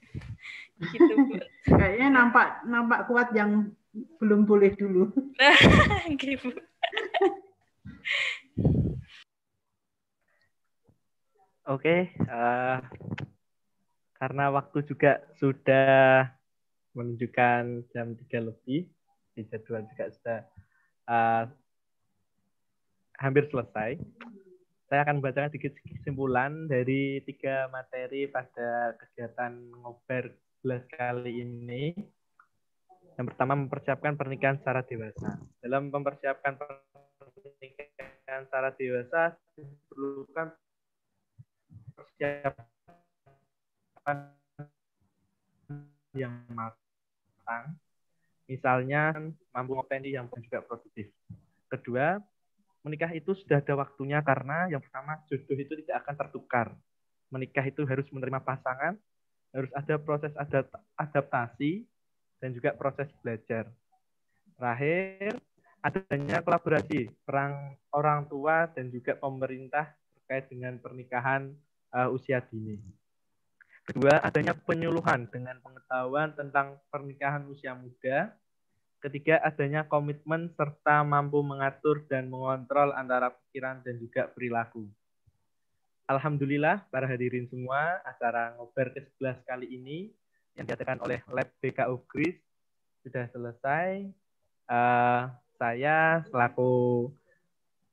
[0.77, 1.41] Gitu, Bu.
[1.73, 3.73] Kayaknya nampak nampak kuat yang
[4.21, 5.09] belum boleh dulu.
[6.21, 6.53] gitu.
[11.63, 12.83] Oke, uh,
[14.19, 16.27] karena waktu juga sudah
[16.91, 18.91] menunjukkan jam 3 lebih,
[19.31, 20.39] di jadwal juga sudah
[21.07, 21.43] uh,
[23.15, 23.95] hampir selesai.
[24.91, 30.35] Saya akan membacakan sedikit kesimpulan dari tiga materi pada kegiatan ngober
[30.67, 31.95] 11 kali ini.
[33.15, 35.39] Yang pertama, mempersiapkan pernikahan secara dewasa.
[35.63, 40.51] Dalam mempersiapkan pernikahan secara dewasa, diperlukan
[41.93, 42.65] persiapan
[46.13, 47.73] yang matang,
[48.45, 49.17] misalnya
[49.49, 51.09] mampu ngopendi yang juga produktif.
[51.69, 52.21] Kedua,
[52.85, 56.67] menikah itu sudah ada waktunya karena yang pertama jodoh itu tidak akan tertukar.
[57.33, 58.93] Menikah itu harus menerima pasangan,
[59.53, 60.33] harus ada proses
[60.93, 61.81] adaptasi
[62.37, 63.73] dan juga proses belajar.
[64.53, 65.41] Terakhir,
[65.81, 71.49] adanya kolaborasi perang orang tua dan juga pemerintah terkait dengan pernikahan
[71.93, 72.81] uh, usia dini.
[73.83, 78.31] Kedua, adanya penyuluhan dengan pengetahuan tentang pernikahan usia muda.
[79.03, 84.87] Ketiga, adanya komitmen serta mampu mengatur dan mengontrol antara pikiran dan juga perilaku.
[86.07, 89.97] Alhamdulillah, para hadirin semua, acara ngobar ke-11 kali ini
[90.55, 92.39] yang diadakan oleh Lab BKU Gris
[93.03, 94.07] sudah selesai.
[94.63, 95.27] Uh,
[95.59, 97.11] saya selaku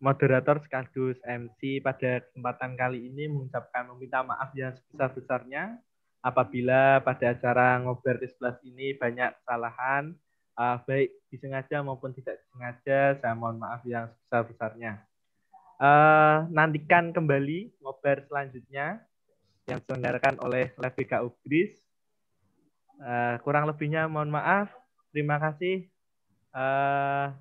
[0.00, 5.76] moderator sekaligus MC pada kesempatan kali ini mengucapkan meminta maaf yang sebesar-besarnya
[6.24, 10.16] apabila pada acara ngobrol 11 ini banyak kesalahan
[10.56, 15.04] uh, baik disengaja maupun tidak disengaja saya mohon maaf yang sebesar-besarnya.
[15.80, 19.00] Uh, nantikan kembali ngobrol selanjutnya
[19.68, 21.76] yang diselenggarakan oleh LBK Ugris.
[23.00, 24.68] Uh, kurang lebihnya mohon maaf.
[25.12, 25.88] Terima kasih.
[26.52, 27.32] Uh,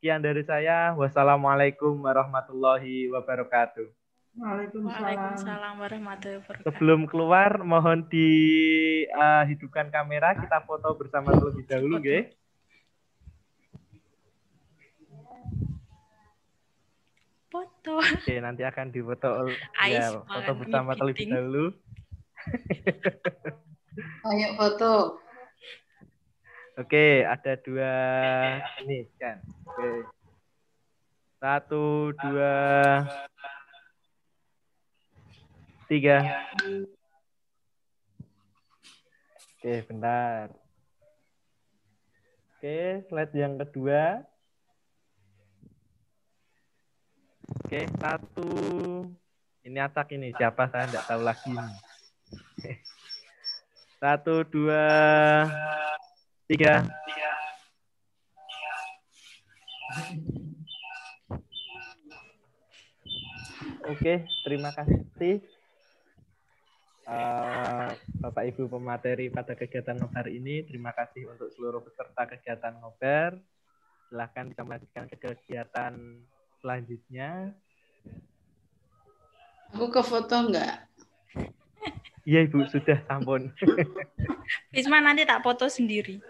[0.00, 0.96] Sekian dari saya.
[0.96, 3.84] Wassalamualaikum warahmatullahi wabarakatuh.
[4.32, 5.76] Waalaikumsalam.
[5.76, 6.64] warahmatullahi wabarakatuh.
[6.64, 10.40] Sebelum keluar, mohon dihidupkan uh, kamera.
[10.40, 12.32] Kita foto bersama terlebih dahulu, foto.
[17.52, 17.94] Foto.
[18.00, 19.52] Oke, nanti akan difoto
[19.84, 21.76] ya, foto bersama terlebih dahulu.
[24.32, 25.20] Ayo foto.
[26.78, 27.94] Oke, ada dua
[28.84, 29.42] ini kan.
[29.66, 30.06] Oke.
[31.40, 32.52] Satu, dua,
[35.88, 36.20] tiga.
[39.56, 40.52] Oke, bentar.
[42.60, 44.20] Oke, slide yang kedua.
[47.64, 48.48] Oke, satu.
[49.64, 50.30] Ini acak ini.
[50.36, 51.56] Siapa saya tidak tahu lagi.
[54.00, 54.84] Satu, dua,
[56.50, 56.82] tiga.
[63.86, 65.42] Oke, terima kasih
[67.06, 67.90] uh,
[68.22, 70.66] Bapak Ibu pemateri pada kegiatan ngobar ini.
[70.66, 73.38] Terima kasih untuk seluruh peserta kegiatan ngobar.
[74.10, 75.94] Silahkan bisa melanjutkan ke kegiatan
[76.58, 77.54] selanjutnya.
[79.70, 80.90] Aku ke foto enggak?
[82.28, 83.52] Iya Ibu, sudah sampun.
[84.74, 86.20] Wisma nanti tak foto sendiri.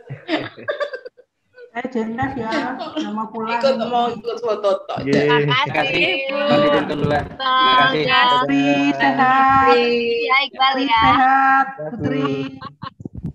[1.71, 3.63] Eh jelas ya, nama pulang.
[3.63, 4.99] Ikut mau ikut foto toh.
[5.07, 6.03] Terima kasih
[6.35, 6.39] Bu.
[6.51, 8.03] Terima kasih.
[8.99, 9.79] Sehat.
[9.79, 10.99] Ya Iqbal ya.
[10.99, 12.59] Sehat, Putri.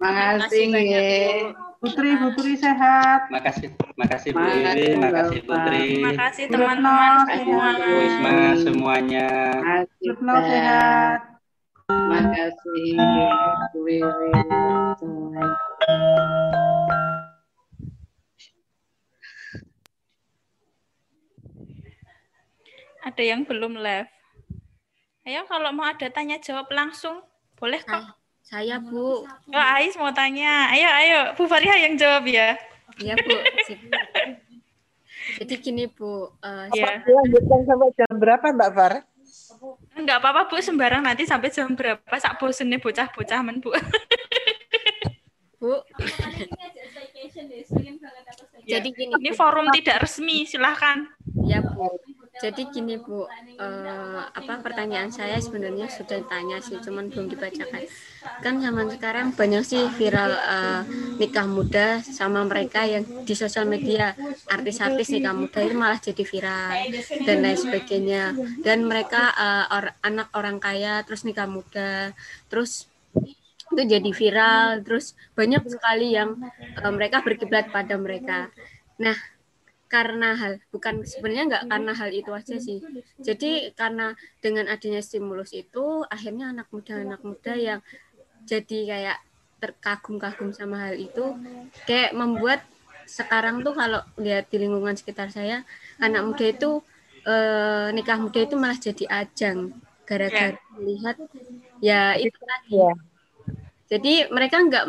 [0.03, 1.03] Makasih ya.
[1.79, 3.31] Putri, Putri sehat.
[3.31, 5.79] Makasih, makasih Bu Iwi, makasih Putri.
[5.95, 7.67] Terima kasih teman-teman semua.
[7.87, 9.29] Wisma semuanya.
[10.03, 11.34] Retno sehat.
[11.85, 12.97] Terima kasih
[23.05, 24.09] Ada yang belum live.
[25.29, 27.21] Ayo kalau mau ada tanya jawab langsung,
[27.53, 28.17] boleh kok.
[28.41, 29.25] Saya Bu.
[29.25, 30.73] Oh, Ais mau tanya.
[30.73, 32.57] Ayo, ayo, Bu Fariha yang jawab ya.
[32.97, 33.37] Iya Bu.
[35.41, 36.33] Jadi gini Bu.
[36.41, 37.01] Uh, ya.
[37.05, 38.93] Lanjutkan sampai jam berapa Mbak Far?
[39.95, 43.71] Enggak apa-apa Bu, sembarang nanti sampai jam berapa sak bosennya bocah-bocah men Bu.
[45.61, 45.81] Bu.
[48.65, 49.13] Jadi gini.
[49.17, 51.09] Ini forum tidak resmi, silahkan.
[51.47, 51.89] Ya Bu.
[52.35, 53.23] Jadi gini Bu,
[53.59, 57.81] eh, apa pertanyaan saya sebenarnya sudah ditanya sih, cuman belum dibacakan.
[58.43, 60.81] Kan zaman sekarang banyak sih viral eh,
[61.21, 64.13] nikah muda sama mereka yang di sosial media
[64.51, 66.77] artis-artis nikah muda itu malah jadi viral
[67.25, 68.23] dan lain sebagainya.
[68.65, 72.11] Dan mereka eh, or- anak orang kaya terus nikah muda,
[72.51, 72.71] terus
[73.73, 75.05] itu jadi viral, terus
[75.37, 76.29] banyak sekali yang
[76.79, 78.49] eh, mereka berkiblat pada mereka.
[79.01, 79.15] Nah,
[79.95, 82.79] karena hal bukan sebenarnya nggak karena hal itu aja sih.
[83.27, 84.05] Jadi karena
[84.43, 87.79] dengan adanya stimulus itu akhirnya anak muda anak muda yang
[88.51, 89.17] jadi kayak
[89.61, 91.25] terkagum-kagum sama hal itu
[91.87, 92.59] kayak membuat
[93.17, 95.57] sekarang tuh kalau lihat di lingkungan sekitar saya
[96.05, 96.69] anak muda itu
[97.33, 99.57] eh, nikah muda itu malah jadi ajang
[100.09, 101.15] gara-gara melihat
[101.81, 102.75] ya itu tadi.
[103.91, 104.85] Jadi mereka nggak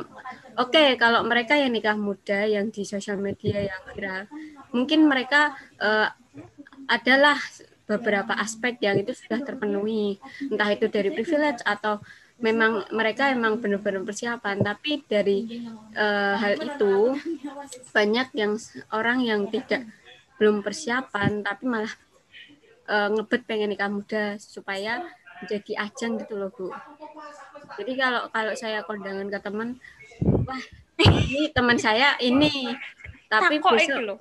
[0.56, 4.24] oke kalau mereka yang nikah muda yang di sosial media yang viral
[4.72, 6.08] mungkin mereka eh,
[6.86, 7.38] adalah
[7.86, 10.18] beberapa aspek yang itu sudah terpenuhi.
[10.50, 12.02] Entah itu dari privilege atau
[12.42, 14.60] memang mereka emang benar-benar persiapan.
[14.60, 15.46] Tapi dari
[15.94, 17.14] eh, hal itu
[17.94, 18.58] banyak yang
[18.90, 19.86] orang yang tidak
[20.36, 21.94] belum persiapan tapi malah
[22.90, 25.00] eh, ngebet pengen nikah muda supaya
[25.40, 26.72] menjadi ajang gitu loh bu.
[27.76, 29.76] Jadi kalau kalau saya kondangan ke teman
[30.46, 30.62] wah
[31.02, 32.72] ini teman saya ini
[33.26, 34.18] tapi besok iki loh.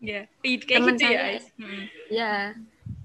[0.00, 1.08] Ya, kayak teman gitu ya.
[1.08, 1.46] saya Ais.
[1.60, 1.82] Hmm.
[2.08, 2.32] ya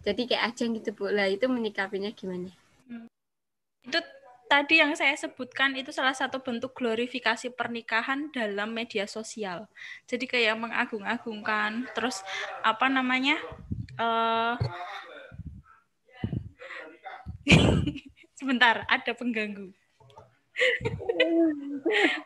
[0.06, 2.54] jadi kayak ajang gitu bu lah itu menyikapinya gimana
[3.86, 4.00] Itu
[4.46, 9.70] tadi yang saya sebutkan itu salah satu bentuk glorifikasi pernikahan dalam media sosial.
[10.10, 12.26] Jadi kayak mengagung-agungkan, terus
[12.66, 13.38] apa namanya?
[14.02, 14.56] eh
[18.40, 19.70] Sebentar, ada pengganggu.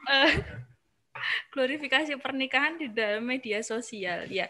[0.10, 0.34] Eh,
[1.54, 4.48] glorifikasi pernikahan di dalam media sosial ya.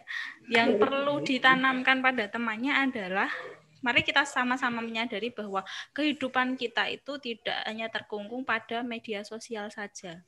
[0.52, 3.32] Yang perlu ditanamkan pada temannya adalah
[3.80, 5.64] mari kita sama-sama menyadari bahwa
[5.96, 10.22] kehidupan kita itu tidak hanya terkungkung pada media sosial saja.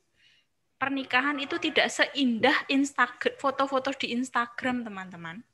[0.80, 5.46] Pernikahan itu tidak seindah Instagram foto-foto di Instagram, teman-teman.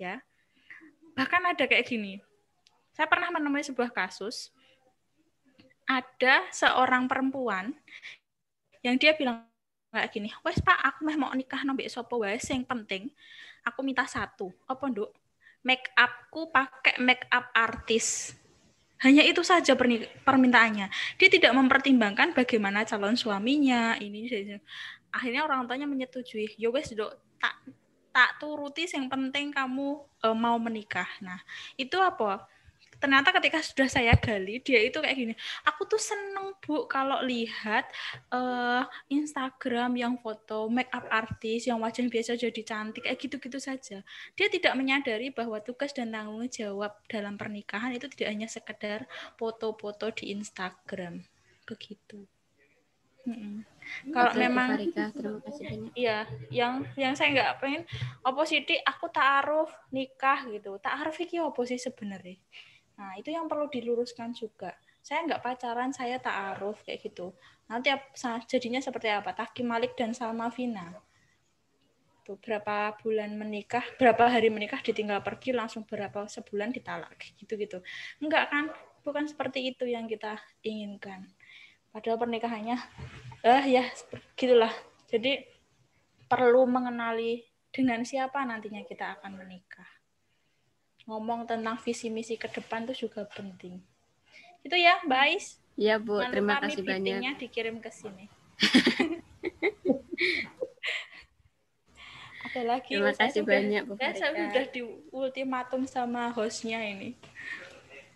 [0.00, 0.24] Ya.
[1.12, 2.24] Bahkan ada kayak gini.
[2.96, 4.48] Saya pernah menemui sebuah kasus
[5.88, 7.72] ada seorang perempuan
[8.84, 9.48] yang dia bilang
[9.88, 13.08] kayak gini, wes pak aku meh mau nikah nombek sopo wae yang penting
[13.64, 14.52] aku minta satu.
[14.68, 15.10] Apa nduk?
[15.64, 18.36] Make upku pakai make up artis.
[18.98, 19.78] Hanya itu saja
[20.26, 20.90] permintaannya.
[21.18, 24.26] Dia tidak mempertimbangkan bagaimana calon suaminya ini
[25.08, 27.56] akhirnya orang tuanya menyetujui yo wes dok tak
[28.12, 31.08] tak turuti yang penting kamu eh, mau menikah.
[31.22, 31.38] Nah
[31.78, 32.44] itu apa
[32.98, 37.86] ternyata ketika sudah saya gali dia itu kayak gini aku tuh seneng bu kalau lihat
[38.34, 38.82] eh,
[39.14, 44.02] Instagram yang foto make up artis yang wajah biasa jadi cantik kayak gitu-gitu saja
[44.34, 49.06] dia tidak menyadari bahwa tugas dan tanggung jawab dalam pernikahan itu tidak hanya sekedar
[49.38, 51.22] foto-foto di Instagram
[51.64, 52.26] begitu
[53.28, 53.60] Mm-mm.
[54.08, 56.18] kalau Oke, memang Farika, terima kasih banyak Iya,
[56.48, 57.82] yang yang saya nggak pengen
[58.64, 60.80] Dik, aku taaruf nikah gitu.
[60.80, 61.36] Taaruf iki
[61.68, 62.40] sih sebenarnya?
[62.98, 64.74] Nah, itu yang perlu diluruskan juga.
[65.00, 67.30] Saya nggak pacaran, saya taaruf kayak gitu.
[67.70, 67.94] Nanti
[68.50, 69.30] jadinya seperti apa?
[69.32, 70.90] Taki Malik dan Salma Vina.
[72.26, 77.80] Tuh, berapa bulan menikah, berapa hari menikah ditinggal pergi langsung berapa sebulan ditalak gitu-gitu.
[78.20, 78.68] Enggak kan?
[79.06, 81.24] Bukan seperti itu yang kita inginkan.
[81.88, 82.76] Padahal pernikahannya
[83.46, 83.84] eh ya
[84.36, 84.74] gitulah.
[85.08, 85.40] Jadi
[86.28, 87.40] perlu mengenali
[87.72, 89.97] dengan siapa nantinya kita akan menikah.
[91.08, 93.80] Ngomong tentang visi misi ke depan itu juga penting.
[94.60, 95.56] Itu ya, Mbak Ais.
[95.78, 97.38] Iya Bu, Jangan terima kasih banyak.
[97.40, 98.28] dikirim ke sini.
[102.48, 102.92] Ada lagi.
[102.96, 107.16] Terima kasih sudah- banyak, Bu Saya sudah di ultimatum sama hostnya ini.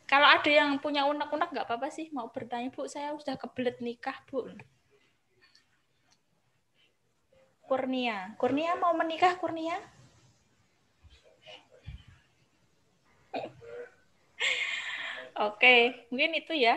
[0.05, 4.21] Kalau ada yang punya unek-unek nggak apa-apa sih mau bertanya Bu, saya sudah kebelet nikah
[4.29, 4.45] Bu.
[7.65, 9.81] Kurnia, Kurnia mau menikah Kurnia?
[15.33, 16.77] Oke, mungkin itu ya.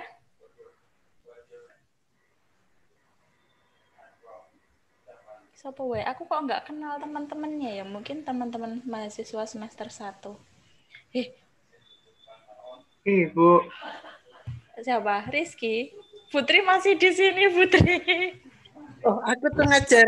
[5.59, 6.03] Siapa wae?
[6.07, 7.85] Aku kok nggak kenal teman-temannya ya.
[7.87, 10.39] Mungkin teman-teman mahasiswa semester 1.
[11.11, 11.31] Eh,
[13.05, 13.61] Ibu,
[14.81, 15.29] siapa?
[15.29, 15.93] Rizky.
[16.33, 18.01] Putri masih di sini, Putri.
[19.05, 20.07] Oh, aku tuh ngajar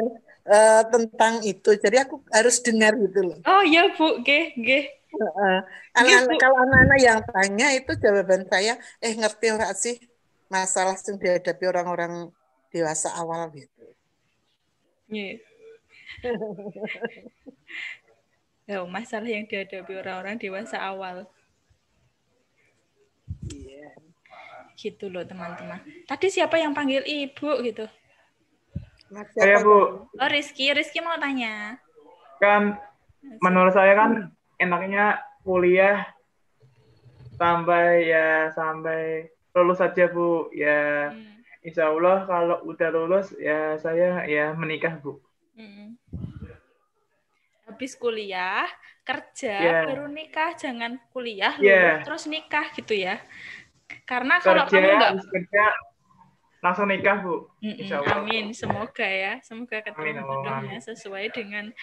[0.49, 3.37] eh, tentang itu, jadi aku harus dengar gitu loh.
[3.45, 4.25] Oh iya, Bu.
[4.25, 4.89] G, G.
[5.97, 9.95] Anak-anak kalau anak-anak yang tanya itu jawaban saya, eh ngerti nggak sih
[10.47, 12.31] masalah yang dihadapi orang-orang
[12.71, 13.83] dewasa awal gitu.
[15.07, 15.39] Iya.
[18.67, 21.27] Ya, masalah yang dihadapi orang-orang dewasa awal.
[23.51, 23.95] Iya.
[24.77, 25.81] Gitu loh teman-teman.
[26.05, 27.87] Tadi siapa yang panggil ibu gitu?
[29.07, 31.79] Saya Bu, Oh Rizky, Rizky mau tanya.
[32.37, 32.77] kan
[33.41, 36.05] menurut saya kan enaknya kuliah
[37.37, 40.49] sampai ya sampai lulus saja Bu.
[40.53, 41.13] Ya
[41.65, 45.19] Insya Allah kalau udah lulus ya saya ya menikah Bu.
[45.57, 45.97] Mm.
[47.67, 48.63] Habis kuliah,
[49.03, 49.83] kerja, Yeah.
[49.91, 50.55] baru nikah.
[50.55, 51.99] Jangan kuliah, Yeah.
[51.99, 53.19] lulus, terus nikah gitu ya.
[54.07, 55.65] Karena kalau Kerja, kamu nggak habis kerja
[56.63, 57.35] langsung nikah Bu.
[57.59, 58.23] Insya Allah.
[58.23, 61.75] Amin, semoga ya, semoga ketemu jodohnya sesuai dengan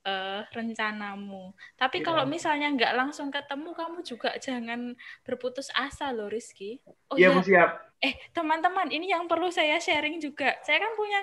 [0.00, 1.52] eh, rencanamu.
[1.76, 2.06] Tapi Iya.
[2.08, 6.80] kalau misalnya nggak langsung ketemu, kamu juga jangan berputus asa loh, Rizky.
[7.12, 7.70] Oh Iya iya, Bu siap.
[8.00, 10.56] eh teman-teman, ini yang perlu saya sharing juga.
[10.64, 11.20] Saya kan punya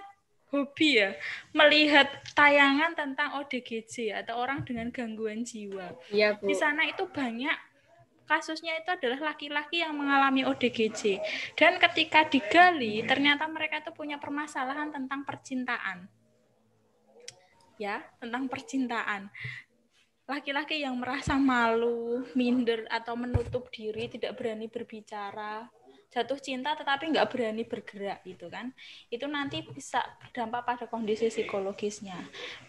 [0.47, 1.11] hobi ya,
[1.51, 5.91] melihat tayangan tentang ODGJ atau orang dengan gangguan jiwa.
[6.07, 6.47] Iya, Bu.
[6.47, 7.57] Di sana itu banyak
[8.27, 11.17] kasusnya itu adalah laki-laki yang mengalami ODGJ.
[11.55, 16.11] Dan ketika digali, ternyata mereka itu punya permasalahan tentang percintaan.
[17.77, 19.29] Ya, tentang percintaan.
[20.27, 25.69] Laki-laki yang merasa malu, minder, atau menutup diri, tidak berani berbicara,
[26.07, 28.71] jatuh cinta tetapi nggak berani bergerak gitu kan
[29.11, 32.15] itu nanti bisa berdampak pada kondisi psikologisnya.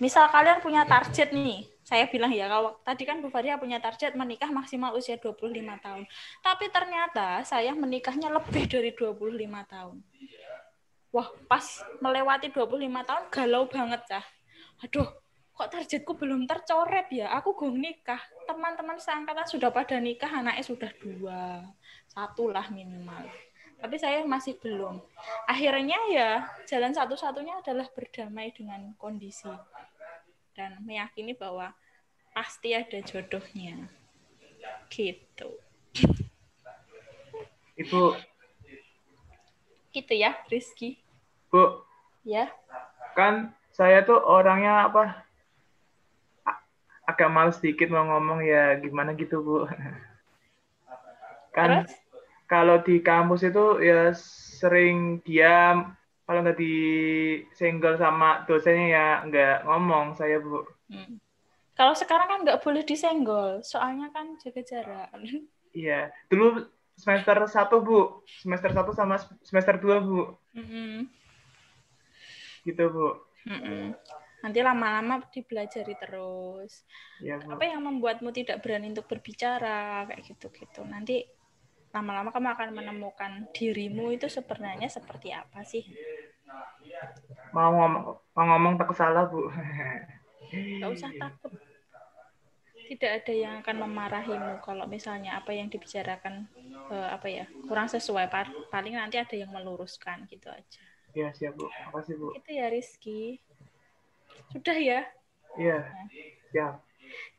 [0.03, 4.19] Misal kalian punya target nih saya bilang ya kalau tadi kan Bu Faria punya target
[4.19, 6.05] menikah maksimal usia 25 tahun.
[6.43, 9.39] Tapi ternyata saya menikahnya lebih dari 25
[9.71, 9.97] tahun.
[11.15, 11.65] Wah pas
[12.03, 14.27] melewati 25 tahun galau banget cah
[14.85, 15.09] aduh
[15.59, 17.35] kok targetku belum tercoret ya?
[17.35, 18.23] Aku gong nikah.
[18.47, 21.67] Teman-teman seangkatan sudah pada nikah anaknya sudah dua.
[22.07, 23.27] Satu lah minimal.
[23.79, 25.03] Tapi saya masih belum.
[25.51, 26.31] Akhirnya ya
[26.71, 29.51] jalan satu-satunya adalah berdamai dengan kondisi.
[30.55, 31.75] Dan meyakini bahwa
[32.31, 33.91] pasti ada jodohnya.
[34.91, 35.51] Gitu.
[37.79, 38.19] Ibu,
[39.95, 40.99] gitu ya Rizky.
[41.51, 41.83] Bu,
[42.27, 42.51] ya.
[43.15, 45.23] Kan saya tuh orangnya apa?
[47.07, 49.71] Agak males sedikit mau ngomong ya gimana gitu, Bu.
[51.55, 51.95] Kan Terus?
[52.51, 54.11] kalau di kampus itu ya
[54.59, 55.95] sering diam,
[56.27, 60.67] kalau nggak disenggol sama dosennya ya nggak ngomong saya, Bu.
[60.91, 61.21] Hmm.
[61.79, 65.07] kalau sekarang kan nggak boleh disenggol soalnya kan jaga jarak
[65.77, 66.65] Iya, dulu
[66.99, 67.55] semester 1,
[67.87, 68.25] Bu.
[68.27, 70.35] Semester 1 sama semester 2, Bu.
[70.59, 71.07] Mm-mm.
[72.67, 73.28] Gitu, Bu.
[73.49, 73.97] Mm-mm.
[74.45, 76.85] Nanti lama-lama dipelajari terus.
[77.19, 77.57] Iya, Bu.
[77.59, 80.85] Apa yang membuatmu tidak berani untuk berbicara kayak gitu-gitu.
[80.87, 81.27] Nanti
[81.91, 85.83] lama-lama kamu akan menemukan dirimu itu sebenarnya seperti apa sih?
[87.57, 88.05] Mau ngomong
[88.37, 89.49] mau ngomong takut salah, Bu.
[90.81, 91.53] Gak usah takut.
[92.89, 96.49] Tidak ada yang akan memarahimu kalau misalnya apa yang dibicarakan
[96.89, 98.27] eh, apa ya kurang sesuai.
[98.33, 100.83] Pa- Paling nanti ada yang meluruskan gitu aja.
[101.17, 101.67] Iya, siap, Bu.
[101.91, 102.29] Makasih, Bu.
[102.37, 103.41] Itu ya Rizky.
[104.53, 105.01] Sudah ya.
[105.57, 105.89] Iya.
[106.53, 106.75] Siap.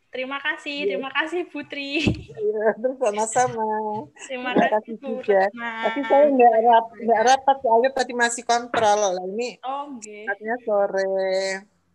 [0.09, 2.01] Terima kasih, terima kasih Putri.
[2.33, 3.61] Iya, terus sama-sama.
[4.25, 5.45] Terima Terima kasih juga.
[5.53, 8.99] Tapi saya nggak rap, nggak rapat soalnya tadi masih kontrol.
[9.14, 10.25] Lah ini Oh, nggih.
[10.25, 11.14] saatnya sore.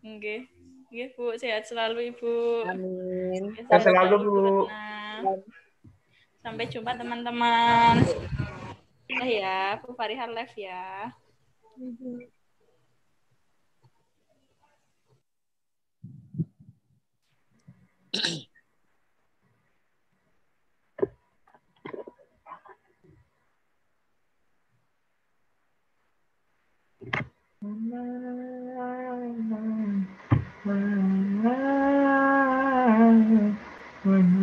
[0.07, 0.47] Nggih.
[0.95, 1.35] Nggih, Bu.
[1.35, 2.35] Sehat selalu, Ibu.
[2.71, 3.51] Amin.
[3.67, 4.35] Sehat selalu, Bu.
[4.63, 5.35] Retna.
[6.39, 7.99] Sampai jumpa, teman-teman.
[9.11, 11.11] Udah ya, Bu Farihan live ya.
[34.05, 34.34] When